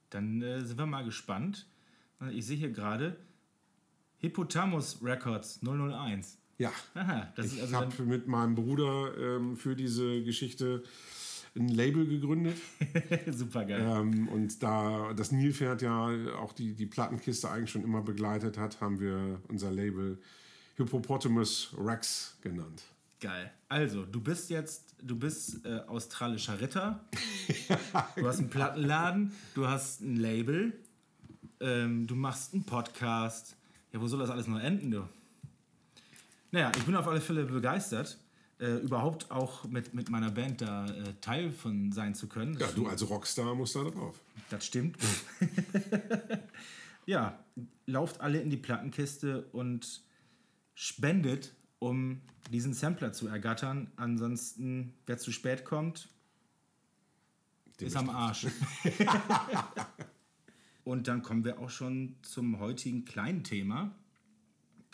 Dann 0.09 0.41
äh, 0.41 0.61
sind 0.65 0.77
wir 0.77 0.85
mal 0.85 1.03
gespannt. 1.05 1.67
Ich 2.31 2.45
sehe 2.45 2.57
hier 2.57 2.71
gerade 2.71 3.17
Hippotamus 4.17 4.99
Records 5.03 5.59
001. 5.61 6.37
Ja, 6.57 6.71
Aha, 6.93 7.33
ich 7.37 7.61
also 7.61 7.75
habe 7.75 8.03
mit 8.03 8.27
meinem 8.27 8.55
Bruder 8.55 9.17
ähm, 9.17 9.57
für 9.57 9.75
diese 9.75 10.23
Geschichte 10.23 10.83
ein 11.55 11.67
Label 11.69 12.05
gegründet. 12.05 12.57
super 13.31 13.65
geil. 13.65 13.81
Ähm, 13.81 14.27
und 14.29 14.61
da 14.61 15.13
das 15.13 15.31
Nilpferd 15.31 15.81
ja 15.81 16.07
auch 16.37 16.53
die, 16.53 16.73
die 16.73 16.85
Plattenkiste 16.85 17.49
eigentlich 17.49 17.71
schon 17.71 17.83
immer 17.83 18.01
begleitet 18.01 18.57
hat, 18.57 18.81
haben 18.81 18.99
wir 18.99 19.41
unser 19.47 19.71
Label 19.71 20.17
Hippopotamus 20.75 21.73
Rex 21.77 22.37
genannt. 22.41 22.83
Geil. 23.21 23.51
Also, 23.69 24.05
du 24.05 24.21
bist 24.21 24.49
jetzt, 24.49 24.95
du 25.01 25.17
bist 25.17 25.65
äh, 25.65 25.79
australischer 25.87 26.59
Ritter. 26.59 27.05
du 28.17 28.27
hast 28.27 28.39
einen 28.39 28.49
Plattenladen, 28.49 29.31
du 29.55 29.67
hast 29.67 30.01
ein 30.01 30.17
Label, 30.17 30.73
ähm, 31.61 32.07
du 32.07 32.15
machst 32.15 32.53
einen 32.53 32.65
Podcast. 32.65 33.55
Ja, 33.93 34.01
wo 34.01 34.07
soll 34.07 34.19
das 34.19 34.29
alles 34.29 34.47
noch 34.47 34.59
enden, 34.59 34.91
du? 34.91 35.07
Naja, 36.55 36.71
ich 36.77 36.85
bin 36.85 36.95
auf 36.95 37.05
alle 37.05 37.19
Fälle 37.19 37.43
begeistert, 37.43 38.17
äh, 38.61 38.77
überhaupt 38.77 39.29
auch 39.29 39.65
mit, 39.65 39.93
mit 39.93 40.09
meiner 40.09 40.31
Band 40.31 40.61
da 40.61 40.85
äh, 40.85 41.13
Teil 41.19 41.51
von 41.51 41.91
sein 41.91 42.15
zu 42.15 42.29
können. 42.29 42.57
Ja, 42.57 42.67
du 42.67 42.87
als 42.87 43.09
Rockstar 43.09 43.53
musst 43.55 43.75
da 43.75 43.83
drauf. 43.83 44.21
Das 44.49 44.65
stimmt. 44.65 44.95
ja, 47.05 47.37
lauft 47.87 48.21
alle 48.21 48.39
in 48.39 48.49
die 48.49 48.55
Plattenkiste 48.55 49.41
und 49.51 50.01
spendet, 50.75 51.53
um 51.79 52.21
diesen 52.49 52.73
Sampler 52.73 53.11
zu 53.11 53.27
ergattern. 53.27 53.91
Ansonsten, 53.97 54.93
wer 55.07 55.17
zu 55.17 55.33
spät 55.33 55.65
kommt, 55.65 56.07
ist 57.81 57.97
am 57.97 58.09
Arsch. 58.09 58.47
und 60.85 61.09
dann 61.09 61.21
kommen 61.21 61.43
wir 61.43 61.59
auch 61.59 61.69
schon 61.69 62.15
zum 62.21 62.59
heutigen 62.59 63.03
kleinen 63.03 63.43
Thema. 63.43 63.93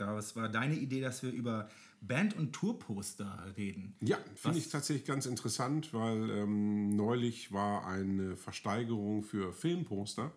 Das 0.08 0.36
war 0.36 0.50
deine 0.50 0.76
Idee, 0.76 1.02
dass 1.02 1.24
wir 1.24 1.32
über 1.32 1.70
Band- 2.02 2.36
und 2.36 2.54
Tourposter 2.54 3.54
reden. 3.58 3.96
Ja, 4.02 4.18
finde 4.36 4.58
ich 4.58 4.70
tatsächlich 4.70 5.06
ganz 5.06 5.26
interessant, 5.28 5.94
weil 5.94 6.30
ähm, 6.32 6.96
neulich 6.96 7.52
war 7.52 7.86
eine 7.86 8.36
Versteigerung 8.36 9.24
für 9.24 9.54
Filmposter. 9.54 10.32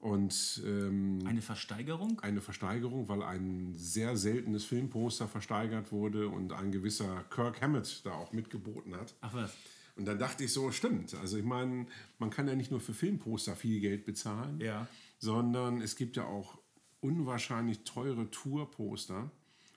Und 0.00 0.60
ähm, 0.66 1.20
Eine 1.26 1.42
Versteigerung? 1.42 2.18
eine 2.20 2.40
Versteigerung, 2.40 3.08
weil 3.08 3.22
ein 3.22 3.74
sehr 3.76 4.16
seltenes 4.16 4.64
Filmposter 4.64 5.28
versteigert 5.28 5.92
wurde 5.92 6.28
und 6.28 6.52
ein 6.52 6.72
gewisser 6.72 7.24
Kirk 7.30 7.60
Hammett 7.62 8.00
da 8.04 8.10
auch 8.12 8.32
mitgeboten 8.32 8.96
hat. 8.96 9.14
Ach 9.20 9.32
was. 9.32 9.54
Und 9.94 10.06
dann 10.06 10.18
dachte 10.18 10.42
ich 10.42 10.52
so, 10.52 10.72
stimmt. 10.72 11.14
Also 11.14 11.36
ich 11.36 11.44
meine, 11.44 11.86
man 12.18 12.30
kann 12.30 12.48
ja 12.48 12.56
nicht 12.56 12.72
nur 12.72 12.80
für 12.80 12.94
Filmposter 12.94 13.54
viel 13.54 13.78
Geld 13.78 14.04
bezahlen, 14.04 14.58
Ja. 14.58 14.88
sondern 15.20 15.80
es 15.80 15.94
gibt 15.94 16.16
ja 16.16 16.24
auch 16.24 16.58
unwahrscheinlich 17.02 17.84
teure 17.84 18.30
Tourposter 18.30 19.30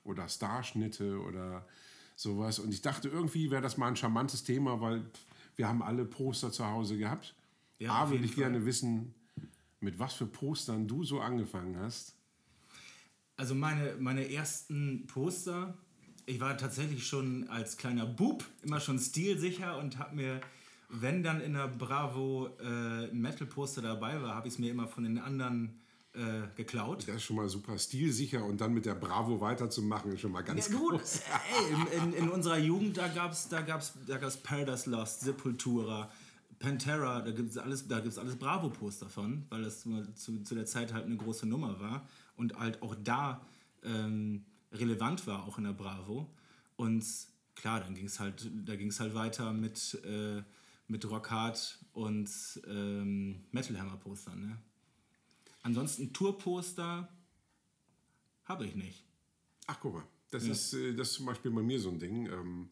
oder 0.04 0.28
Starschnitte 0.28 1.20
oder 1.20 1.66
sowas. 2.14 2.58
Und 2.58 2.72
ich 2.72 2.80
dachte, 2.80 3.08
irgendwie 3.08 3.50
wäre 3.50 3.62
das 3.62 3.76
mal 3.76 3.88
ein 3.88 3.96
charmantes 3.96 4.44
Thema, 4.44 4.80
weil 4.80 5.04
wir 5.56 5.68
haben 5.68 5.82
alle 5.82 6.04
Poster 6.04 6.50
zu 6.50 6.66
Hause 6.66 6.96
gehabt. 6.96 7.34
Ja, 7.78 7.92
A, 7.92 8.10
würde 8.10 8.24
ich 8.24 8.34
gerne 8.34 8.64
wissen, 8.64 9.14
mit 9.80 9.98
was 9.98 10.14
für 10.14 10.26
Postern 10.26 10.88
du 10.88 11.04
so 11.04 11.20
angefangen 11.20 11.78
hast. 11.78 12.14
Also 13.36 13.54
meine, 13.54 13.96
meine 13.98 14.32
ersten 14.32 15.06
Poster, 15.06 15.76
ich 16.24 16.40
war 16.40 16.56
tatsächlich 16.56 17.06
schon 17.06 17.48
als 17.48 17.76
kleiner 17.76 18.06
Bub 18.06 18.44
immer 18.62 18.80
schon 18.80 18.98
stilsicher 18.98 19.78
und 19.78 19.98
habe 19.98 20.16
mir, 20.16 20.40
wenn 20.88 21.22
dann 21.22 21.42
in 21.42 21.52
der 21.52 21.68
Bravo 21.68 22.48
äh, 22.60 23.08
Metal-Poster 23.08 23.82
dabei 23.82 24.22
war, 24.22 24.34
habe 24.34 24.48
ich 24.48 24.54
es 24.54 24.58
mir 24.58 24.70
immer 24.70 24.88
von 24.88 25.04
den 25.04 25.18
anderen 25.18 25.78
äh, 26.16 26.48
geklaut. 26.56 27.06
Das 27.06 27.16
ist 27.16 27.24
schon 27.24 27.36
mal 27.36 27.48
super 27.48 27.78
stilsicher 27.78 28.44
und 28.44 28.60
dann 28.60 28.72
mit 28.72 28.86
der 28.86 28.94
Bravo 28.94 29.40
weiterzumachen, 29.40 30.12
ist 30.12 30.20
schon 30.20 30.32
mal 30.32 30.42
ganz 30.42 30.68
Ja, 30.68 30.76
gut, 30.76 30.98
groß. 30.98 31.20
ey, 31.90 31.96
in, 31.98 32.12
in, 32.12 32.12
in 32.14 32.28
unserer 32.30 32.58
Jugend, 32.58 32.96
da 32.96 33.08
gab 33.08 33.32
es 33.32 33.48
da 33.48 33.60
gab's, 33.60 33.92
da 34.06 34.16
gab's 34.16 34.36
Paradise 34.38 34.88
Lost, 34.88 35.20
Sepultura, 35.20 36.10
Pantera, 36.58 37.20
da 37.20 37.30
gibt 37.32 37.50
es 37.50 37.58
alles, 37.58 37.86
da 37.86 38.00
gibt's 38.00 38.18
alles 38.18 38.36
Bravo-Poster 38.36 39.08
von, 39.08 39.44
weil 39.50 39.62
das 39.62 39.82
zu, 39.82 40.42
zu, 40.42 40.54
der 40.54 40.64
Zeit 40.64 40.92
halt 40.94 41.04
eine 41.04 41.16
große 41.16 41.46
Nummer 41.46 41.78
war 41.80 42.08
und 42.36 42.58
halt 42.58 42.80
auch 42.82 42.94
da 43.04 43.42
ähm, 43.84 44.44
relevant 44.72 45.26
war, 45.26 45.46
auch 45.46 45.58
in 45.58 45.64
der 45.64 45.72
Bravo. 45.72 46.30
Und 46.76 47.04
klar, 47.54 47.80
dann 47.80 47.94
ging 47.94 48.06
es 48.06 48.20
halt, 48.20 48.50
da 48.64 48.74
ging 48.76 48.88
es 48.88 49.00
halt 49.00 49.14
weiter 49.14 49.52
mit, 49.52 50.00
äh, 50.04 50.42
mit 50.88 51.08
Rock 51.10 51.30
Hard 51.30 51.78
und 51.92 52.30
ähm, 52.66 53.44
Metal 53.52 53.78
Hammer 53.78 53.96
Postern. 53.96 54.40
Ne? 54.40 54.58
Ansonsten 55.66 56.12
Tourposter 56.12 57.08
habe 58.44 58.66
ich 58.66 58.76
nicht. 58.76 59.04
Ach, 59.66 59.80
guck 59.80 59.94
mal, 59.94 60.04
das, 60.30 60.44
ist, 60.44 60.74
äh, 60.74 60.94
das 60.94 61.08
ist 61.08 61.14
zum 61.14 61.26
Beispiel 61.26 61.50
bei 61.50 61.60
mir 61.60 61.80
so 61.80 61.90
ein 61.90 61.98
Ding. 61.98 62.26
Ähm, 62.26 62.68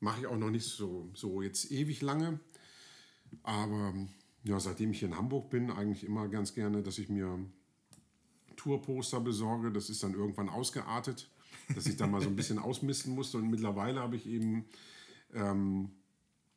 Mache 0.00 0.20
ich 0.20 0.26
auch 0.26 0.36
noch 0.36 0.50
nicht 0.50 0.66
so, 0.66 1.08
so 1.14 1.40
jetzt 1.40 1.70
ewig 1.70 2.02
lange. 2.02 2.40
Aber 3.42 3.94
ja, 4.42 4.60
seitdem 4.60 4.90
ich 4.90 4.98
hier 4.98 5.08
in 5.08 5.16
Hamburg 5.16 5.48
bin, 5.48 5.70
eigentlich 5.70 6.04
immer 6.04 6.28
ganz 6.28 6.52
gerne, 6.52 6.82
dass 6.82 6.98
ich 6.98 7.08
mir 7.08 7.38
Tourposter 8.56 9.20
besorge. 9.20 9.72
Das 9.72 9.88
ist 9.88 10.02
dann 10.02 10.12
irgendwann 10.12 10.50
ausgeartet, 10.50 11.30
dass 11.74 11.86
ich 11.86 11.96
da 11.96 12.06
mal 12.06 12.20
so 12.20 12.28
ein 12.28 12.36
bisschen 12.36 12.58
ausmisten 12.68 13.14
musste. 13.14 13.38
Und 13.38 13.48
mittlerweile 13.48 14.00
habe 14.00 14.16
ich 14.16 14.26
eben 14.26 14.66
ähm, 15.32 15.90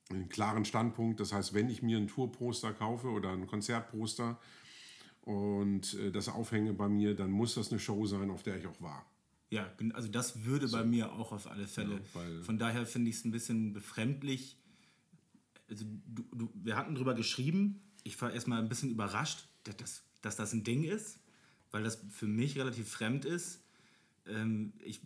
einen 0.10 0.28
klaren 0.28 0.66
Standpunkt. 0.66 1.22
Das 1.22 1.32
heißt, 1.32 1.54
wenn 1.54 1.70
ich 1.70 1.82
mir 1.82 2.00
ein 2.00 2.10
Tourposter 2.10 2.74
kaufe 2.74 3.08
oder 3.08 3.32
ein 3.32 3.48
Konzertposter 3.48 4.42
und 5.28 5.94
äh, 5.96 6.10
das 6.12 6.30
aufhänge 6.30 6.74
bei 6.74 6.88
mir, 6.88 7.14
dann 7.14 7.32
muss 7.32 7.56
das 7.56 7.70
eine 7.72 7.80
Show 7.80 8.06
sein, 8.06 8.32
auf 8.32 8.44
der 8.44 8.58
ich 8.58 8.66
auch 8.66 8.80
war. 8.82 9.06
Ja, 9.50 9.70
also 9.94 10.08
das 10.08 10.46
würde 10.46 10.68
bei 10.70 10.84
mir 10.86 11.12
auch 11.12 11.32
auf 11.34 11.48
alle 11.48 11.68
Fälle. 11.68 11.96
Ja, 11.96 12.00
weil- 12.14 12.44
Von 12.44 12.58
daher 12.58 12.86
finde 12.86 13.10
ich 13.10 13.18
es 13.18 13.26
ein 13.26 13.32
bisschen 13.32 13.74
befremdlich. 13.74 14.58
Also 15.70 15.86
du, 16.08 16.24
du, 16.34 16.50
wir 16.64 16.76
hatten 16.78 16.96
drüber 16.96 17.14
geschrieben. 17.14 17.82
Ich 18.04 18.20
war 18.22 18.32
erstmal 18.32 18.62
ein 18.62 18.70
bisschen 18.70 18.90
überrascht, 18.90 19.48
dass 19.64 19.76
das, 19.78 20.04
dass 20.22 20.36
das 20.38 20.54
ein 20.54 20.64
Ding 20.64 20.84
ist, 20.84 21.20
weil 21.72 21.84
das 21.84 22.02
für 22.10 22.28
mich 22.28 22.58
relativ 22.58 22.90
fremd 22.90 23.26
ist. 23.26 23.62
Ähm, 24.28 24.72
ich 24.80 25.02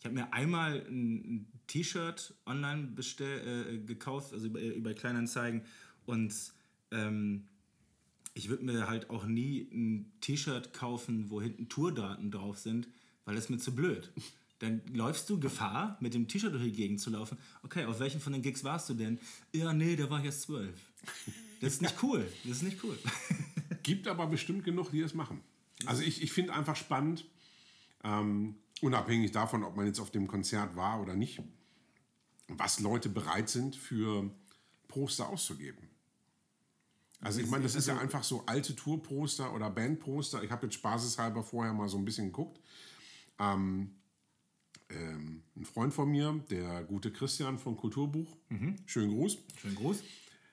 ich 0.00 0.04
habe 0.04 0.16
mir 0.16 0.32
einmal 0.32 0.80
ein, 0.88 1.14
ein 1.36 1.46
T-Shirt 1.68 2.34
online 2.44 2.88
bestell, 2.88 3.76
äh, 3.76 3.78
gekauft, 3.78 4.32
also 4.32 4.46
über, 4.48 4.60
über 4.60 4.94
Kleinanzeigen. 4.94 5.62
Und 6.06 6.34
ähm, 6.90 7.44
ich 8.34 8.48
würde 8.48 8.64
mir 8.64 8.88
halt 8.88 9.10
auch 9.10 9.26
nie 9.26 9.68
ein 9.72 10.12
T-Shirt 10.20 10.72
kaufen, 10.72 11.30
wo 11.30 11.40
hinten 11.40 11.68
Tourdaten 11.68 12.30
drauf 12.30 12.58
sind, 12.58 12.88
weil 13.24 13.34
das 13.34 13.44
ist 13.44 13.50
mir 13.50 13.58
zu 13.58 13.74
blöd. 13.74 14.10
Dann 14.58 14.80
läufst 14.92 15.28
du 15.28 15.40
Gefahr, 15.40 15.96
mit 16.00 16.14
dem 16.14 16.28
T-Shirt 16.28 16.52
durch 16.52 16.62
die 16.62 16.72
Gegend 16.72 17.00
zu 17.00 17.10
laufen. 17.10 17.36
Okay, 17.64 17.84
auf 17.84 17.98
welchen 17.98 18.20
von 18.20 18.32
den 18.32 18.42
Gigs 18.42 18.62
warst 18.62 18.88
du 18.88 18.94
denn? 18.94 19.18
Ja, 19.52 19.72
nee, 19.72 19.96
da 19.96 20.08
war 20.08 20.20
ich 20.20 20.26
erst 20.26 20.42
zwölf. 20.42 20.78
Das 21.60 21.74
ist 21.74 21.82
nicht 21.82 22.00
cool. 22.02 22.26
Das 22.44 22.58
ist 22.58 22.62
nicht 22.62 22.82
cool. 22.84 22.96
Gibt 23.82 24.06
aber 24.06 24.26
bestimmt 24.28 24.64
genug, 24.64 24.92
die 24.92 25.00
das 25.00 25.14
machen. 25.14 25.40
Also 25.84 26.02
ich, 26.02 26.22
ich 26.22 26.32
finde 26.32 26.52
einfach 26.52 26.76
spannend, 26.76 27.24
ähm, 28.04 28.54
unabhängig 28.80 29.32
davon, 29.32 29.64
ob 29.64 29.76
man 29.76 29.86
jetzt 29.86 29.98
auf 29.98 30.10
dem 30.10 30.28
Konzert 30.28 30.76
war 30.76 31.00
oder 31.00 31.14
nicht, 31.14 31.42
was 32.48 32.80
Leute 32.80 33.08
bereit 33.08 33.48
sind 33.48 33.74
für 33.74 34.30
Poster 34.88 35.28
auszugeben. 35.28 35.88
Also 37.22 37.40
ich 37.40 37.46
meine, 37.48 37.62
das 37.62 37.74
ist 37.76 37.86
ja 37.86 37.96
einfach 37.98 38.24
so 38.24 38.44
alte 38.46 38.74
Tourposter 38.76 39.54
oder 39.54 39.70
Bandposter. 39.70 40.42
Ich 40.42 40.50
habe 40.50 40.66
jetzt 40.66 40.74
spaßeshalber 40.74 41.42
vorher 41.42 41.72
mal 41.72 41.88
so 41.88 41.96
ein 41.96 42.04
bisschen 42.04 42.26
geguckt. 42.26 42.60
Ähm, 43.38 43.94
ähm, 44.90 45.42
ein 45.56 45.64
Freund 45.64 45.94
von 45.94 46.10
mir, 46.10 46.44
der 46.50 46.82
gute 46.84 47.12
Christian 47.12 47.58
von 47.58 47.76
Kulturbuch, 47.76 48.36
schönen 48.86 49.10
Gruß, 49.12 49.38
Schönen 49.56 49.74
Gruß. 49.76 50.02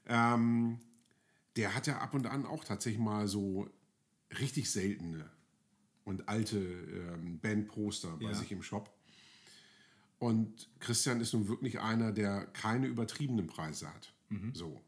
ähm, 0.05 0.80
der 1.55 1.74
hat 1.76 1.88
ja 1.88 1.97
ab 1.97 2.13
und 2.13 2.26
an 2.28 2.45
auch 2.45 2.63
tatsächlich 2.63 3.01
mal 3.01 3.28
so 3.28 3.67
richtig 4.39 4.70
seltene 4.72 5.30
und 6.05 6.30
alte 6.30 6.59
ähm, 6.59 7.39
Bandposter 7.39 8.15
bei 8.17 8.26
Ja. 8.30 8.34
sich 8.36 8.51
im 8.51 8.61
Shop. 8.61 8.95
Und 10.20 10.70
Christian 10.80 11.20
ist 11.22 11.34
nun 11.34 11.47
wirklich 11.47 11.80
einer, 11.80 12.11
der 12.11 12.45
keine 12.47 12.88
übertriebenen 12.88 13.47
Preise 13.47 13.91
hat. 13.93 14.13
So. 14.53 14.82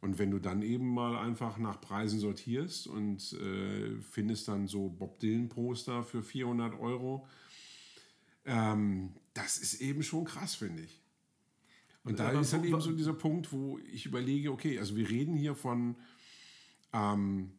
Und 0.00 0.18
wenn 0.18 0.30
du 0.30 0.38
dann 0.38 0.62
eben 0.62 0.88
mal 0.88 1.16
einfach 1.18 1.58
nach 1.58 1.80
Preisen 1.80 2.20
sortierst 2.20 2.86
und 2.86 3.34
äh, 3.34 4.00
findest 4.00 4.48
dann 4.48 4.66
so 4.66 4.88
Bob 4.88 5.20
Dylan-Poster 5.20 6.04
für 6.04 6.22
400 6.22 6.78
Euro, 6.80 7.26
ähm, 8.46 9.12
das 9.34 9.58
ist 9.58 9.80
eben 9.80 10.02
schon 10.02 10.24
krass, 10.24 10.54
finde 10.54 10.82
ich. 10.82 11.00
Und 12.02 12.18
da 12.18 12.28
Aber 12.28 12.40
ist 12.40 12.52
dann 12.52 12.64
eben 12.64 12.80
so 12.80 12.92
dieser 12.92 13.12
Punkt, 13.12 13.52
wo 13.52 13.78
ich 13.92 14.06
überlege, 14.06 14.52
okay, 14.52 14.78
also 14.78 14.96
wir 14.96 15.08
reden 15.08 15.36
hier 15.36 15.54
von 15.54 15.96
ähm, 16.94 17.52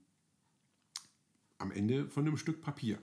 am 1.60 1.72
Ende 1.72 2.10
von 2.10 2.26
einem 2.26 2.38
Stück 2.38 2.60
Papier. 2.62 2.98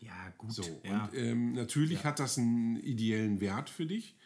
Ja, 0.00 0.30
gut. 0.36 0.52
So, 0.52 0.82
ja. 0.84 1.04
und 1.04 1.14
ähm, 1.14 1.52
natürlich 1.52 2.04
hat 2.04 2.18
das 2.18 2.38
einen 2.38 2.76
ideellen 2.76 3.40
Wert 3.40 3.70
für 3.70 3.86
dich. 3.86 4.16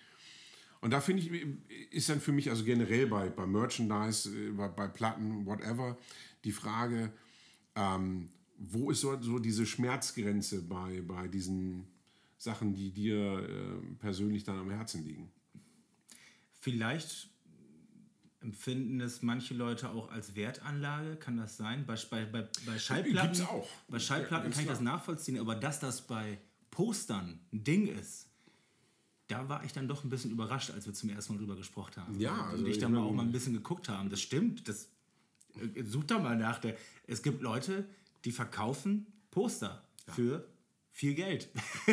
Und 0.81 0.93
da 0.93 1.01
finde 1.01 1.23
ich, 1.23 1.93
ist 1.93 2.09
dann 2.09 2.21
für 2.21 2.33
mich, 2.33 2.51
also 2.51 2.65
generell 2.65 3.07
bei, 3.07 3.29
bei 3.29 3.47
Merchandise, 3.47 4.29
äh, 4.31 4.51
bei, 4.51 4.69
bei 4.69 4.89
Platten, 4.89 5.47
whatever, 5.47 5.97
die 6.45 6.53
Frage, 6.53 7.13
ähm, 7.75 8.29
wo 8.59 8.91
ist 8.91 9.01
so, 9.01 9.21
so 9.21 9.39
diese 9.39 9.67
Schmerzgrenze 9.67 10.63
bei, 10.63 11.03
bei 11.03 11.29
diesen 11.29 11.87
Sachen, 12.39 12.75
die 12.75 12.91
dir 12.91 13.49
äh, 13.49 13.95
persönlich 13.99 14.45
dann 14.45 14.59
am 14.59 14.71
Herzen 14.71 15.05
liegen? 15.05 15.31
Vielleicht 16.61 17.29
empfinden 18.41 19.01
es 19.01 19.23
manche 19.23 19.55
Leute 19.55 19.91
auch 19.91 20.11
als 20.11 20.37
Wertanlage, 20.37 21.17
kann 21.17 21.37
das 21.37 21.57
sein? 21.57 21.85
Bei, 21.87 21.97
bei, 22.11 22.25
bei, 22.25 22.79
Schallplatten, 22.79 23.33
Gibt's 23.33 23.41
auch. 23.41 23.69
Bei 23.89 23.99
Schallplatten 23.99 24.51
Ja, 24.51 24.55
kann 24.55 24.65
ich 24.65 24.69
das 24.69 24.81
nachvollziehen, 24.81 25.39
aber 25.39 25.55
dass 25.55 25.81
das 25.81 26.07
bei 26.07 26.39
Postern 26.71 27.41
ein 27.53 27.65
Ding 27.65 27.87
ist, 27.87 28.26
da 29.29 29.49
war 29.49 29.65
ich 29.65 29.73
dann 29.73 29.89
doch 29.89 30.05
ein 30.05 30.11
bisschen 30.11 30.31
überrascht, 30.31 30.71
als 30.71 30.87
wir 30.87 30.95
zum 30.95 31.11
ersten 31.11 31.35
Mal 31.35 31.39
drüber 31.39 31.57
gesprochen 31.57 31.97
haben. 31.97 32.19
Ja, 32.21 32.33
und 32.33 32.51
also 32.51 32.67
ich 32.67 32.73
ich 32.73 32.79
dann 32.79 32.97
auch 32.97 33.13
mal 33.13 33.23
ein 33.23 33.33
bisschen 33.33 33.55
geguckt 33.55 33.89
haben. 33.89 34.09
Das 34.09 34.21
stimmt, 34.21 34.69
das 34.69 34.89
äh, 35.75 35.83
sucht 35.85 36.11
da 36.11 36.19
mal 36.19 36.37
nach. 36.37 36.59
Der, 36.59 36.77
es 37.07 37.23
gibt 37.23 37.43
Leute, 37.43 37.89
die 38.25 38.33
verkaufen 38.33 39.07
Poster 39.31 39.83
für 40.09 40.47
viel 40.93 41.15
Geld. 41.15 41.49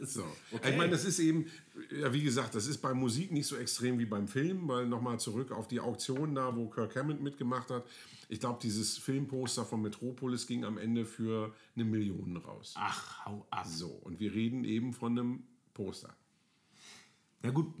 So. 0.00 0.24
Ich 0.52 0.76
meine, 0.76 0.90
das 0.90 1.04
ist 1.04 1.18
eben, 1.18 1.46
ja, 1.90 2.12
wie 2.12 2.22
gesagt, 2.22 2.54
das 2.54 2.66
ist 2.66 2.78
bei 2.78 2.94
Musik 2.94 3.32
nicht 3.32 3.46
so 3.46 3.56
extrem 3.56 3.98
wie 3.98 4.04
beim 4.04 4.28
Film, 4.28 4.68
weil 4.68 4.86
nochmal 4.86 5.18
zurück 5.18 5.50
auf 5.50 5.68
die 5.68 5.80
Auktion 5.80 6.34
da, 6.34 6.54
wo 6.54 6.68
Kirk 6.68 6.94
Hammond 6.94 7.22
mitgemacht 7.22 7.70
hat. 7.70 7.84
Ich 8.28 8.38
glaube, 8.38 8.58
dieses 8.62 8.98
Filmposter 8.98 9.64
von 9.64 9.82
Metropolis 9.82 10.46
ging 10.46 10.64
am 10.64 10.78
Ende 10.78 11.06
für 11.06 11.54
eine 11.74 11.84
Million 11.84 12.36
raus. 12.36 12.74
Ach, 12.76 13.24
hau 13.24 13.46
ab. 13.50 13.66
So, 13.66 13.88
und 13.88 14.20
wir 14.20 14.32
reden 14.32 14.64
eben 14.64 14.92
von 14.92 15.18
einem 15.18 15.42
Poster. 15.76 16.14
Ja 17.42 17.50
gut, 17.50 17.72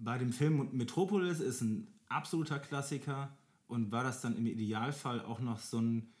bei 0.00 0.18
dem 0.18 0.32
Film 0.32 0.68
Metropolis 0.72 1.40
ist 1.40 1.60
ein 1.60 1.86
absoluter 2.08 2.58
Klassiker 2.58 3.36
und 3.68 3.92
war 3.92 4.02
das 4.02 4.20
dann 4.20 4.36
im 4.36 4.46
Idealfall 4.46 5.20
auch 5.24 5.40
noch 5.40 5.60
so 5.60 5.78
ein 5.80 6.12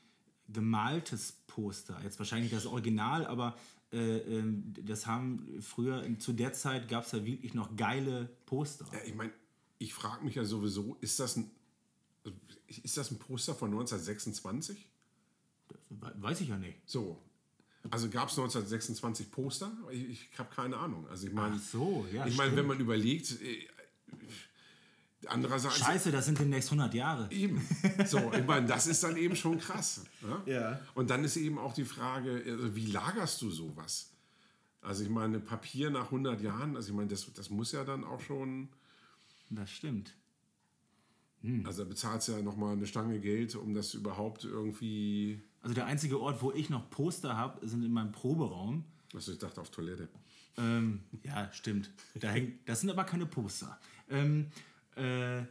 gemaltes 0.48 1.32
Poster. 1.46 2.00
Jetzt 2.02 2.18
wahrscheinlich 2.18 2.52
das 2.52 2.66
Original, 2.66 3.26
aber 3.26 3.56
äh, 3.92 4.18
ähm, 4.18 4.72
das 4.84 5.06
haben 5.06 5.60
früher, 5.60 6.04
zu 6.20 6.32
der 6.32 6.52
Zeit 6.52 6.88
gab 6.88 7.04
es 7.04 7.12
ja 7.12 7.24
wirklich 7.24 7.52
noch 7.54 7.74
geile 7.76 8.30
Poster. 8.46 8.86
Ja, 8.92 9.00
ich 9.04 9.14
meine, 9.14 9.32
ich 9.78 9.92
frage 9.92 10.24
mich 10.24 10.36
ja 10.36 10.44
sowieso, 10.44 10.96
ist 11.00 11.18
das 11.20 11.36
ein, 11.36 11.50
ist 12.66 12.96
das 12.96 13.10
ein 13.10 13.18
Poster 13.18 13.54
von 13.54 13.70
1926? 13.70 14.88
We- 15.90 16.14
Weiß 16.16 16.40
ich 16.40 16.48
ja 16.48 16.56
nicht. 16.58 16.78
So. 16.86 17.18
Also 17.90 18.08
gab 18.10 18.28
es 18.28 18.38
1926 18.38 19.30
Poster? 19.30 19.70
Ich, 19.90 20.28
ich 20.32 20.38
habe 20.38 20.54
keine 20.54 20.76
Ahnung. 20.76 21.06
Also 21.08 21.26
ich 21.26 21.32
meine, 21.32 21.56
Ach 21.56 21.62
so, 21.62 22.06
ja, 22.12 22.26
ich 22.26 22.36
meine, 22.36 22.54
wenn 22.56 22.66
man 22.66 22.78
überlegt, 22.80 23.40
äh, 23.40 23.66
andererseits 25.26 25.78
Scheiße, 25.78 26.10
das 26.12 26.26
sind 26.26 26.38
demnächst 26.38 26.70
100 26.70 26.94
Jahre. 26.94 27.30
eben. 27.32 27.66
So, 28.06 28.32
ich 28.32 28.46
meine, 28.46 28.66
das 28.66 28.86
ist 28.86 29.02
dann 29.02 29.16
eben 29.16 29.34
schon 29.36 29.58
krass. 29.58 30.02
Ne? 30.22 30.52
Ja. 30.52 30.80
Und 30.94 31.10
dann 31.10 31.24
ist 31.24 31.36
eben 31.36 31.58
auch 31.58 31.72
die 31.74 31.84
Frage, 31.84 32.42
also 32.46 32.74
wie 32.76 32.86
lagerst 32.86 33.42
du 33.42 33.50
sowas? 33.50 34.10
Also 34.80 35.02
ich 35.02 35.10
meine, 35.10 35.40
Papier 35.40 35.90
nach 35.90 36.06
100 36.06 36.40
Jahren, 36.40 36.76
also 36.76 36.90
ich 36.90 36.94
meine, 36.94 37.08
das, 37.08 37.30
das 37.32 37.50
muss 37.50 37.72
ja 37.72 37.84
dann 37.84 38.04
auch 38.04 38.20
schon, 38.20 38.68
Das 39.50 39.70
stimmt. 39.70 40.14
also 41.64 41.82
da 41.82 41.88
bezahlst 41.88 42.28
du 42.28 42.32
ja 42.32 42.42
nochmal 42.42 42.74
eine 42.74 42.86
Stange 42.86 43.18
Geld, 43.20 43.54
um 43.56 43.74
das 43.74 43.94
überhaupt 43.94 44.44
irgendwie, 44.44 45.42
Also 45.62 45.74
der 45.74 45.86
einzige 45.86 46.20
Ort, 46.20 46.42
wo 46.42 46.52
ich 46.52 46.70
noch 46.70 46.88
Poster 46.90 47.36
habe, 47.36 47.66
sind 47.66 47.84
in 47.84 47.92
meinem 47.92 48.12
Proberaum. 48.12 48.84
also 49.14 49.32
ich 49.32 49.38
dachte 49.38 49.60
auf 49.60 49.70
Toilette. 49.70 50.08
Ähm, 50.56 51.00
ja, 51.22 51.50
stimmt. 51.52 51.90
Da 52.14 52.30
hängt, 52.30 52.68
das 52.68 52.80
sind 52.80 52.90
aber 52.90 53.04
keine 53.04 53.26
Poster. 53.26 53.78
Ähm, 54.08 54.46
äh, 54.96 55.42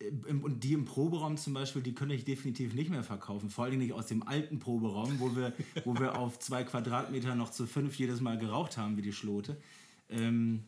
im- 0.00 0.44
und 0.44 0.62
die 0.62 0.74
im 0.74 0.84
Proberaum 0.84 1.36
zum 1.36 1.54
Beispiel, 1.54 1.82
die 1.82 1.94
könnte 1.94 2.14
ich 2.14 2.24
definitiv 2.24 2.74
nicht 2.74 2.90
mehr 2.90 3.02
verkaufen. 3.02 3.50
Vor 3.50 3.64
allem 3.64 3.78
nicht 3.78 3.92
aus 3.92 4.06
dem 4.06 4.22
alten 4.26 4.58
Proberaum, 4.60 5.18
wo 5.18 5.34
wir, 5.34 5.52
wo 5.84 5.98
wir 5.98 6.16
auf 6.16 6.38
zwei 6.38 6.62
Quadratmeter 6.62 7.34
noch 7.34 7.50
zu 7.50 7.66
fünf 7.66 7.98
jedes 7.98 8.20
Mal 8.20 8.38
geraucht 8.38 8.76
haben, 8.76 8.96
wie 8.96 9.02
die 9.02 9.12
Schlote. 9.12 9.60
Ähm, 10.08 10.64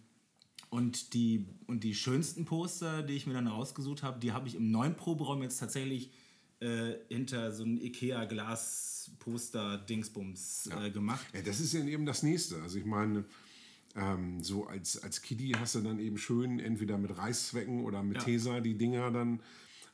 und, 0.68 1.14
die, 1.14 1.46
und 1.66 1.84
die 1.84 1.94
schönsten 1.94 2.44
Poster, 2.44 3.02
die 3.02 3.14
ich 3.14 3.26
mir 3.26 3.34
dann 3.34 3.46
rausgesucht 3.46 4.02
habe, 4.02 4.18
die 4.20 4.32
habe 4.32 4.48
ich 4.48 4.54
im 4.56 4.70
neuen 4.70 4.96
Proberaum 4.96 5.42
jetzt 5.42 5.58
tatsächlich 5.58 6.10
äh, 6.60 6.94
hinter 7.08 7.50
so 7.52 7.64
einem 7.64 7.78
Ikea-Glas-Poster-Dingsbums 7.78 10.70
äh, 10.78 10.90
gemacht. 10.90 11.26
Ja, 11.34 11.42
das 11.42 11.60
ist 11.60 11.72
ja 11.72 11.84
eben 11.84 12.06
das 12.06 12.22
Nächste. 12.22 12.60
Also 12.62 12.78
ich 12.78 12.84
meine, 12.84 13.24
ähm, 13.96 14.42
so 14.42 14.66
als, 14.66 15.02
als 15.02 15.22
Kiddie 15.22 15.56
hast 15.56 15.74
du 15.74 15.80
dann 15.80 15.98
eben 15.98 16.18
schön 16.18 16.60
entweder 16.60 16.98
mit 16.98 17.16
Reißzwecken 17.16 17.84
oder 17.84 18.02
mit 18.02 18.18
Ja. 18.18 18.24
Tesa 18.24 18.60
die 18.60 18.76
Dinger 18.76 19.10
dann 19.10 19.40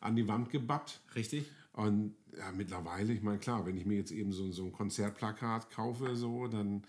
an 0.01 0.17
die 0.17 0.29
Wand 0.29 0.51
gebappt. 0.51 1.01
Richtig? 1.15 1.47
Und 1.73 2.15
ja, 2.37 2.53
mittlerweile, 2.53 3.13
ich 3.13 3.23
meine, 3.23 3.39
klar, 3.39 3.65
wenn 3.67 3.77
ich 3.77 3.87
mir 3.87 3.97
jetzt 3.97 4.11
eben 4.13 4.33
so, 4.33 4.51
so 4.53 4.65
ein 4.65 4.73
Konzertplakat 4.73 5.71
kaufe, 5.71 6.17
so, 6.17 6.49
dann, 6.49 6.83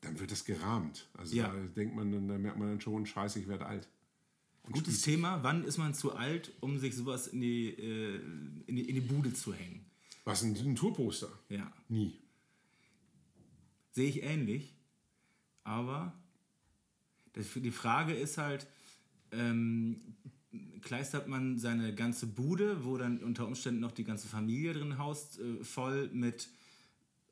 dann 0.00 0.18
wird 0.18 0.32
das 0.32 0.44
gerahmt. 0.44 1.08
Also 1.16 1.36
Ja. 1.36 1.48
da 1.48 1.54
denkt 1.76 1.94
man, 1.94 2.10
dann, 2.12 2.28
da 2.28 2.38
merkt 2.38 2.58
man 2.58 2.68
dann 2.68 2.80
schon, 2.80 3.06
scheiße, 3.06 3.38
ich 3.40 3.48
werde 3.48 3.66
alt. 3.66 3.88
Gutes 4.72 5.02
Thema. 5.02 5.42
Wann 5.42 5.64
ist 5.64 5.78
man 5.78 5.94
zu 5.94 6.12
alt, 6.12 6.52
um 6.60 6.78
sich 6.78 6.94
sowas 6.94 7.26
in 7.28 7.40
die, 7.40 7.68
äh, 7.70 8.20
in 8.66 8.76
die, 8.76 8.88
in 8.88 8.94
die 8.94 9.00
Bude 9.00 9.32
zu 9.32 9.54
hängen? 9.54 9.84
Was 10.24 10.42
ein, 10.42 10.54
ein 10.56 10.76
Tourposter? 10.76 11.28
Ja. 11.48 11.72
Nie. 11.88 12.18
Sehe 13.92 14.08
ich 14.08 14.22
ähnlich. 14.22 14.74
Aber 15.64 16.12
das, 17.32 17.46
die 17.54 17.70
Frage 17.70 18.12
ist 18.12 18.38
halt, 18.38 18.66
ähm, 19.32 20.00
kleistert 20.82 21.28
man 21.28 21.58
seine 21.58 21.94
ganze 21.94 22.26
Bude, 22.26 22.84
wo 22.84 22.96
dann 22.96 23.18
unter 23.18 23.46
Umständen 23.46 23.80
noch 23.80 23.92
die 23.92 24.04
ganze 24.04 24.28
Familie 24.28 24.74
drin 24.74 24.98
haust, 24.98 25.38
äh, 25.38 25.64
voll 25.64 26.08
mit 26.12 26.48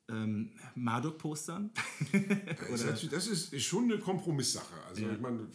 ähm, 0.09 0.51
Marduk-Postern? 0.75 1.71
Das 2.69 2.83
ist, 2.83 3.11
das 3.11 3.27
ist, 3.27 3.53
ist 3.53 3.63
schon 3.63 3.85
eine 3.85 3.99
Kompromisssache. 3.99 4.75
Also 4.87 5.07
ich 5.09 5.19
meine, 5.19 5.47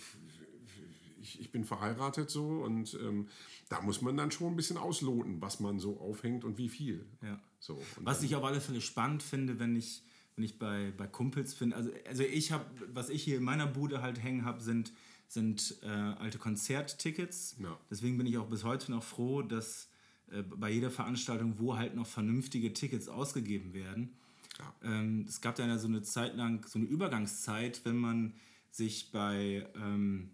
ich, 1.35 1.41
ich 1.41 1.51
bin 1.51 1.64
verheiratet 1.64 2.30
so 2.30 2.62
und 2.62 2.95
ähm, 2.95 3.28
da 3.68 3.80
muss 3.80 4.03
man 4.03 4.16
dann 4.16 4.30
schon 4.30 4.53
ein 4.53 4.57
bisschen 4.57 4.76
ausloten, 4.76 5.41
was 5.41 5.61
man 5.61 5.78
so 5.78 5.99
aufhängt 6.01 6.45
und 6.45 6.59
wie 6.59 6.68
viel. 6.68 7.07
Ja. 7.22 7.41
So, 7.59 7.80
Was 8.01 8.22
ich 8.22 8.35
auf 8.35 8.45
alle 8.45 8.61
Fälle 8.61 8.80
spannend 8.80 9.22
finde, 9.22 9.59
wenn 9.59 9.76
ich, 9.76 10.03
wenn 10.37 10.45
ich 10.45 10.59
bei, 10.59 10.93
bei 10.97 11.07
Kumpels 11.07 11.55
finde, 11.55 11.76
also, 11.76 11.91
also 12.09 12.22
ich 12.24 12.53
habe, 12.53 12.64
was 12.93 13.09
ich 13.09 13.22
hier 13.22 13.37
in 13.37 13.45
meiner 13.45 13.66
Bude 13.66 14.03
halt 14.03 14.22
hängen 14.22 14.45
habe, 14.45 14.61
sind, 14.61 14.93
sind 15.28 15.76
äh, 15.83 15.87
alte 15.87 16.39
Konzerttickets. 16.39 17.57
Ja. 17.61 17.78
Deswegen 17.91 18.18
bin 18.18 18.26
ich 18.26 18.37
auch 18.39 18.49
bis 18.49 18.64
heute 18.64 18.91
noch 18.91 19.03
froh, 19.03 19.43
dass 19.43 19.89
äh, 20.30 20.43
bei 20.43 20.70
jeder 20.70 20.91
Veranstaltung, 20.91 21.59
wo 21.59 21.76
halt 21.76 21.95
noch 21.95 22.07
vernünftige 22.07 22.72
Tickets 22.72 23.09
ausgegeben 23.09 23.74
werden. 23.74 24.16
Ja. 24.59 24.74
Ähm, 24.91 25.24
es 25.28 25.41
gab 25.41 25.59
ja 25.59 25.78
so 25.78 25.89
eine 25.89 26.03
Zeit 26.03 26.37
lang, 26.37 26.66
so 26.66 26.78
eine 26.78 26.89
Übergangszeit, 26.89 27.80
wenn 27.85 27.97
man 27.97 28.35
sich 28.70 29.12
bei, 29.12 29.66
ähm, 29.76 30.30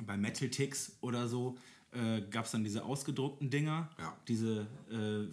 bei 0.00 0.16
Metal 0.16 0.48
Ticks 0.48 0.96
oder 1.00 1.28
so, 1.28 1.58
äh, 1.92 2.22
gab 2.30 2.46
es 2.46 2.52
dann 2.52 2.64
diese 2.64 2.84
ausgedruckten 2.84 3.50
Dinger, 3.50 3.90
Ja. 3.98 4.16
diese 4.28 4.66
äh, 4.90 5.32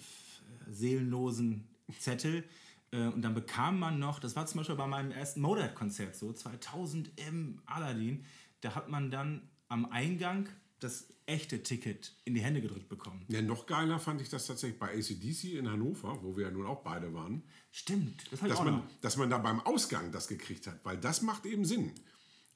seelenlosen 0.71 1.67
Zettel. 1.99 2.43
Äh, 2.91 3.07
und 3.07 3.21
dann 3.21 3.33
bekam 3.33 3.79
man 3.79 3.99
noch, 3.99 4.19
das 4.19 4.35
war 4.35 4.45
zum 4.45 4.59
Beispiel 4.59 4.75
bei 4.75 4.87
meinem 4.87 5.11
ersten 5.11 5.41
Motorhead-Konzert 5.41 6.15
so, 6.15 6.33
2000 6.33 7.11
im 7.27 7.61
Aladdin, 7.65 8.25
da 8.61 8.75
hat 8.75 8.89
man 8.89 9.11
dann 9.11 9.47
am 9.69 9.85
Eingang 9.91 10.49
das 10.79 11.07
echte 11.25 11.61
Ticket 11.61 12.13
in 12.25 12.33
die 12.33 12.41
Hände 12.41 12.61
gedrückt 12.61 12.89
bekommen. 12.89 13.23
Ja, 13.27 13.41
noch 13.41 13.65
geiler 13.67 13.99
fand 13.99 14.21
ich 14.21 14.29
das 14.29 14.47
tatsächlich 14.47 14.79
bei 14.79 14.97
ACDC 14.97 15.55
in 15.57 15.69
Hannover, 15.69 16.23
wo 16.23 16.35
wir 16.35 16.45
ja 16.45 16.51
nun 16.51 16.65
auch 16.65 16.81
beide 16.83 17.13
waren. 17.13 17.43
Stimmt, 17.71 18.23
das 18.31 18.39
dass 18.39 18.51
auch 18.57 18.63
man, 18.63 18.83
dass 19.01 19.17
man 19.17 19.29
da 19.29 19.37
beim 19.37 19.59
Ausgang 19.59 20.11
das 20.11 20.27
gekriegt 20.27 20.65
hat, 20.67 20.83
weil 20.83 20.97
das 20.97 21.21
macht 21.21 21.45
eben 21.45 21.65
Sinn. 21.65 21.91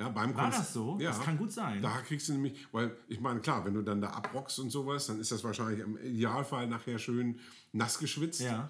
Ja, 0.04 0.10
beim 0.10 0.36
War 0.36 0.46
Konz- 0.46 0.58
das 0.58 0.74
so? 0.74 0.98
Ja, 1.00 1.10
Das 1.12 1.22
kann 1.22 1.38
gut 1.38 1.52
sein. 1.52 1.82
Da 1.82 2.02
kriegst 2.02 2.28
du 2.30 2.34
nämlich, 2.34 2.68
weil 2.72 2.96
ich 3.08 3.20
meine, 3.20 3.40
klar, 3.40 3.64
wenn 3.66 3.74
du 3.74 3.82
dann 3.82 4.02
da 4.02 4.10
abrockst 4.10 4.60
und 4.60 4.70
sowas, 4.70 5.08
dann 5.08 5.20
ist 5.20 5.32
das 5.32 5.44
wahrscheinlich 5.44 5.80
im 5.80 5.98
Idealfall 5.98 6.68
nachher 6.68 7.00
schön 7.00 7.40
nass 7.72 7.98
geschwitzt. 8.00 8.42
Ja. 8.42 8.70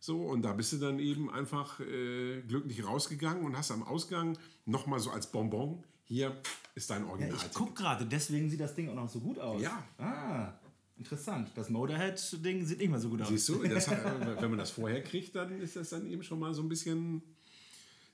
So, 0.00 0.22
und 0.26 0.42
da 0.42 0.52
bist 0.52 0.72
du 0.72 0.76
dann 0.76 1.00
eben 1.00 1.28
einfach 1.30 1.80
äh, 1.80 2.40
glücklich 2.42 2.86
rausgegangen 2.86 3.44
und 3.44 3.56
hast 3.56 3.72
am 3.72 3.82
Ausgang 3.82 4.38
nochmal 4.66 5.00
so 5.00 5.10
als 5.10 5.26
Bonbon, 5.26 5.82
hier 6.04 6.36
ist 6.76 6.88
dein 6.90 7.02
Ja, 7.04 7.10
Original. 7.10 7.34
ich 7.36 7.52
guck 7.52 7.74
gerade, 7.74 8.06
deswegen 8.06 8.48
sieht 8.48 8.60
das 8.60 8.74
Ding 8.76 8.88
auch 8.88 8.94
noch 8.94 9.08
so 9.10 9.18
gut 9.18 9.38
aus. 9.40 9.60
Ja. 9.60 9.82
Ah, 9.98 10.52
interessant. 10.96 11.50
Das 11.56 11.68
Motorhead-Ding 11.68 12.64
sieht 12.64 12.78
nicht 12.78 12.90
mehr 12.90 13.00
so 13.00 13.08
gut 13.08 13.22
aus. 13.22 13.28
Siehst 13.28 13.48
du, 13.48 13.62
das, 13.64 13.90
wenn 14.40 14.50
man 14.50 14.58
das 14.58 14.70
vorher 14.70 15.02
kriegt, 15.02 15.34
dann 15.34 15.60
ist 15.60 15.74
das 15.76 15.90
dann 15.90 16.06
eben 16.06 16.22
schon 16.22 16.38
mal 16.38 16.54
so 16.54 16.62
ein 16.62 16.68
bisschen, 16.68 17.20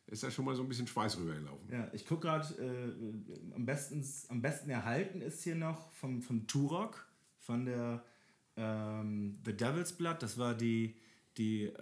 ist 0.06 0.22
da 0.22 0.30
schon 0.30 0.44
mal 0.44 0.54
so 0.54 0.62
ein 0.62 0.68
bisschen 0.68 0.86
Schweiß 0.86 1.18
rübergelaufen. 1.18 1.70
Ja, 1.70 1.88
ich 1.92 2.06
gucke 2.06 2.28
gerade, 2.28 2.54
äh, 2.62 3.54
am, 3.54 3.64
besten, 3.64 4.04
am 4.28 4.42
besten 4.42 4.70
erhalten 4.70 5.20
ist 5.20 5.42
hier 5.42 5.54
noch 5.54 5.90
vom, 5.92 6.22
vom 6.22 6.46
Turok, 6.46 7.06
von 7.40 7.64
der 7.64 8.04
ähm, 8.56 9.38
The 9.44 9.52
Devil's 9.56 9.92
Blood. 9.92 10.22
Das 10.22 10.38
war 10.38 10.54
die, 10.54 10.96
die, 11.36 11.64
äh, 11.64 11.76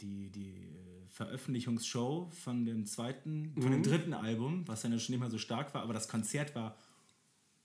die, 0.00 0.30
die 0.30 0.68
äh, 0.68 1.06
Veröffentlichungsshow 1.06 2.30
von 2.30 2.64
dem 2.64 2.86
zweiten, 2.86 3.54
von 3.60 3.70
dem 3.70 3.82
dritten 3.82 4.12
Album, 4.12 4.66
was 4.66 4.82
dann 4.82 4.98
schon 4.98 5.12
nicht 5.12 5.20
mehr 5.20 5.30
so 5.30 5.38
stark 5.38 5.72
war, 5.74 5.82
aber 5.82 5.92
das 5.94 6.08
Konzert 6.08 6.54
war 6.54 6.76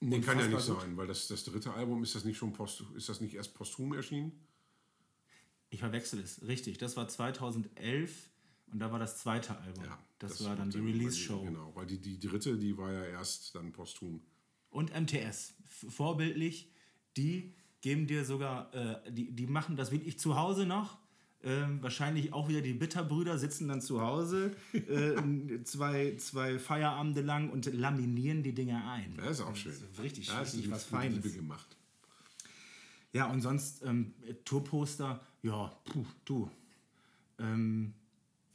Nee, 0.01 0.19
kann 0.21 0.37
ja 0.37 0.47
nicht 0.47 0.67
gut. 0.67 0.79
sein, 0.79 0.97
weil 0.97 1.07
das, 1.07 1.27
das 1.27 1.43
dritte 1.45 1.73
Album, 1.73 2.03
ist 2.03 2.15
das 2.15 2.25
nicht 2.25 2.37
schon 2.37 2.53
post, 2.53 2.83
ist 2.95 3.09
das 3.09 3.21
nicht 3.21 3.33
erst 3.33 3.53
posthum 3.55 3.93
erschienen? 3.93 4.33
Ich 5.69 5.79
verwechsel 5.79 6.19
es, 6.19 6.45
richtig. 6.45 6.77
Das 6.77 6.95
war 6.95 7.07
2011 7.07 8.29
und 8.71 8.79
da 8.79 8.91
war 8.91 8.99
das 8.99 9.17
zweite 9.17 9.57
Album. 9.59 9.83
das, 10.19 10.43
war 10.43 10.55
dann 10.55 10.69
die 10.69 10.79
Release-Show. 10.79 11.43
Genau, 11.43 11.71
weil 11.75 11.85
die, 11.85 11.99
die 11.99 12.19
dritte, 12.19 12.57
die 12.57 12.77
war 12.77 12.91
ja 12.91 13.05
erst 13.05 13.55
dann 13.55 13.71
posthum. 13.71 14.21
Und 14.69 14.93
MTS, 14.93 15.53
vorbildlich, 15.89 16.71
die 17.15 17.53
geben 17.81 18.07
dir 18.07 18.25
sogar, 18.25 18.73
äh, 18.73 19.11
die, 19.11 19.31
die 19.31 19.47
machen 19.47 19.75
das 19.75 19.91
wirklich 19.91 20.19
zu 20.19 20.35
Hause 20.35 20.65
noch. 20.65 20.97
Ähm, 21.43 21.81
wahrscheinlich 21.83 22.33
auch 22.33 22.49
wieder 22.49 22.61
die 22.61 22.73
Bitterbrüder 22.73 23.37
sitzen 23.37 23.67
dann 23.67 23.79
zu 23.79 24.01
Hause 24.01 24.55
äh, 24.73 25.61
zwei, 25.63 26.15
zwei 26.17 26.57
Feierabende 26.57 27.21
lang 27.21 27.51
und 27.51 27.71
laminieren 27.71 28.41
die 28.41 28.53
Dinger 28.53 28.89
ein. 28.89 29.13
Das 29.15 29.39
ist 29.39 29.45
auch 29.45 29.55
schön. 29.55 29.71
ist 29.71 30.01
richtig, 30.01 30.27
ja, 30.27 30.39
das 30.39 30.53
richtig 30.53 30.65
ist 30.65 30.71
was 30.71 30.83
Feines. 30.85 31.23
Liebe 31.23 31.37
gemacht. 31.37 31.77
Ja, 33.13 33.27
und 33.31 33.41
sonst 33.41 33.83
ähm, 33.83 34.13
Tourposter, 34.43 35.21
ja, 35.43 35.67
puh, 35.85 36.05
du. 36.25 36.49
Ähm, 37.37 37.93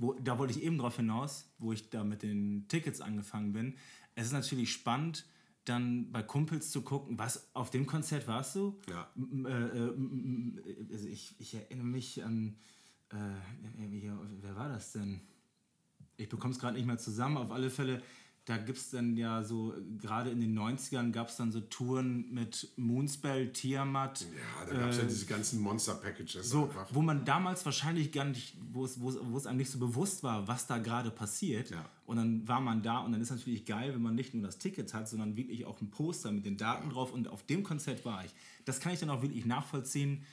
wo, 0.01 0.14
da 0.14 0.38
wollte 0.38 0.59
ich 0.59 0.62
eben 0.64 0.78
drauf 0.78 0.96
hinaus, 0.96 1.53
wo 1.59 1.72
ich 1.72 1.90
da 1.90 2.03
mit 2.05 2.22
den 2.22 2.66
Tickets 2.68 3.01
angefangen 3.03 3.53
bin. 3.53 3.76
Es 4.14 4.26
ist 4.26 4.32
natürlich 4.32 4.72
spannend, 4.72 5.26
dann 5.66 6.11
bei 6.11 6.22
Kumpels 6.22 6.70
zu 6.70 6.80
gucken, 6.82 7.18
was 7.18 7.55
auf 7.55 7.70
dem 7.70 7.86
Konzert 7.86 8.26
warst 8.26 8.57
du? 8.57 8.80
Ja. 8.88 9.12
Äh, 9.46 9.51
äh, 9.51 10.92
also 10.92 11.07
ich, 11.07 11.36
ich 11.38 11.55
erinnere 11.55 11.86
mich 11.86 12.24
an, 12.24 12.57
äh, 13.11 13.16
wer 14.40 14.57
war 14.57 14.70
das 14.70 14.92
denn? 14.92 15.20
Ich 16.16 16.30
bekomme 16.30 16.55
es 16.55 16.59
gerade 16.59 16.76
nicht 16.76 16.86
mehr 16.86 16.98
zusammen. 16.98 17.36
Auf 17.36 17.51
alle 17.51 17.68
Fälle, 17.68 18.03
da 18.51 18.57
gibt 18.57 18.78
es 18.78 18.90
dann 18.90 19.16
ja 19.16 19.42
so, 19.44 19.72
gerade 20.01 20.30
in 20.30 20.40
den 20.40 20.59
90ern 20.59 21.12
gab 21.12 21.28
es 21.28 21.36
dann 21.36 21.53
so 21.53 21.61
Touren 21.61 22.32
mit 22.32 22.68
Moonspell, 22.76 23.53
Tiamat. 23.53 24.22
Ja, 24.22 24.66
da 24.66 24.78
gab 24.80 24.90
es 24.90 24.96
ja 24.98 25.05
diese 25.05 25.26
ganzen 25.26 25.61
Monster-Packages 25.61 26.34
Äh, 26.34 26.42
So, 26.42 26.64
einfach. 26.64 26.88
wo 26.92 27.01
man 27.01 27.24
damals 27.24 27.64
wahrscheinlich 27.64 28.11
gar 28.12 28.24
nicht, 28.24 28.57
wo 28.72 28.84
es, 28.84 29.01
wo 29.01 29.11
es, 29.11 29.18
wo 29.22 29.36
es 29.36 29.46
einem 29.46 29.59
nicht 29.59 29.70
so 29.70 29.78
bewusst 29.78 30.22
war, 30.22 30.48
was 30.48 30.66
da 30.66 30.78
gerade 30.78 31.11
passiert. 31.11 31.70
Ja. 31.70 31.84
Und 32.07 32.16
dann 32.16 32.48
war 32.48 32.61
man 32.61 32.82
da 32.82 32.98
und 32.98 33.12
dann 33.12 33.20
ist 33.20 33.30
natürlich 33.30 33.64
geil, 33.66 33.94
wenn 33.94 34.03
man 34.03 34.16
nicht 34.16 34.34
nur 34.34 34.42
das 34.42 34.59
Ticket 34.59 34.92
hat, 34.92 35.09
sondern 35.09 35.36
wirklich 35.36 35.64
auch 35.64 35.80
ein 35.80 35.90
Poster 35.90 36.32
mit 36.32 36.44
den 36.44 36.57
Daten 36.57 36.90
drauf 36.90 37.12
und 37.12 37.28
auf 37.28 37.46
dem 37.46 37.62
Konzert 37.62 38.05
war 38.05 38.24
ich. 38.24 38.34
Das 38.64 38.80
kann 38.80 38.92
ich 38.92 38.98
dann 39.01 39.11
auch 39.11 39.22
wirklich 39.22 39.46
nachvollziehen. 39.46 40.24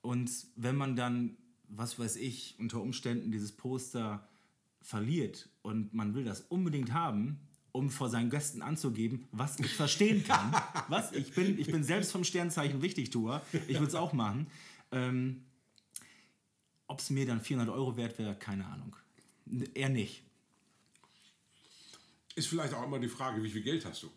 Und 0.00 0.30
wenn 0.56 0.76
man 0.76 0.96
dann, 0.96 1.36
was 1.68 1.98
weiß 1.98 2.16
ich, 2.16 2.54
unter 2.58 2.80
Umständen 2.80 3.30
dieses 3.30 3.52
Poster 3.52 4.26
verliert 4.84 5.48
und 5.62 5.92
man 5.94 6.14
will 6.14 6.24
das 6.24 6.42
unbedingt 6.42 6.92
haben, 6.92 7.40
um 7.72 7.90
vor 7.90 8.08
seinen 8.08 8.30
Gästen 8.30 8.62
anzugeben, 8.62 9.26
was 9.32 9.58
ich 9.58 9.74
verstehen 9.74 10.22
kann. 10.22 10.54
was? 10.88 11.10
Ich 11.12 11.32
bin, 11.34 11.58
ich 11.58 11.66
bin 11.66 11.82
selbst 11.82 12.12
vom 12.12 12.22
Sternzeichen 12.22 12.82
Wichtigtuer. 12.82 13.42
Ich 13.66 13.74
würde 13.74 13.88
es 13.88 13.94
auch 13.96 14.12
machen. 14.12 14.46
Ähm, 14.92 15.42
Ob 16.86 17.00
es 17.00 17.10
mir 17.10 17.26
dann 17.26 17.40
400 17.40 17.74
Euro 17.74 17.96
wert 17.96 18.16
wäre, 18.18 18.36
keine 18.36 18.66
Ahnung. 18.66 18.94
Eher 19.74 19.88
nicht. 19.88 20.22
Ist 22.36 22.46
vielleicht 22.46 22.74
auch 22.74 22.84
immer 22.84 22.98
die 22.98 23.08
Frage, 23.08 23.42
wie 23.42 23.50
viel 23.50 23.62
Geld 23.62 23.84
hast 23.84 24.02
du? 24.02 24.10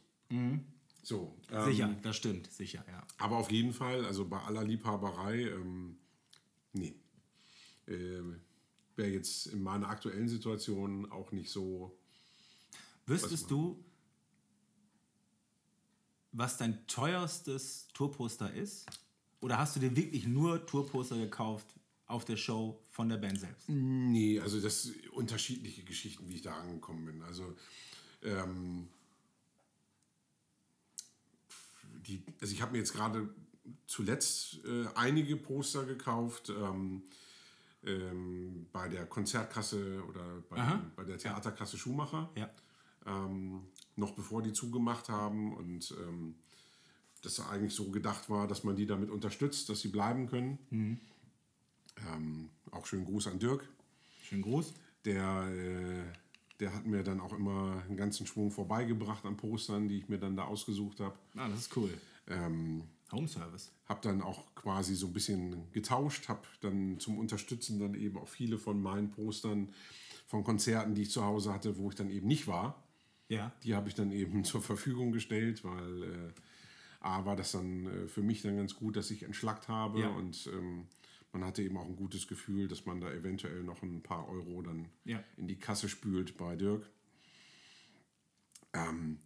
So, 1.02 1.38
ähm, 1.52 1.66
Sicher, 1.66 1.96
das 2.02 2.18
stimmt, 2.18 2.52
sicher, 2.52 2.84
ja. 2.88 3.02
Aber 3.18 3.38
auf 3.38 3.50
jeden 3.50 3.72
Fall, 3.72 4.04
also 4.04 4.26
bei 4.26 4.40
aller 4.40 4.64
Liebhaberei, 4.66 5.44
ähm, 5.44 5.98
nee. 6.74 6.94
Äh, 7.88 8.22
Wäre 8.98 9.10
jetzt 9.10 9.48
in 9.48 9.62
meiner 9.62 9.88
aktuellen 9.88 10.28
Situation 10.28 11.10
auch 11.12 11.32
nicht 11.32 11.50
so. 11.50 11.96
Wüsstest 13.06 13.50
du, 13.50 13.82
was 16.32 16.58
dein 16.58 16.86
teuerstes 16.88 17.88
Tourposter 17.94 18.52
ist? 18.54 18.88
Oder 19.40 19.60
hast 19.60 19.76
du 19.76 19.80
dir 19.80 19.96
wirklich 19.96 20.26
nur 20.26 20.66
Tourposter 20.66 21.16
gekauft 21.16 21.68
auf 22.08 22.26
der 22.26 22.38
Show 22.38 22.84
von 22.90 23.08
der 23.08 23.18
Band 23.18 23.40
selbst? 23.40 23.70
Nee, 23.70 24.40
also 24.40 24.60
das 24.60 24.84
sind 24.84 25.10
unterschiedliche 25.10 25.84
Geschichten, 25.84 26.28
wie 26.28 26.36
ich 26.36 26.42
da 26.42 26.56
angekommen 26.56 27.06
bin. 27.06 27.22
Also, 27.22 27.56
ähm, 28.24 28.88
die, 32.08 32.24
also 32.42 32.52
ich 32.52 32.62
habe 32.64 32.72
mir 32.72 32.80
jetzt 32.80 32.94
gerade 32.94 33.30
zuletzt 33.86 34.60
äh, 34.66 34.88
einige 34.96 35.36
Poster 35.38 35.86
gekauft. 35.86 36.50
Ähm, 36.50 37.04
ähm, 37.86 38.68
bei 38.72 38.88
der 38.90 39.06
Konzertkasse 39.06 40.04
oder 40.08 40.42
bei, 40.50 40.80
bei 40.96 41.04
der 41.04 41.18
Theaterkasse 41.18 41.78
Schumacher. 41.78 42.30
Ja. 42.36 42.50
ähm, 43.06 43.62
noch 43.96 44.12
bevor 44.12 44.42
die 44.44 44.54
zugemacht 44.54 45.10
haben 45.10 45.56
und 45.56 45.94
ähm, 46.08 46.36
das 47.24 47.40
eigentlich 47.40 47.74
so 47.74 47.90
gedacht 47.90 48.30
war, 48.30 48.48
dass 48.48 48.64
man 48.64 48.76
die 48.76 48.86
damit 48.86 49.10
unterstützt, 49.10 49.70
dass 49.70 49.80
sie 49.82 49.88
bleiben 49.88 50.28
können. 50.28 50.60
Ähm, 52.14 52.50
auch 52.72 52.86
schönen 52.86 53.06
Gruß 53.06 53.28
an 53.28 53.40
Dirk, 53.40 53.68
Schön 54.22 54.42
groß. 54.44 54.74
der, 55.06 55.48
äh, 55.48 56.04
der 56.60 56.74
hat 56.76 56.86
mir 56.86 57.04
dann 57.04 57.20
auch 57.20 57.34
immer 57.34 57.82
einen 57.88 57.98
ganzen 57.98 58.28
Schwung 58.28 58.52
vorbeigebracht 58.52 59.26
an 59.26 59.36
Postern, 59.36 59.88
die 59.88 59.98
ich 60.00 60.10
mir 60.10 60.20
dann 60.20 60.36
da 60.36 60.44
ausgesucht 60.46 61.00
habe. 61.00 61.18
Ah, 61.36 61.48
das 61.50 61.62
ist 61.62 61.76
cool. 61.78 61.90
Ähm, 62.28 62.84
Home 63.12 63.28
Service. 63.28 63.72
habe 63.86 64.02
dann 64.02 64.22
auch 64.22 64.54
quasi 64.56 64.96
so 64.96 65.08
ein 65.08 65.14
bisschen 65.14 65.72
getauscht, 65.72 66.28
habe 66.28 66.42
dann 66.62 67.00
zum 67.00 67.18
Unterstützen 67.18 67.80
dann 67.80 67.94
eben 67.96 68.18
auch 68.18 68.28
viele 68.28 68.58
von 68.58 68.82
meinen 68.82 69.10
Postern 69.12 69.70
von 70.28 70.44
Konzerten, 70.44 70.94
die 70.94 71.04
ich 71.04 71.12
zu 71.12 71.24
Hause 71.24 71.54
hatte, 71.54 71.78
wo 71.78 71.90
ich 71.90 71.96
dann 71.96 72.10
eben 72.10 72.28
nicht 72.28 72.48
war, 72.48 72.84
Ja. 73.30 73.54
die 73.64 73.76
habe 73.76 73.88
ich 73.88 73.96
dann 73.96 74.12
eben 74.12 74.44
zur 74.44 74.62
Verfügung 74.62 75.12
gestellt, 75.14 75.64
weil 75.64 76.04
äh, 76.04 76.34
A 77.00 77.26
war 77.26 77.36
das 77.38 77.52
dann 77.54 77.86
äh, 77.86 78.08
für 78.10 78.22
mich 78.24 78.42
dann 78.42 78.58
ganz 78.58 78.76
gut, 78.76 78.98
dass 78.98 79.10
ich 79.12 79.24
entschlackt 79.24 79.68
habe 79.70 80.02
Ja. 80.02 80.10
und 80.10 80.48
ähm, 80.54 80.88
man 81.32 81.46
hatte 81.46 81.62
eben 81.62 81.78
auch 81.78 81.86
ein 81.86 81.96
gutes 81.96 82.28
Gefühl, 82.28 82.68
dass 82.68 82.86
man 82.86 83.00
da 83.00 83.12
eventuell 83.12 83.64
noch 83.64 83.84
ein 83.84 84.02
paar 84.02 84.28
Euro 84.28 84.62
dann 84.64 84.90
Ja. 85.06 85.24
in 85.38 85.48
die 85.48 85.58
Kasse 85.60 85.88
spült 85.88 86.36
bei 86.38 86.56
Dirk. 86.56 86.90
Ähm, 88.74 89.20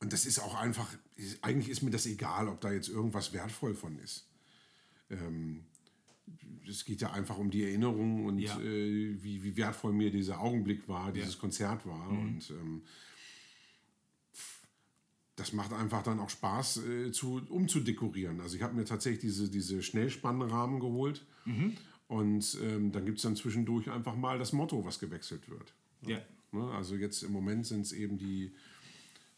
und 0.00 0.12
das 0.12 0.26
ist 0.26 0.38
auch 0.40 0.54
einfach, 0.54 0.88
eigentlich 1.42 1.68
ist 1.68 1.82
mir 1.82 1.90
das 1.90 2.06
egal, 2.06 2.48
ob 2.48 2.60
da 2.60 2.72
jetzt 2.72 2.88
irgendwas 2.88 3.32
wertvoll 3.32 3.74
von 3.74 3.98
ist. 3.98 4.26
Ähm, 5.10 5.64
es 6.68 6.84
geht 6.84 7.00
ja 7.00 7.12
einfach 7.12 7.36
um 7.38 7.50
die 7.50 7.64
Erinnerung 7.64 8.24
und 8.26 8.38
Ja. 8.38 8.58
äh, 8.60 9.22
wie, 9.22 9.42
wie 9.42 9.56
wertvoll 9.56 9.92
mir 9.92 10.10
dieser 10.10 10.40
Augenblick 10.40 10.88
war, 10.88 11.12
dieses 11.12 11.38
Konzert 11.38 11.84
war. 11.86 12.10
Mhm. 12.10 12.18
Und 12.18 12.50
ähm, 12.50 12.82
das 15.36 15.52
macht 15.52 15.72
einfach 15.72 16.02
dann 16.02 16.20
auch 16.20 16.30
Spaß, 16.30 16.78
äh, 16.84 17.12
zu, 17.12 17.42
umzudekorieren. 17.48 18.40
Also 18.40 18.56
ich 18.56 18.62
habe 18.62 18.74
mir 18.74 18.84
tatsächlich 18.84 19.20
diese, 19.20 19.50
diese 19.50 19.82
Schnellspannrahmen 19.82 20.80
geholt. 20.80 21.26
Mhm. 21.44 21.76
Und 22.08 22.58
ähm, 22.62 22.92
dann 22.92 23.04
gibt 23.06 23.18
es 23.18 23.22
dann 23.22 23.36
zwischendurch 23.36 23.90
einfach 23.90 24.16
mal 24.16 24.38
das 24.38 24.52
Motto, 24.52 24.84
was 24.84 24.98
gewechselt 24.98 25.48
wird. 25.48 25.74
Ja. 26.06 26.20
Ne? 26.52 26.64
Also 26.72 26.96
jetzt 26.96 27.22
im 27.22 27.32
Moment 27.32 27.66
sind 27.66 27.82
es 27.82 27.92
eben 27.92 28.18
die, 28.18 28.52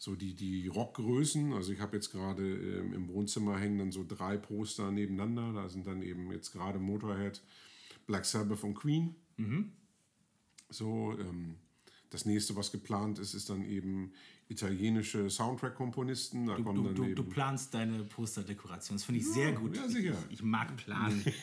so 0.03 0.15
die, 0.15 0.33
die 0.33 0.67
Rockgrößen. 0.67 1.53
Also 1.53 1.71
ich 1.71 1.79
habe 1.79 1.95
jetzt 1.95 2.11
gerade 2.11 2.43
ähm, 2.43 2.91
im 2.93 3.07
Wohnzimmer 3.07 3.57
hängen 3.57 3.77
dann 3.77 3.91
so 3.93 4.03
drei 4.05 4.35
Poster 4.35 4.91
nebeneinander. 4.91 5.53
Da 5.53 5.69
sind 5.69 5.87
dann 5.87 6.01
eben 6.01 6.29
jetzt 6.33 6.51
gerade 6.51 6.77
Motorhead, 6.77 7.41
Black 8.05 8.25
Sabbath 8.25 8.65
und 8.65 8.73
Queen. 8.73 9.15
So, 10.69 11.15
ähm, 11.17 11.55
das 12.09 12.25
nächste, 12.25 12.53
was 12.57 12.73
geplant 12.73 13.17
ist, 13.17 13.33
ist 13.33 13.49
dann 13.49 13.63
eben 13.63 14.11
italienische 14.49 15.29
Soundtrack-Komponisten. 15.29 16.47
Da 16.47 16.57
Du, 16.57 16.63
kommen 16.63 16.79
du, 16.79 16.83
dann 16.83 16.95
du, 16.95 17.03
eben 17.05 17.15
du 17.15 17.23
planst 17.23 17.73
deine 17.73 18.03
Posterdekoration. 18.03 18.97
Das 18.97 19.05
finde 19.05 19.21
ich 19.21 19.27
sehr 19.27 19.53
gut. 19.53 19.77
ja, 19.77 19.87
sicher. 19.87 20.17
Ich, 20.27 20.39
ich 20.39 20.43
mag 20.43 20.75
planen. 20.75 21.23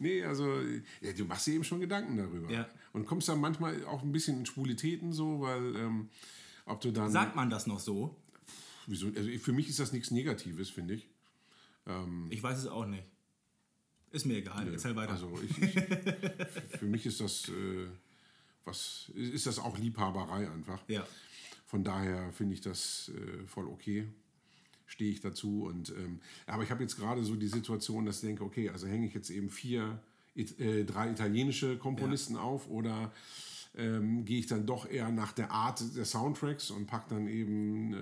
Nee, 0.00 0.24
also 0.24 0.60
ja, 1.00 1.12
du 1.16 1.24
machst 1.24 1.46
dir 1.46 1.54
eben 1.54 1.62
schon 1.62 1.78
Gedanken 1.78 2.16
darüber. 2.16 2.50
Ja. 2.50 2.68
Und 2.92 3.06
kommst 3.06 3.28
dann 3.28 3.40
manchmal 3.40 3.84
auch 3.84 4.02
ein 4.02 4.10
bisschen 4.10 4.38
in 4.40 4.44
Schwulitäten 4.44 5.12
so, 5.12 5.40
weil 5.40 5.76
ähm, 5.76 6.08
ob 6.66 6.80
du 6.80 6.90
dann. 6.90 7.10
Sagt 7.10 7.36
man 7.36 7.50
das 7.50 7.66
noch 7.66 7.80
so? 7.80 8.16
Wieso, 8.86 9.08
also 9.08 9.30
für 9.38 9.52
mich 9.52 9.68
ist 9.68 9.80
das 9.80 9.92
nichts 9.92 10.10
Negatives, 10.10 10.70
finde 10.70 10.94
ich. 10.94 11.08
Ich 12.30 12.42
weiß 12.42 12.58
es 12.58 12.66
auch 12.66 12.86
nicht. 12.86 13.04
Ist 14.10 14.26
mir 14.26 14.36
egal. 14.36 14.66
Erzähl 14.68 14.96
weiter. 14.96 15.12
Also 15.12 15.38
ich, 15.42 15.60
ich, 15.60 15.72
für 16.78 16.86
mich 16.86 17.04
ist 17.04 17.20
das 17.20 17.48
äh, 17.48 17.88
was 18.64 19.10
ist 19.14 19.46
das 19.46 19.58
auch 19.58 19.78
Liebhaberei 19.78 20.50
einfach. 20.50 20.82
Ja. 20.88 21.06
Von 21.66 21.84
daher 21.84 22.32
finde 22.32 22.54
ich 22.54 22.60
das 22.60 23.10
äh, 23.14 23.46
voll 23.46 23.66
okay. 23.66 24.06
Stehe 24.86 25.10
ich 25.10 25.20
dazu. 25.20 25.64
Und, 25.64 25.90
ähm, 25.90 26.20
aber 26.46 26.62
ich 26.62 26.70
habe 26.70 26.82
jetzt 26.82 26.96
gerade 26.96 27.24
so 27.24 27.36
die 27.36 27.48
Situation, 27.48 28.06
dass 28.06 28.16
ich 28.16 28.28
denke, 28.28 28.44
okay, 28.44 28.68
also 28.68 28.86
hänge 28.86 29.06
ich 29.06 29.14
jetzt 29.14 29.30
eben 29.30 29.50
vier, 29.50 30.00
It 30.36 30.58
äh, 30.58 30.84
drei 30.84 31.10
italienische 31.10 31.78
Komponisten 31.78 32.36
auf 32.36 32.68
oder 32.68 33.12
ähm, 33.76 34.24
gehe 34.24 34.38
ich 34.38 34.46
dann 34.46 34.66
doch 34.66 34.88
eher 34.88 35.10
nach 35.10 35.32
der 35.32 35.50
Art 35.50 35.82
der 35.96 36.04
Soundtracks 36.04 36.70
und 36.70 36.86
packe 36.86 37.14
dann 37.14 37.26
eben 37.26 37.92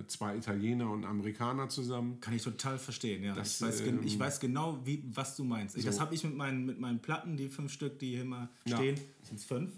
äh, 0.00 0.06
zwei 0.06 0.36
Italiener 0.36 0.90
und 0.90 1.04
Amerikaner 1.04 1.68
zusammen. 1.68 2.18
Kann 2.20 2.34
ich 2.34 2.42
total 2.42 2.78
verstehen, 2.78 3.22
ja. 3.22 3.34
Das, 3.34 3.56
ich, 3.56 3.66
weiß 3.66 3.80
ähm, 3.82 4.00
ich 4.04 4.18
weiß 4.18 4.40
genau, 4.40 4.80
wie, 4.84 5.04
was 5.14 5.36
du 5.36 5.44
meinst. 5.44 5.76
Ich, 5.76 5.84
Das 5.84 5.96
So. 5.96 6.00
habe 6.00 6.14
ich 6.14 6.24
mit 6.24 6.34
meinen, 6.34 6.64
mit 6.64 6.80
meinen 6.80 7.00
Platten, 7.00 7.36
die 7.36 7.48
fünf 7.48 7.72
Stück, 7.72 7.98
die 7.98 8.10
hier 8.10 8.22
immer 8.22 8.48
stehen. 8.66 8.98
Sind 9.22 9.36
es 9.38 9.44
fünf? 9.44 9.70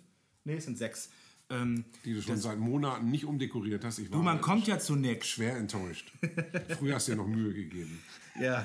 Nee, 0.45 0.55
es 0.55 0.65
sind 0.65 0.79
sechs. 0.79 1.11
Ähm, 1.51 1.85
Die 2.05 2.15
du 2.15 2.23
schon 2.23 2.37
seit 2.37 2.59
Monaten 2.59 3.11
nicht 3.11 3.25
umdekoriert 3.25 3.85
hast. 3.85 3.99
Ich 3.99 4.09
war 4.11 4.19
du, 4.19 4.25
man 4.25 4.41
kommt 4.41 4.69
ja 4.69 4.79
zu 4.79 4.95
nix. 4.95 5.27
schwer 5.27 5.57
enttäuscht. 5.57 6.13
Früher 6.79 6.95
hast 6.95 7.09
du 7.09 7.13
dir 7.13 7.19
noch 7.19 7.27
Mühe 7.27 7.53
gegeben. 7.53 7.99
Ja. 8.41 8.65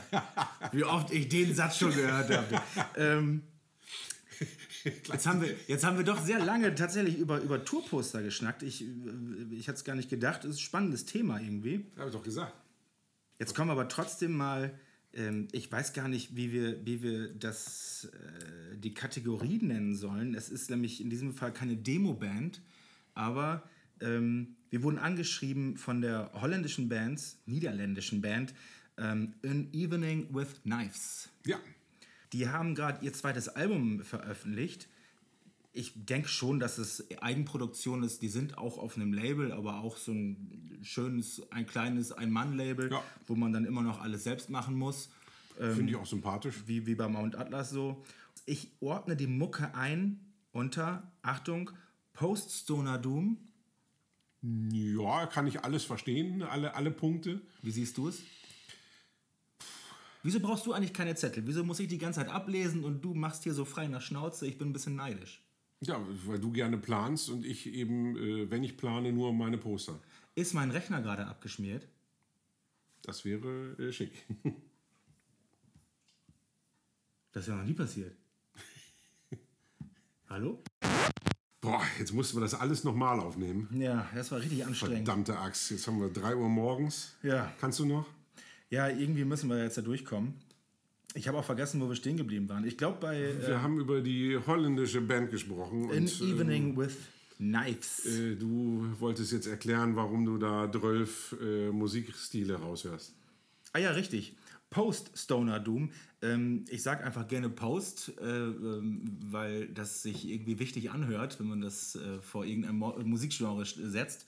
Wie 0.72 0.84
oft 0.84 1.12
ich 1.12 1.28
den 1.28 1.56
Satz 1.56 1.78
schon 1.80 1.92
gehört 1.96 2.30
habe. 2.30 2.62
ähm, 2.96 3.42
jetzt, 4.86 5.28
haben 5.28 5.42
wir, 5.42 5.56
jetzt 5.68 5.84
haben 5.84 5.98
wir 5.98 6.04
doch 6.04 6.24
sehr 6.24 6.40
lange 6.40 6.74
tatsächlich 6.76 7.18
über, 7.18 7.42
über 7.42 7.64
Tourposter 7.64 8.24
geschnackt. 8.24 8.64
Ich, 8.64 8.84
äh, 8.84 8.86
ich 9.52 9.68
hätte 9.68 9.78
es 9.78 9.84
gar 9.84 9.96
nicht 9.96 10.10
gedacht. 10.10 10.44
Das 10.44 10.52
ist 10.52 10.58
ein 10.58 10.62
spannendes 10.62 11.06
Thema 11.06 11.40
irgendwie. 11.40 11.86
Habe 11.98 12.10
ich 12.10 12.16
doch 12.16 12.24
gesagt. 12.24 12.54
Jetzt 13.40 13.54
kommen 13.56 13.72
aber 13.72 13.88
trotzdem 13.88 14.36
mal. 14.36 14.78
Ähm, 15.14 15.48
ich 15.52 15.72
weiß 15.72 15.94
gar 15.94 16.08
nicht, 16.08 16.36
wie 16.36 16.52
wir, 16.52 16.86
wie 16.86 17.02
wir 17.02 17.34
das, 17.34 18.10
äh, 18.14 18.78
die 18.78 18.94
Kategorie 18.94 19.60
nennen 19.62 19.96
sollen. 19.96 20.36
Es 20.36 20.50
ist 20.50 20.70
nämlich 20.70 21.02
in 21.02 21.10
diesem 21.10 21.34
Fall 21.34 21.54
keine 21.54 21.78
Demo-Band, 21.78 22.62
aber 23.14 23.64
ähm, 24.02 24.56
wir 24.70 24.84
wurden 24.84 25.00
angeschrieben 25.00 25.78
von 25.78 26.02
der 26.02 26.32
holländischen 26.34 26.90
Band, 26.90 27.22
niederländischen 27.46 28.22
Band, 28.22 28.54
ähm, 28.98 29.34
An 29.44 29.70
Evening 29.74 30.34
with 30.34 30.62
Knives. 30.64 31.30
Ja, 31.46 31.58
Die 32.36 32.50
haben 32.50 32.76
gerade 32.76 33.06
ihr 33.06 33.14
zweites 33.14 33.48
Album 33.48 34.04
veröffentlicht. 34.04 34.90
Ich 35.72 35.94
denke 35.96 36.28
schon, 36.28 36.60
dass 36.60 36.78
es 36.78 37.06
Eigenproduktion 37.22 38.04
ist. 38.04 38.22
Die 38.22 38.28
sind 38.28 38.58
auch 38.58 38.78
auf 38.78 38.98
einem 38.98 39.14
Label, 39.14 39.54
aber 39.54 39.80
auch 39.80 39.96
so 39.96 40.12
ein 40.12 40.80
schönes, 40.84 41.50
ein 41.54 41.66
kleines 41.66 42.12
Ein-Mann-Label, 42.12 42.92
Ja. 42.92 43.02
wo 43.26 43.36
man 43.36 43.54
dann 43.54 43.64
immer 43.64 43.84
noch 43.84 44.02
alles 44.02 44.26
selbst 44.26 44.50
machen 44.50 44.76
muss. 44.76 45.10
finde 45.58 45.92
ich 45.92 45.96
auch 45.96 46.06
sympathisch. 46.06 46.64
Wie, 46.66 46.86
wie 46.86 46.96
bei 46.96 47.08
Mount 47.08 47.38
Atlas 47.38 47.70
so. 47.70 48.04
Ich 48.46 48.70
ordne 48.82 49.16
die 49.16 49.28
Mucke 49.28 49.74
ein 49.74 50.20
unter, 50.52 51.10
Achtung, 51.22 51.72
Post-Stoner 52.12 52.98
Doom. 52.98 53.38
Ja, 54.42 55.26
kann 55.28 55.48
ich 55.48 55.64
alles 55.64 55.86
verstehen, 55.86 56.42
alle, 56.44 56.76
alle 56.76 56.92
Punkte. 56.92 57.42
Wie 57.62 57.72
siehst 57.72 57.98
du 57.98 58.10
es? 58.10 58.22
Wieso 60.26 60.40
brauchst 60.40 60.66
du 60.66 60.74
eigentlich 60.74 60.92
keine 60.92 61.14
Zettel? 61.14 61.46
Wieso 61.46 61.64
muss 61.64 61.80
ich 61.80 61.88
die 61.88 62.00
ganze 62.00 62.22
Zeit 62.22 62.30
ablesen 62.30 62.84
und 62.84 63.06
du 63.06 63.14
machst 63.14 63.44
hier 63.44 63.54
so 63.54 63.64
frei 63.64 63.88
nach 63.88 64.02
Schnauze? 64.02 64.48
Ich 64.48 64.58
bin 64.58 64.70
ein 64.70 64.74
bisschen 64.74 64.96
neidisch. 64.96 65.44
Ja, 65.82 66.04
weil 66.26 66.40
du 66.40 66.52
gerne 66.52 66.80
planst 66.80 67.30
und 67.30 67.46
ich 67.46 67.68
eben, 67.68 68.18
äh, 68.18 68.50
wenn 68.50 68.64
ich 68.64 68.76
plane, 68.76 69.14
nur 69.14 69.32
meine 69.34 69.60
Poster. 69.60 70.00
Ist 70.34 70.56
mein 70.56 70.72
Rechner 70.72 71.04
gerade 71.04 71.28
abgeschmiert? 71.28 71.88
Das 73.04 73.24
wäre 73.24 73.76
äh, 73.78 73.92
schick. 73.92 74.12
Das 77.32 77.44
ist 77.44 77.50
ja 77.50 77.58
noch 77.58 77.66
nie 77.66 77.74
passiert. 77.74 78.16
Hallo? 80.30 80.64
Boah, 81.60 81.82
jetzt 82.00 82.14
mussten 82.14 82.38
wir 82.38 82.42
das 82.42 82.54
alles 82.54 82.86
nochmal 82.86 83.20
aufnehmen. 83.20 83.68
Ja, 83.78 84.10
das 84.16 84.32
war 84.32 84.40
richtig 84.40 84.66
anstrengend. 84.66 85.06
Verdammte 85.06 85.38
Axt, 85.38 85.70
jetzt 85.72 85.86
haben 85.86 86.00
wir 86.00 86.10
3 86.10 86.38
Uhr 86.38 86.48
morgens. 86.48 87.18
Ja. 87.24 87.52
Kannst 87.60 87.80
du 87.80 87.86
noch? 87.86 88.06
Ja, 88.76 88.90
irgendwie 88.90 89.24
müssen 89.24 89.50
wir 89.50 89.64
jetzt 89.64 89.78
da 89.78 89.82
durchkommen. 89.82 90.34
Ich 91.14 91.30
habe 91.30 91.38
auch 91.38 91.46
vergessen, 91.46 91.80
wo 91.80 91.88
wir 91.88 91.96
stehen 91.96 92.18
geblieben 92.18 92.50
waren. 92.50 92.66
Ich 92.66 92.78
glaube 92.78 92.98
bei 93.00 93.16
äh, 93.18 93.48
Wir 93.48 93.62
haben 93.62 93.80
über 93.80 94.02
die 94.02 94.38
holländische 94.38 95.00
Band 95.00 95.32
gesprochen. 95.32 95.90
An 95.90 96.00
und, 96.00 96.22
Evening 96.22 96.76
with 96.76 96.98
Knives. 97.38 98.06
Äh, 98.06 98.36
du 98.36 98.86
wolltest 99.00 99.32
jetzt 99.32 99.48
erklären, 99.48 99.96
warum 99.96 100.26
du 100.26 100.38
da 100.38 100.70
12 100.70 101.38
äh, 101.42 101.72
Musikstile 101.72 102.56
raushörst. 102.56 103.14
Ah 103.72 103.80
ja, 103.80 103.92
richtig. 103.92 104.36
Post-Stoner 104.72 105.62
Doom. 105.62 105.92
Ähm, 106.22 106.66
ich 106.68 106.84
sage 106.84 107.06
einfach 107.06 107.30
gerne 107.30 107.48
Post, 107.48 108.12
äh, 108.20 108.26
ähm, 108.26 109.06
weil 109.22 109.70
das 109.70 110.02
sich 110.02 110.28
irgendwie 110.28 110.60
wichtig 110.60 110.92
anhört, 110.92 111.40
wenn 111.40 111.48
man 111.48 111.62
das 111.62 111.96
äh, 111.96 112.20
vor 112.20 112.44
irgendeinem 112.44 112.80
Musikgenre 113.10 113.66
setzt. 113.66 114.26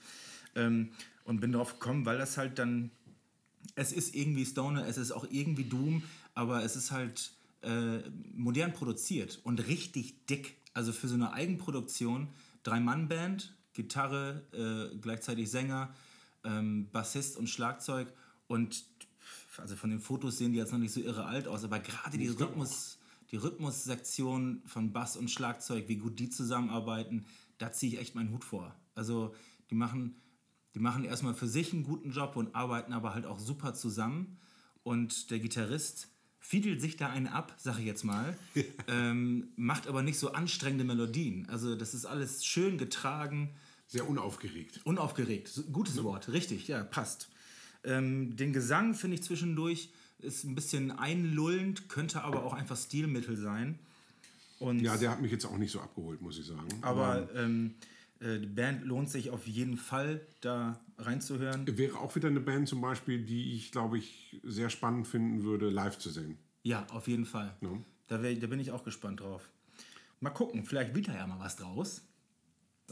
Ähm, 0.54 0.88
und 1.24 1.40
bin 1.40 1.52
darauf 1.52 1.78
gekommen, 1.78 2.06
weil 2.06 2.16
das 2.16 2.38
halt 2.38 2.58
dann. 2.58 2.90
Es 3.78 3.92
ist 3.92 4.14
irgendwie 4.16 4.44
Stoner, 4.44 4.86
es 4.88 4.98
ist 4.98 5.12
auch 5.12 5.24
irgendwie 5.30 5.64
Doom, 5.64 6.02
aber 6.34 6.64
es 6.64 6.74
ist 6.74 6.90
halt 6.90 7.30
äh, 7.62 7.98
modern 8.34 8.72
produziert 8.72 9.38
und 9.44 9.68
richtig 9.68 10.26
dick. 10.26 10.56
Also 10.74 10.92
für 10.92 11.06
so 11.06 11.14
eine 11.14 11.32
Eigenproduktion, 11.32 12.26
Drei-Mann-Band, 12.64 13.54
Gitarre, 13.74 14.42
äh, 14.52 14.96
gleichzeitig 14.98 15.48
Sänger, 15.48 15.94
ähm, 16.42 16.88
Bassist 16.90 17.36
und 17.36 17.48
Schlagzeug 17.48 18.12
und 18.48 18.84
also 19.58 19.76
von 19.76 19.90
den 19.90 20.00
Fotos 20.00 20.38
sehen 20.38 20.50
die 20.50 20.58
jetzt 20.58 20.72
noch 20.72 20.80
nicht 20.80 20.92
so 20.92 21.00
irre 21.00 21.26
alt 21.26 21.46
aus, 21.46 21.62
aber 21.62 21.78
gerade 21.78 22.18
die 22.18 22.28
Rhythmus, 22.28 22.98
die 23.30 23.36
Rhythmussektion 23.36 24.62
von 24.66 24.92
Bass 24.92 25.16
und 25.16 25.30
Schlagzeug, 25.30 25.86
wie 25.86 25.96
gut 25.96 26.18
die 26.18 26.30
zusammenarbeiten, 26.30 27.26
da 27.58 27.70
ziehe 27.70 27.92
ich 27.92 28.00
echt 28.00 28.16
meinen 28.16 28.32
Hut 28.32 28.44
vor. 28.44 28.74
Also 28.96 29.34
die 29.70 29.76
machen, 29.76 30.16
die 30.74 30.78
machen 30.80 31.04
erstmal 31.04 31.34
für 31.34 31.48
sich 31.48 31.72
einen 31.72 31.82
guten 31.82 32.10
Job 32.10 32.36
und 32.36 32.54
arbeiten 32.54 32.92
aber 32.92 33.14
halt 33.14 33.26
auch 33.26 33.38
super 33.38 33.74
zusammen. 33.74 34.38
Und 34.82 35.30
der 35.30 35.38
Gitarrist 35.38 36.08
fiedelt 36.40 36.80
sich 36.80 36.96
da 36.96 37.08
einen 37.10 37.26
ab, 37.26 37.54
sag 37.58 37.78
ich 37.78 37.84
jetzt 37.84 38.04
mal, 38.04 38.36
ähm, 38.88 39.48
macht 39.56 39.86
aber 39.86 40.02
nicht 40.02 40.18
so 40.18 40.32
anstrengende 40.32 40.84
Melodien. 40.84 41.48
Also 41.48 41.74
das 41.74 41.94
ist 41.94 42.06
alles 42.06 42.44
schön 42.44 42.78
getragen. 42.78 43.50
Sehr 43.86 44.08
unaufgeregt. 44.08 44.80
Unaufgeregt, 44.84 45.64
gutes 45.72 46.02
Wort, 46.02 46.28
richtig, 46.30 46.68
ja, 46.68 46.82
passt. 46.84 47.28
Ähm, 47.84 48.36
den 48.36 48.52
Gesang 48.52 48.94
finde 48.94 49.16
ich 49.16 49.22
zwischendurch 49.22 49.90
ist 50.20 50.44
ein 50.44 50.54
bisschen 50.54 50.90
einlullend, 50.90 51.88
könnte 51.88 52.22
aber 52.22 52.44
auch 52.44 52.52
einfach 52.52 52.76
Stilmittel 52.76 53.36
sein. 53.36 53.78
Und, 54.58 54.80
Ja, 54.80 54.96
der 54.96 55.10
hat 55.10 55.22
mich 55.22 55.30
jetzt 55.30 55.44
auch 55.46 55.56
nicht 55.56 55.70
so 55.70 55.80
abgeholt, 55.80 56.20
muss 56.20 56.38
ich 56.38 56.46
sagen. 56.46 56.66
aber 56.82 57.28
ähm, 57.34 57.74
äh, 57.80 57.84
die 58.20 58.46
Band 58.46 58.84
lohnt 58.84 59.10
sich 59.10 59.30
auf 59.30 59.46
jeden 59.46 59.76
Fall, 59.76 60.20
da 60.40 60.80
reinzuhören. 60.98 61.64
Wäre 61.78 61.98
auch 61.98 62.16
wieder 62.16 62.28
eine 62.28 62.40
Band 62.40 62.68
zum 62.68 62.80
Beispiel, 62.80 63.24
die 63.24 63.54
ich, 63.54 63.70
glaube 63.70 63.98
ich, 63.98 64.40
sehr 64.42 64.70
spannend 64.70 65.06
finden 65.06 65.44
würde, 65.44 65.70
live 65.70 65.98
zu 65.98 66.10
sehen. 66.10 66.36
Ja, 66.62 66.86
auf 66.90 67.06
jeden 67.06 67.26
Fall. 67.26 67.56
Ja. 67.60 67.70
Da, 68.08 68.22
wär, 68.22 68.34
da 68.34 68.46
bin 68.46 68.58
ich 68.58 68.72
auch 68.72 68.84
gespannt 68.84 69.20
drauf. 69.20 69.48
Mal 70.20 70.30
gucken, 70.30 70.64
vielleicht 70.64 70.94
wird 70.94 71.08
da 71.08 71.14
ja 71.14 71.26
mal 71.26 71.38
was 71.38 71.56
draus. 71.56 72.02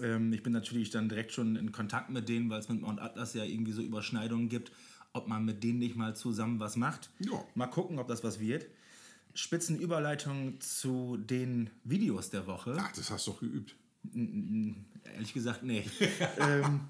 Ähm, 0.01 0.33
ich 0.33 0.43
bin 0.43 0.53
natürlich 0.53 0.91
dann 0.91 1.09
direkt 1.09 1.33
schon 1.33 1.57
in 1.57 1.73
Kontakt 1.73 2.11
mit 2.11 2.29
denen, 2.29 2.49
weil 2.51 2.61
es 2.61 2.69
mit 2.69 2.81
Mount 2.81 3.01
Atlas 3.01 3.35
ja 3.35 3.45
irgendwie 3.45 3.73
so 3.73 3.83
Überschneidungen 3.83 4.49
gibt, 4.49 4.71
ob 5.13 5.27
man 5.27 5.45
mit 5.45 5.65
denen 5.65 5.79
nicht 5.79 5.97
mal 5.97 6.15
zusammen 6.15 6.61
was 6.61 6.77
macht. 6.77 7.11
Ja. 7.19 7.43
Mal 7.55 7.67
gucken, 7.67 7.99
ob 7.99 8.07
das 8.07 8.23
was 8.23 8.39
wird. 8.39 8.67
Spitzenüberleitung 9.35 10.61
zu 10.61 11.17
den 11.19 11.71
Videos 11.85 12.31
der 12.31 12.47
Woche. 12.47 12.77
Ach, 12.79 12.93
das 12.93 13.11
hast 13.11 13.27
du 13.27 13.33
doch 13.33 13.41
geübt. 13.41 13.75
Ehrlich 15.15 15.33
gesagt, 15.35 15.63
nee. 15.63 15.85
ähm, 16.39 16.81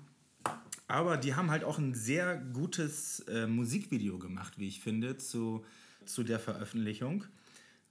aber 0.88 1.16
die 1.16 1.34
haben 1.34 1.50
halt 1.50 1.64
auch 1.64 1.78
ein 1.78 1.94
sehr 1.94 2.36
gutes 2.36 3.20
äh, 3.20 3.46
Musikvideo 3.46 4.18
gemacht, 4.18 4.58
wie 4.58 4.68
ich 4.68 4.80
finde, 4.80 5.16
zu, 5.16 5.64
zu 6.04 6.22
der 6.22 6.38
Veröffentlichung. 6.38 7.24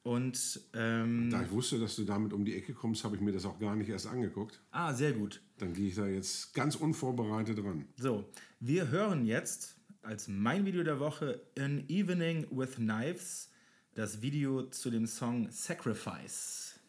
Und 0.04 0.62
ähm, 0.74 1.30
Da 1.32 1.42
ich 1.42 1.52
wusste, 1.52 1.80
dass 1.80 1.96
du 1.96 2.04
damit 2.04 2.32
um 2.32 2.46
die 2.46 2.56
Ecke 2.56 2.74
kommst, 2.74 3.04
habe 3.04 3.16
ich 3.16 3.22
mir 3.22 3.32
das 3.32 3.46
auch 3.46 3.60
gar 3.60 3.76
nicht 3.76 3.90
erst 3.90 4.08
angeguckt. 4.08 4.62
ah, 4.72 4.94
sehr 4.94 5.14
gut. 5.14 5.42
Dann 5.58 5.74
gehe 5.74 5.88
ich 5.88 5.96
da 5.96 6.06
jetzt 6.06 6.54
ganz 6.54 6.76
unvorbereitet 6.76 7.58
ran. 7.64 7.86
So, 7.98 8.30
wir 8.60 8.90
hören 8.90 9.26
jetzt 9.26 9.76
als 10.04 10.28
mein 10.28 10.66
Video 10.66 10.84
der 10.84 11.00
Woche 11.00 11.42
An 11.58 11.84
Evening 11.90 12.46
with 12.52 12.76
Knives 12.76 13.50
das 13.96 14.22
Video 14.22 14.70
zu 14.70 14.92
dem 14.92 15.08
Song 15.08 15.50
Sacrifice. 15.50 16.80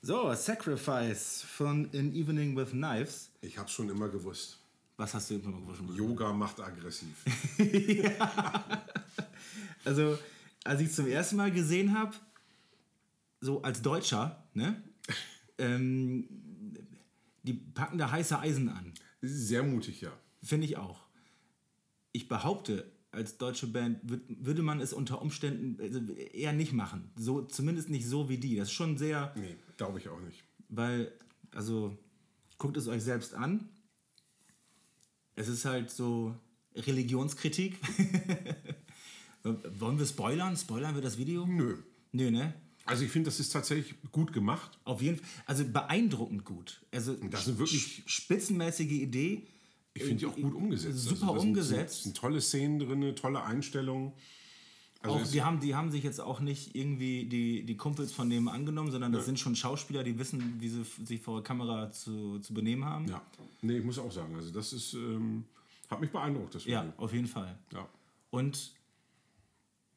So, 0.00 0.32
Sacrifice 0.32 1.42
von 1.42 1.90
An 1.92 2.14
Evening 2.14 2.56
with 2.56 2.70
Knives. 2.70 3.30
Ich 3.40 3.58
habe 3.58 3.68
schon 3.68 3.90
immer 3.90 4.08
gewusst. 4.08 4.58
Was 4.96 5.12
hast 5.12 5.28
du 5.30 5.34
immer 5.34 5.58
gewusst? 5.58 5.80
Yoga 5.96 6.32
macht 6.32 6.60
aggressiv. 6.60 7.24
Also, 9.84 10.18
als 10.64 10.82
ich 10.82 10.92
zum 10.92 11.06
ersten 11.06 11.36
Mal 11.36 11.50
gesehen 11.50 11.96
habe, 11.96 12.14
so 13.40 13.62
als 13.62 13.80
Deutscher, 13.80 14.44
ne? 14.52 14.82
ähm, 15.58 16.28
die 17.42 17.54
packen 17.54 17.96
da 17.96 18.10
heiße 18.10 18.38
Eisen 18.38 18.68
an. 18.68 18.92
Sehr 19.22 19.62
mutig, 19.62 20.02
ja. 20.02 20.12
Finde 20.42 20.66
ich 20.66 20.76
auch. 20.76 21.00
Ich 22.12 22.28
behaupte, 22.28 22.90
als 23.12 23.38
deutsche 23.38 23.68
Band 23.68 24.00
würd, 24.02 24.22
würde 24.28 24.62
man 24.62 24.80
es 24.80 24.92
unter 24.92 25.22
Umständen 25.22 25.80
also 25.80 26.12
eher 26.12 26.52
nicht 26.52 26.72
machen. 26.74 27.10
So, 27.16 27.42
zumindest 27.42 27.88
nicht 27.88 28.06
so 28.06 28.28
wie 28.28 28.36
die. 28.36 28.56
Das 28.56 28.68
ist 28.68 28.74
schon 28.74 28.98
sehr, 28.98 29.32
Nee, 29.36 29.56
glaube 29.78 29.98
ich 29.98 30.08
auch 30.10 30.20
nicht. 30.20 30.44
weil, 30.68 31.10
also, 31.54 31.96
guckt 32.58 32.76
es 32.76 32.86
euch 32.88 33.02
selbst 33.02 33.32
an. 33.32 33.70
Es 35.34 35.48
ist 35.48 35.64
halt 35.64 35.90
so 35.90 36.34
Religionskritik. 36.74 37.78
Wollen 39.78 39.98
wir 39.98 40.04
spoilern? 40.04 40.56
Spoilern 40.56 40.94
wir 40.94 41.00
das 41.00 41.16
Video? 41.16 41.46
Nö. 41.46 41.78
Nö, 42.12 42.30
ne? 42.30 42.52
Also 42.84 43.04
ich 43.04 43.10
finde, 43.10 43.28
das 43.28 43.38
ist 43.38 43.50
tatsächlich 43.50 43.94
gut 44.12 44.32
gemacht. 44.32 44.78
Auf 44.84 45.00
jeden 45.00 45.18
Fall. 45.18 45.28
Also 45.46 45.64
beeindruckend 45.64 46.44
gut. 46.44 46.84
Also 46.90 47.14
das 47.14 47.44
sind 47.44 47.58
wirklich- 47.58 48.02
spitzenmäßige 48.06 48.90
Idee. 48.92 49.46
Ich 49.94 50.02
finde 50.04 50.18
die 50.18 50.26
auch 50.26 50.36
gut 50.36 50.54
umgesetzt. 50.54 50.98
Super 50.98 51.32
also, 51.32 51.46
umgesetzt. 51.46 52.02
Sind, 52.02 52.14
sind 52.14 52.16
tolle 52.16 52.40
Szenen 52.40 52.78
drin, 52.78 53.14
tolle 53.16 53.42
Einstellungen. 53.42 54.12
Also 55.00 55.16
Auch, 55.16 55.26
die, 55.30 55.42
haben, 55.42 55.60
die 55.60 55.74
haben 55.76 55.90
sich 55.92 56.02
jetzt 56.02 56.20
auch 56.20 56.40
nicht 56.40 56.74
irgendwie 56.74 57.24
die, 57.26 57.64
die 57.64 57.76
Kumpels 57.76 58.12
von 58.12 58.28
dem 58.30 58.48
angenommen, 58.48 58.90
sondern 58.90 59.12
das 59.12 59.26
sind 59.26 59.38
schon 59.38 59.54
Schauspieler, 59.54 60.02
die 60.02 60.18
wissen, 60.18 60.56
wie 60.60 60.68
sie 60.68 60.82
sich 61.04 61.20
vor 61.20 61.36
der 61.36 61.44
Kamera 61.44 61.90
zu, 61.92 62.40
zu 62.40 62.52
benehmen 62.52 62.84
haben. 62.84 63.06
ja, 63.06 63.22
nee, 63.62 63.78
ich 63.78 63.84
muss 63.84 63.98
auch 64.00 64.10
sagen, 64.10 64.34
also 64.34 64.50
das 64.50 64.72
ist, 64.72 64.94
ähm, 64.94 65.44
hat 65.88 66.00
mich 66.00 66.10
beeindruckt, 66.10 66.54
das 66.56 66.64
Ja, 66.64 66.82
Video. 66.82 66.92
auf 66.96 67.12
jeden 67.12 67.28
Fall. 67.28 67.56
Ja. 67.72 67.88
Und 68.30 68.72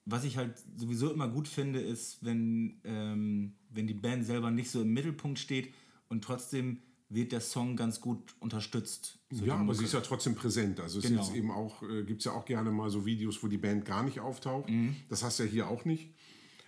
was 0.05 0.23
ich 0.23 0.37
halt 0.37 0.53
sowieso 0.75 1.11
immer 1.11 1.27
gut 1.27 1.47
finde, 1.47 1.79
ist, 1.79 2.23
wenn, 2.23 2.79
ähm, 2.83 3.53
wenn 3.71 3.87
die 3.87 3.93
Band 3.95 4.25
selber 4.25 4.51
nicht 4.51 4.69
so 4.69 4.81
im 4.81 4.93
Mittelpunkt 4.93 5.39
steht 5.39 5.73
und 6.09 6.23
trotzdem 6.23 6.77
wird 7.13 7.31
der 7.33 7.41
Song 7.41 7.75
ganz 7.75 7.99
gut 7.99 8.19
unterstützt. 8.39 9.19
So 9.29 9.45
Ja, 9.45 9.55
aber 9.57 9.73
sie 9.75 9.83
ist 9.83 9.93
ja 9.93 9.99
trotzdem 10.01 10.33
präsent. 10.35 10.79
Also 10.79 10.99
es 10.99 11.05
Genau. 11.05 11.21
ist 11.21 11.33
eben 11.35 11.51
auch, 11.51 11.83
äh, 11.83 12.03
gibt 12.03 12.19
es 12.19 12.25
ja 12.25 12.31
auch 12.31 12.45
gerne 12.45 12.71
mal 12.71 12.89
so 12.89 13.05
Videos, 13.05 13.43
wo 13.43 13.47
die 13.47 13.57
Band 13.57 13.85
gar 13.85 14.03
nicht 14.03 14.19
auftaucht. 14.21 14.69
Mhm. 14.69 14.95
Das 15.09 15.21
hast 15.23 15.39
du 15.39 15.43
ja 15.43 15.49
hier 15.49 15.67
auch 15.67 15.83
nicht. 15.85 16.09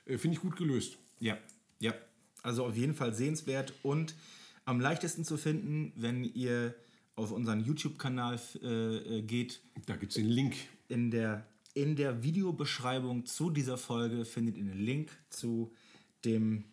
Äh, 0.05 0.17
Finde 0.17 0.35
ich 0.35 0.41
gut 0.41 0.57
gelöst. 0.57 0.97
Ja, 1.19 1.37
ja. 1.79 1.93
Also 2.41 2.65
auf 2.65 2.75
jeden 2.75 2.93
Fall 2.93 3.13
sehenswert 3.13 3.73
und 3.83 4.15
am 4.65 4.81
leichtesten 4.81 5.23
zu 5.23 5.37
finden, 5.37 5.93
wenn 5.95 6.23
ihr 6.25 6.75
auf 7.15 7.31
unseren 7.31 7.63
YouTube-Kanal 7.63 8.39
äh, 8.61 8.67
äh, 9.19 9.21
geht. 9.21 9.61
Da 9.85 9.95
gibt 9.95 10.11
es 10.11 10.15
den 10.15 10.27
Link. 10.27 10.55
In 10.89 11.09
der, 11.11 11.45
in 11.73 11.95
der 11.95 12.21
Videobeschreibung 12.23 13.25
zu 13.25 13.49
dieser 13.49 13.77
Folge 13.77 14.25
findet 14.25 14.57
ihr 14.57 14.65
den 14.65 14.77
Link 14.79 15.11
zu 15.29 15.71
dem 16.25 16.65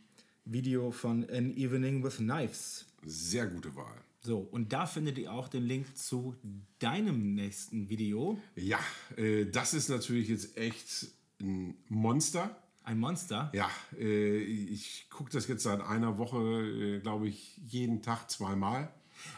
Video 0.44 0.90
von 0.90 1.28
An 1.30 1.56
Evening 1.56 2.02
with 2.02 2.16
Knives. 2.16 2.86
Sehr 3.04 3.46
gute 3.46 3.74
Wahl. 3.76 3.96
So, 4.22 4.38
und 4.38 4.72
da 4.72 4.84
findet 4.86 5.16
ihr 5.18 5.32
auch 5.32 5.48
den 5.48 5.64
Link 5.64 5.96
zu 5.96 6.34
deinem 6.78 7.34
nächsten 7.34 7.88
Video. 7.88 8.38
Ja, 8.54 8.78
äh, 9.16 9.46
das 9.46 9.72
ist 9.72 9.88
natürlich 9.88 10.28
jetzt 10.28 10.56
echt 10.58 11.08
ein 11.40 11.74
Monster. 11.88 12.54
Ein 12.84 12.98
Monster. 12.98 13.50
Ja, 13.54 13.70
äh, 13.98 14.38
ich 14.38 15.06
gucke 15.08 15.30
das 15.30 15.48
jetzt 15.48 15.62
seit 15.62 15.80
einer 15.80 16.18
Woche, 16.18 16.38
äh, 16.38 17.00
glaube 17.00 17.28
ich, 17.28 17.56
jeden 17.66 18.02
Tag 18.02 18.30
zweimal. 18.30 18.92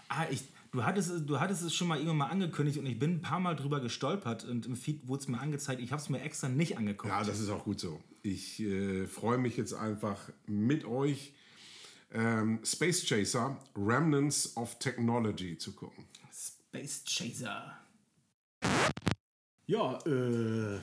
Ah, 0.08 0.26
ich, 0.30 0.42
du, 0.72 0.84
hattest, 0.84 1.10
es- 1.10 1.26
du 1.26 1.38
hattest 1.38 1.62
es 1.62 1.74
schon 1.74 1.86
mal 1.86 1.96
irgendwann 1.98 2.16
mal 2.18 2.26
angekündigt 2.30 2.78
und 2.78 2.86
ich 2.86 2.98
bin 2.98 3.14
ein 3.14 3.20
paar 3.22 3.40
Mal 3.40 3.54
drüber 3.54 3.78
gestolpert 3.80 4.44
und 4.44 4.66
im 4.66 4.74
Feed 4.74 5.06
wurde 5.06 5.20
es 5.22 5.28
mir 5.28 5.38
angezeigt. 5.40 5.80
Ich 5.80 5.92
habe 5.92 6.02
es 6.02 6.08
mir 6.08 6.20
extra 6.22 6.48
nicht 6.48 6.76
angeguckt. 6.76 7.08
Ja, 7.12 7.22
das 7.22 7.38
ist 7.38 7.50
auch 7.50 7.64
gut 7.64 7.78
so. 7.78 8.00
Ich 8.22 8.58
äh, 8.60 9.06
freue 9.06 9.38
mich 9.38 9.56
jetzt 9.56 9.74
einfach 9.74 10.18
mit 10.46 10.84
euch 10.84 11.34
ähm, 12.14 12.60
Space 12.64 13.04
Chaser 13.06 13.56
Remnants 13.76 14.56
of 14.56 14.78
Technology 14.78 15.56
zu 15.58 15.72
gucken. 15.74 16.04
Space 16.32 17.02
Chaser. 17.04 17.78
Ja, 19.66 19.98
äh, 20.06 20.80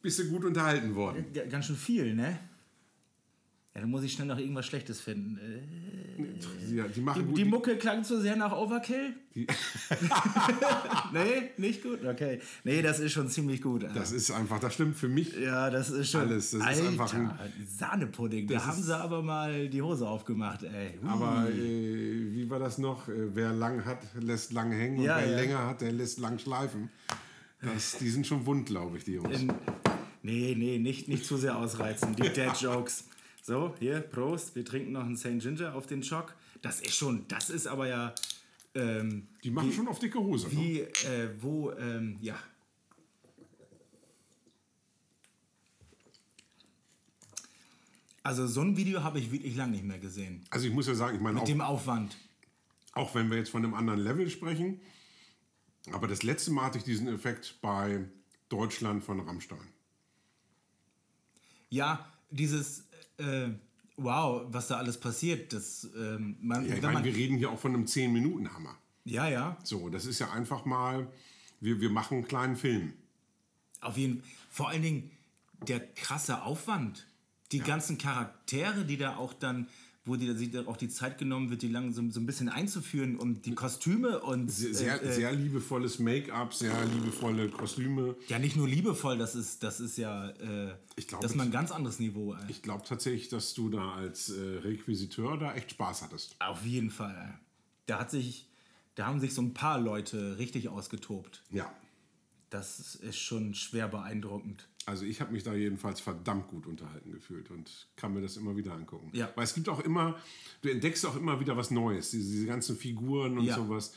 Bist 0.00 0.18
du 0.18 0.28
gut 0.30 0.44
unterhalten 0.44 0.94
worden? 0.94 1.32
g- 1.32 1.46
ganz 1.48 1.66
schön 1.66 1.76
viel, 1.76 2.14
ne? 2.14 2.38
Ja, 3.78 3.82
dann 3.82 3.90
muss 3.90 4.02
ich 4.02 4.12
schnell 4.12 4.26
noch 4.26 4.38
irgendwas 4.38 4.66
Schlechtes 4.66 5.00
finden. 5.00 5.38
Äh, 5.38 6.74
Ja, 6.76 6.88
die 6.88 7.00
machen 7.00 7.28
die, 7.28 7.44
die 7.44 7.48
Mucke 7.48 7.76
klang 7.76 8.02
zu 8.02 8.20
sehr 8.20 8.34
nach 8.34 8.50
Overkill? 8.50 9.12
Nee, 11.12 11.50
nicht 11.56 11.82
gut? 11.82 12.04
Okay. 12.04 12.40
Nee, 12.64 12.82
das 12.82 12.98
ist 12.98 13.12
schon 13.12 13.28
ziemlich 13.28 13.62
gut. 13.62 13.84
Alter. 13.84 14.00
das 14.00 14.10
ist 14.12 14.30
einfach, 14.32 14.58
das 14.58 14.74
stimmt 14.74 14.96
für 14.96 15.08
mich. 15.08 15.32
ja, 15.38 15.70
das 15.70 15.90
ist 15.90 16.10
schon. 16.10 16.22
Alles, 16.22 16.50
das 16.50 16.60
ist 16.60 16.66
Alter, 16.66 16.88
einfach 16.88 17.14
ein- 17.14 17.30
Sahnepudding. 17.66 18.48
Da 18.48 18.66
haben 18.66 18.78
ist- 18.80 18.86
sie 18.86 18.96
aber 18.98 19.22
mal 19.22 19.68
die 19.68 19.80
Hose 19.80 20.08
aufgemacht, 20.08 20.64
ey. 20.64 20.98
Aber 21.06 21.48
äh, 21.48 21.54
wie 21.54 22.50
war 22.50 22.58
das 22.58 22.78
noch? 22.78 23.08
Äh, 23.08 23.34
wer 23.34 23.52
lang 23.52 23.84
hat, 23.84 23.98
lässt 24.20 24.52
lang 24.52 24.72
hängen 24.72 24.98
und 24.98 25.04
Ja, 25.04 25.18
wer 25.18 25.30
ja. 25.30 25.36
länger 25.36 25.66
hat, 25.68 25.80
der 25.82 25.92
lässt 25.92 26.18
lang 26.18 26.38
schleifen. 26.40 26.90
Das, 27.62 27.98
die 27.98 28.08
sind 28.10 28.26
schon 28.26 28.44
wund, 28.44 28.66
glaube 28.66 28.98
ich, 28.98 29.04
die 29.04 29.12
Jungs. 29.14 29.40
In, 29.40 29.52
nee, 30.22 30.54
nee, 30.58 30.78
nicht, 30.78 31.06
nicht 31.08 31.24
zu 31.24 31.36
sehr 31.36 31.56
ausreizen. 31.56 32.14
Die 32.16 32.28
Dad 32.34 32.60
Jokes. 32.60 33.04
So, 33.48 33.74
hier, 33.78 34.02
Prost. 34.02 34.54
Wir 34.56 34.62
trinken 34.62 34.92
noch 34.92 35.06
einen 35.06 35.16
St. 35.16 35.38
Ginger 35.38 35.74
auf 35.74 35.86
den 35.86 36.02
Schock. 36.02 36.34
Das 36.60 36.82
ist 36.82 36.94
schon, 36.94 37.26
das 37.28 37.48
ist 37.48 37.66
aber 37.66 37.88
ja. 37.88 38.14
Ähm, 38.74 39.26
Die 39.42 39.50
machen 39.50 39.72
schon 39.72 39.88
auf 39.88 39.98
dicke 39.98 40.18
Hose. 40.18 40.48
Ne? 40.48 40.52
wie, 40.52 40.80
äh, 40.80 41.30
wo, 41.40 41.72
ähm, 41.72 42.18
ja. 42.20 42.38
Also, 48.22 48.46
so 48.46 48.60
ein 48.60 48.76
Video 48.76 49.02
habe 49.02 49.18
ich 49.18 49.32
wirklich 49.32 49.56
lange 49.56 49.72
nicht 49.72 49.84
mehr 49.84 49.98
gesehen. 49.98 50.44
Also 50.50 50.66
ich 50.66 50.74
muss 50.74 50.86
ja 50.86 50.94
sagen, 50.94 51.16
ich 51.16 51.22
meine, 51.22 51.38
auch, 51.38 51.44
Mit 51.44 51.48
dem 51.48 51.62
Aufwand. 51.62 52.18
auch 52.92 53.14
wenn 53.14 53.30
wir 53.30 53.38
jetzt 53.38 53.48
von 53.48 53.64
einem 53.64 53.72
anderen 53.72 54.00
Level 54.00 54.28
sprechen, 54.28 54.78
aber 55.90 56.06
das 56.06 56.22
letzte 56.22 56.50
Mal 56.50 56.64
hatte 56.64 56.76
ich 56.76 56.84
diesen 56.84 57.08
Effekt 57.08 57.56
bei 57.62 58.04
Deutschland 58.50 59.02
von 59.04 59.20
Rammstein. 59.20 59.66
Ja, 61.70 62.12
dieses. 62.30 62.87
Äh, 63.18 63.50
wow, 63.96 64.46
was 64.48 64.68
da 64.68 64.76
alles 64.76 64.98
passiert. 64.98 65.52
Das, 65.52 65.88
ähm, 65.96 66.36
man, 66.40 66.66
Ja, 66.66 66.76
ich 66.76 66.82
meine, 66.82 67.04
wir 67.04 67.14
reden 67.14 67.36
hier 67.36 67.50
auch 67.50 67.58
von 67.58 67.74
einem 67.74 67.84
10-Minuten-Hammer. 67.84 68.76
ja, 69.04 69.28
ja. 69.28 69.56
So, 69.64 69.88
das 69.88 70.06
ist 70.06 70.18
ja 70.18 70.30
einfach 70.30 70.64
mal, 70.64 71.08
wir, 71.60 71.80
wir 71.80 71.90
machen 71.90 72.18
einen 72.18 72.28
kleinen 72.28 72.56
Film. 72.56 72.94
Auf 73.80 73.96
jeden 73.96 74.22
Vor 74.50 74.68
allen 74.68 74.82
Dingen 74.82 75.10
der 75.66 75.80
krasse 75.80 76.42
Aufwand. 76.42 77.06
Die 77.52 77.60
ganzen 77.60 77.96
Charaktere, 77.96 78.84
die 78.84 78.98
da 78.98 79.16
auch 79.16 79.32
dann, 79.32 79.68
wo 80.08 80.16
die, 80.16 80.34
sich 80.34 80.56
auch 80.66 80.76
die 80.76 80.88
Zeit 80.88 81.18
genommen 81.18 81.50
wird, 81.50 81.62
die 81.62 81.68
lang 81.68 81.92
so, 81.92 82.02
so 82.10 82.18
ein 82.20 82.26
bisschen 82.26 82.48
einzuführen 82.48 83.16
und 83.16 83.46
die 83.46 83.54
Kostüme 83.54 84.20
und 84.20 84.50
Sehr, 84.50 84.74
sehr, 84.74 85.02
äh, 85.02 85.08
äh, 85.08 85.12
sehr 85.12 85.32
liebevolles 85.32 85.98
Make-up, 85.98 86.54
sehr 86.54 86.74
liebevolle 86.86 87.48
Kostüme. 87.48 88.16
ja 88.28 88.38
nicht 88.38 88.56
nur 88.56 88.66
liebevoll, 88.66 89.18
das 89.18 89.34
ist, 89.34 89.62
das 89.62 89.80
ist 89.80 89.98
ja, 89.98 90.30
äh, 90.30 90.74
Ich 90.96 91.06
glaub, 91.06 91.20
das 91.20 91.32
ist 91.32 91.36
mal 91.36 91.44
ein 91.44 91.52
ganz 91.52 91.70
anderes 91.70 91.98
Niveau. 92.00 92.34
Ey. 92.34 92.40
Ich 92.48 92.62
glaube 92.62 92.84
tatsächlich, 92.86 93.28
dass 93.28 93.54
du 93.54 93.68
da 93.70 93.92
als 93.92 94.30
äh, 94.30 94.40
Requisiteur 94.64 95.36
da 95.36 95.54
echt 95.54 95.70
Spaß 95.72 96.02
hattest. 96.02 96.36
Auf 96.40 96.64
jeden 96.64 96.90
Fall. 96.90 97.38
Da 97.86 98.00
hat 98.00 98.10
sich, 98.10 98.48
da 98.94 99.06
haben 99.06 99.20
sich 99.20 99.34
so 99.34 99.42
ein 99.42 99.54
paar 99.54 99.78
Leute 99.78 100.38
richtig 100.38 100.68
ausgetobt. 100.68 101.42
Ja. 101.50 101.72
Das 102.50 102.94
ist 102.96 103.18
schon 103.18 103.54
schwer 103.54 103.88
beeindruckend. 103.88 104.68
Also 104.88 105.04
ich 105.04 105.20
habe 105.20 105.32
mich 105.32 105.42
da 105.42 105.54
jedenfalls 105.54 106.00
verdammt 106.00 106.48
gut 106.48 106.66
unterhalten 106.66 107.12
gefühlt 107.12 107.50
und 107.50 107.88
kann 107.96 108.14
mir 108.14 108.20
das 108.22 108.36
immer 108.36 108.56
wieder 108.56 108.72
angucken. 108.72 109.10
Ja. 109.12 109.30
Weil 109.36 109.44
es 109.44 109.54
gibt 109.54 109.68
auch 109.68 109.80
immer, 109.80 110.18
du 110.62 110.68
entdeckst 110.70 111.04
auch 111.06 111.16
immer 111.16 111.38
wieder 111.40 111.56
was 111.56 111.70
Neues, 111.70 112.10
diese, 112.10 112.30
diese 112.30 112.46
ganzen 112.46 112.76
Figuren 112.76 113.38
und 113.38 113.44
Ja. 113.44 113.54
sowas. 113.56 113.94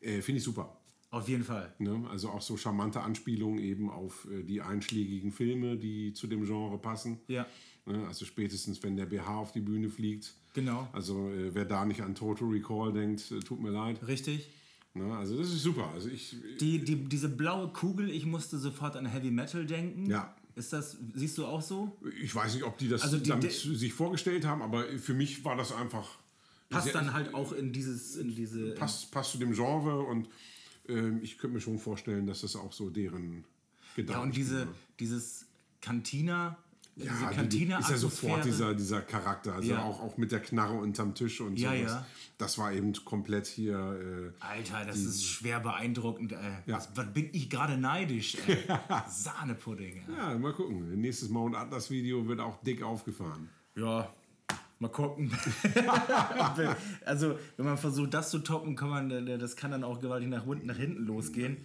Äh, 0.00 0.20
Finde 0.22 0.38
ich 0.38 0.44
super. 0.44 0.76
Auf 1.10 1.28
jeden 1.28 1.44
Fall. 1.44 1.72
Ne? 1.78 2.04
Also 2.10 2.28
auch 2.30 2.42
so 2.42 2.56
charmante 2.56 3.00
Anspielungen 3.00 3.58
eben 3.58 3.88
auf 3.88 4.26
äh, 4.30 4.42
die 4.42 4.60
einschlägigen 4.60 5.30
Filme, 5.32 5.76
die 5.76 6.12
zu 6.12 6.26
dem 6.26 6.44
Genre 6.44 6.78
passen. 6.78 7.20
Ja, 7.28 7.46
Ne? 7.88 8.04
Also 8.08 8.24
spätestens, 8.24 8.82
wenn 8.82 8.96
der 8.96 9.06
BH 9.06 9.36
auf 9.38 9.52
die 9.52 9.60
Bühne 9.60 9.88
fliegt. 9.88 10.34
genau. 10.54 10.88
Also 10.92 11.30
äh, 11.30 11.54
wer 11.54 11.64
da 11.64 11.84
nicht 11.84 12.00
an 12.02 12.16
Total 12.16 12.48
Recall 12.48 12.92
denkt, 12.92 13.30
äh, 13.30 13.38
tut 13.38 13.60
mir 13.60 13.70
leid. 13.70 14.04
Richtig. 14.08 14.48
Ne? 14.96 15.16
Also 15.16 15.36
das 15.36 15.48
ist 15.48 15.62
super. 15.62 15.90
Also 15.92 16.08
ich, 16.08 16.36
Die, 16.60 16.78
die, 16.84 16.96
diese 17.04 17.28
blaue 17.28 17.68
Kugel, 17.68 18.10
ich 18.10 18.26
musste 18.26 18.58
sofort 18.58 18.96
an 18.96 19.06
Heavy 19.06 19.30
Metal 19.30 19.64
denken. 19.66 20.06
Ja. 20.10 20.34
Ist 20.54 20.72
das, 20.72 20.96
siehst 21.14 21.36
du 21.36 21.44
auch 21.46 21.60
so? 21.60 21.96
ich 22.22 22.34
weiß 22.34 22.54
nicht, 22.54 22.64
ob 22.64 22.78
die 22.78 22.88
das 22.88 23.02
Also 23.02 23.18
die- 23.18 23.28
damit 23.28 23.52
sich 23.52 23.92
vorgestellt 23.92 24.46
haben, 24.46 24.62
aber 24.62 24.84
für 24.98 25.12
mich 25.14 25.44
war 25.44 25.54
das 25.56 25.70
einfach 25.72 26.08
Passt 26.70 26.84
sehr- 26.84 26.94
dann 26.94 27.12
halt 27.12 27.34
auch 27.34 27.52
in 27.52 27.72
dieses, 27.72 28.16
in 28.16 28.34
diese. 28.34 28.70
passt, 28.74 29.10
passt 29.12 29.32
zu 29.32 29.38
dem 29.38 29.52
Genre 29.52 30.00
und 30.00 30.28
ähm, 30.88 31.20
ich 31.22 31.36
könnte 31.38 31.54
mir 31.54 31.60
schon 31.60 31.78
vorstellen, 31.78 32.26
dass 32.26 32.40
das 32.40 32.56
auch 32.56 32.72
so 32.72 32.88
deren 32.90 33.44
Gedanken 33.96 34.18
ja, 34.20 34.24
und 34.26 34.36
diese, 34.36 34.66
dieses 34.98 35.44
Cantina, 35.82 36.56
Ja, 36.98 37.12
die- 37.28 37.34
Kantine 37.36 37.78
ist 37.78 37.90
ja 37.90 37.96
sofort 37.98 38.44
dieser, 38.46 38.72
dieser 38.74 39.02
Charakter, 39.02 39.54
also 39.54 39.70
Ja. 39.70 39.82
auch, 39.82 40.00
auch 40.00 40.16
mit 40.16 40.32
der 40.32 40.40
Knarre 40.40 40.74
unterm 40.78 41.14
Tisch 41.14 41.42
und 41.42 41.58
Ja, 41.58 41.70
sowas. 41.76 41.90
ja. 41.92 42.06
Das 42.38 42.56
war 42.56 42.72
eben 42.72 42.92
komplett 43.04 43.46
hier. 43.46 44.32
Äh, 44.38 44.42
Alter, 44.42 44.84
das 44.86 44.96
ist 44.98 45.24
schwer 45.24 45.60
beeindruckend. 45.60 46.32
Ey. 46.32 46.38
Ja. 46.66 46.76
Was, 46.76 46.88
was 46.94 47.12
bin 47.12 47.28
ich 47.32 47.50
gerade 47.50 47.76
neidisch? 47.76 48.36
Ey. 48.46 48.56
Sahnepudding. 49.08 50.04
Ja, 50.16 50.38
mal 50.38 50.52
gucken. 50.54 50.98
Nächstes 51.00 51.28
Mount 51.28 51.54
Atlas 51.54 51.90
Video 51.90 52.26
wird 52.26 52.40
auch 52.40 52.62
dick 52.62 52.82
aufgefahren. 52.82 53.50
Ja, 53.74 54.10
mal 54.78 54.88
gucken. 54.88 55.30
also, 57.04 57.38
wenn 57.56 57.66
man 57.66 57.78
versucht, 57.78 58.14
das 58.14 58.30
zu 58.30 58.38
toppen, 58.40 58.74
kann 58.76 58.88
man, 58.88 59.10
äh, 59.10 59.38
das 59.38 59.56
kann 59.56 59.70
dann 59.70 59.84
auch 59.84 60.00
gewaltig 60.00 60.28
nach, 60.28 60.46
unten- 60.46 60.66
nach 60.66 60.76
hinten 60.76 61.04
losgehen. 61.04 61.58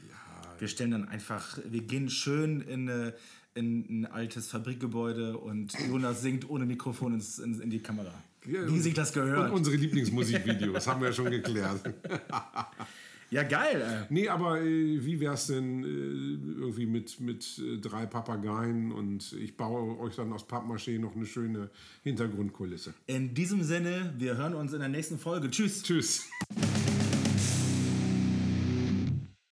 Wir 0.60 0.68
stellen 0.68 0.92
dann 0.92 1.08
einfach, 1.10 1.58
wir 1.66 1.82
gehen 1.82 2.10
schön 2.10 2.62
in, 2.62 2.88
eine, 2.90 3.14
in 3.56 3.86
ein 4.02 4.06
altes 4.06 4.48
Fabrikgebäude 4.48 5.38
und 5.38 5.74
Jonas 5.88 6.22
singt 6.22 6.50
ohne 6.50 6.66
Mikrofon 6.66 7.16
ins, 7.16 7.40
in, 7.40 7.60
in 7.62 7.70
die 7.70 7.80
Kamera. 7.80 8.14
Ja, 8.46 8.54
Wie 8.68 8.72
und- 8.74 8.82
sich 8.82 8.94
das 8.94 9.16
Und 9.16 9.24
gehört. 9.24 9.52
unsere 9.52 9.76
Lieblingsmusikvideos 9.76 10.88
haben 10.88 11.02
wir 11.02 11.10
ja 11.10 11.14
schon 11.14 11.30
geklärt. 11.30 11.82
Ja, 13.34 13.44
geil. 13.44 14.08
Nee, 14.10 14.28
aber 14.28 14.60
äh, 14.60 15.06
wie 15.06 15.22
wär's 15.22 15.48
denn 15.48 15.86
äh, 15.86 15.88
irgendwie 16.60 16.86
mit, 16.86 17.18
mit 17.22 17.62
äh, 17.66 17.78
drei 17.78 18.06
Papageien 18.06 18.92
und 18.92 19.32
ich 19.40 19.56
baue 19.56 19.98
euch 20.00 20.18
dann 20.18 20.34
aus 20.34 20.46
Pappmaché 20.46 21.00
noch 21.00 21.16
eine 21.16 21.26
schöne 21.26 21.70
Hintergrundkulisse. 22.04 22.94
In 23.08 23.34
diesem 23.34 23.64
Sinne, 23.64 24.14
wir 24.18 24.36
hören 24.36 24.54
uns 24.54 24.74
in 24.74 24.80
der 24.80 24.90
nächsten 24.90 25.18
Folge. 25.18 25.50
Tschüss. 25.50 25.82
Tschüss. 25.82 26.28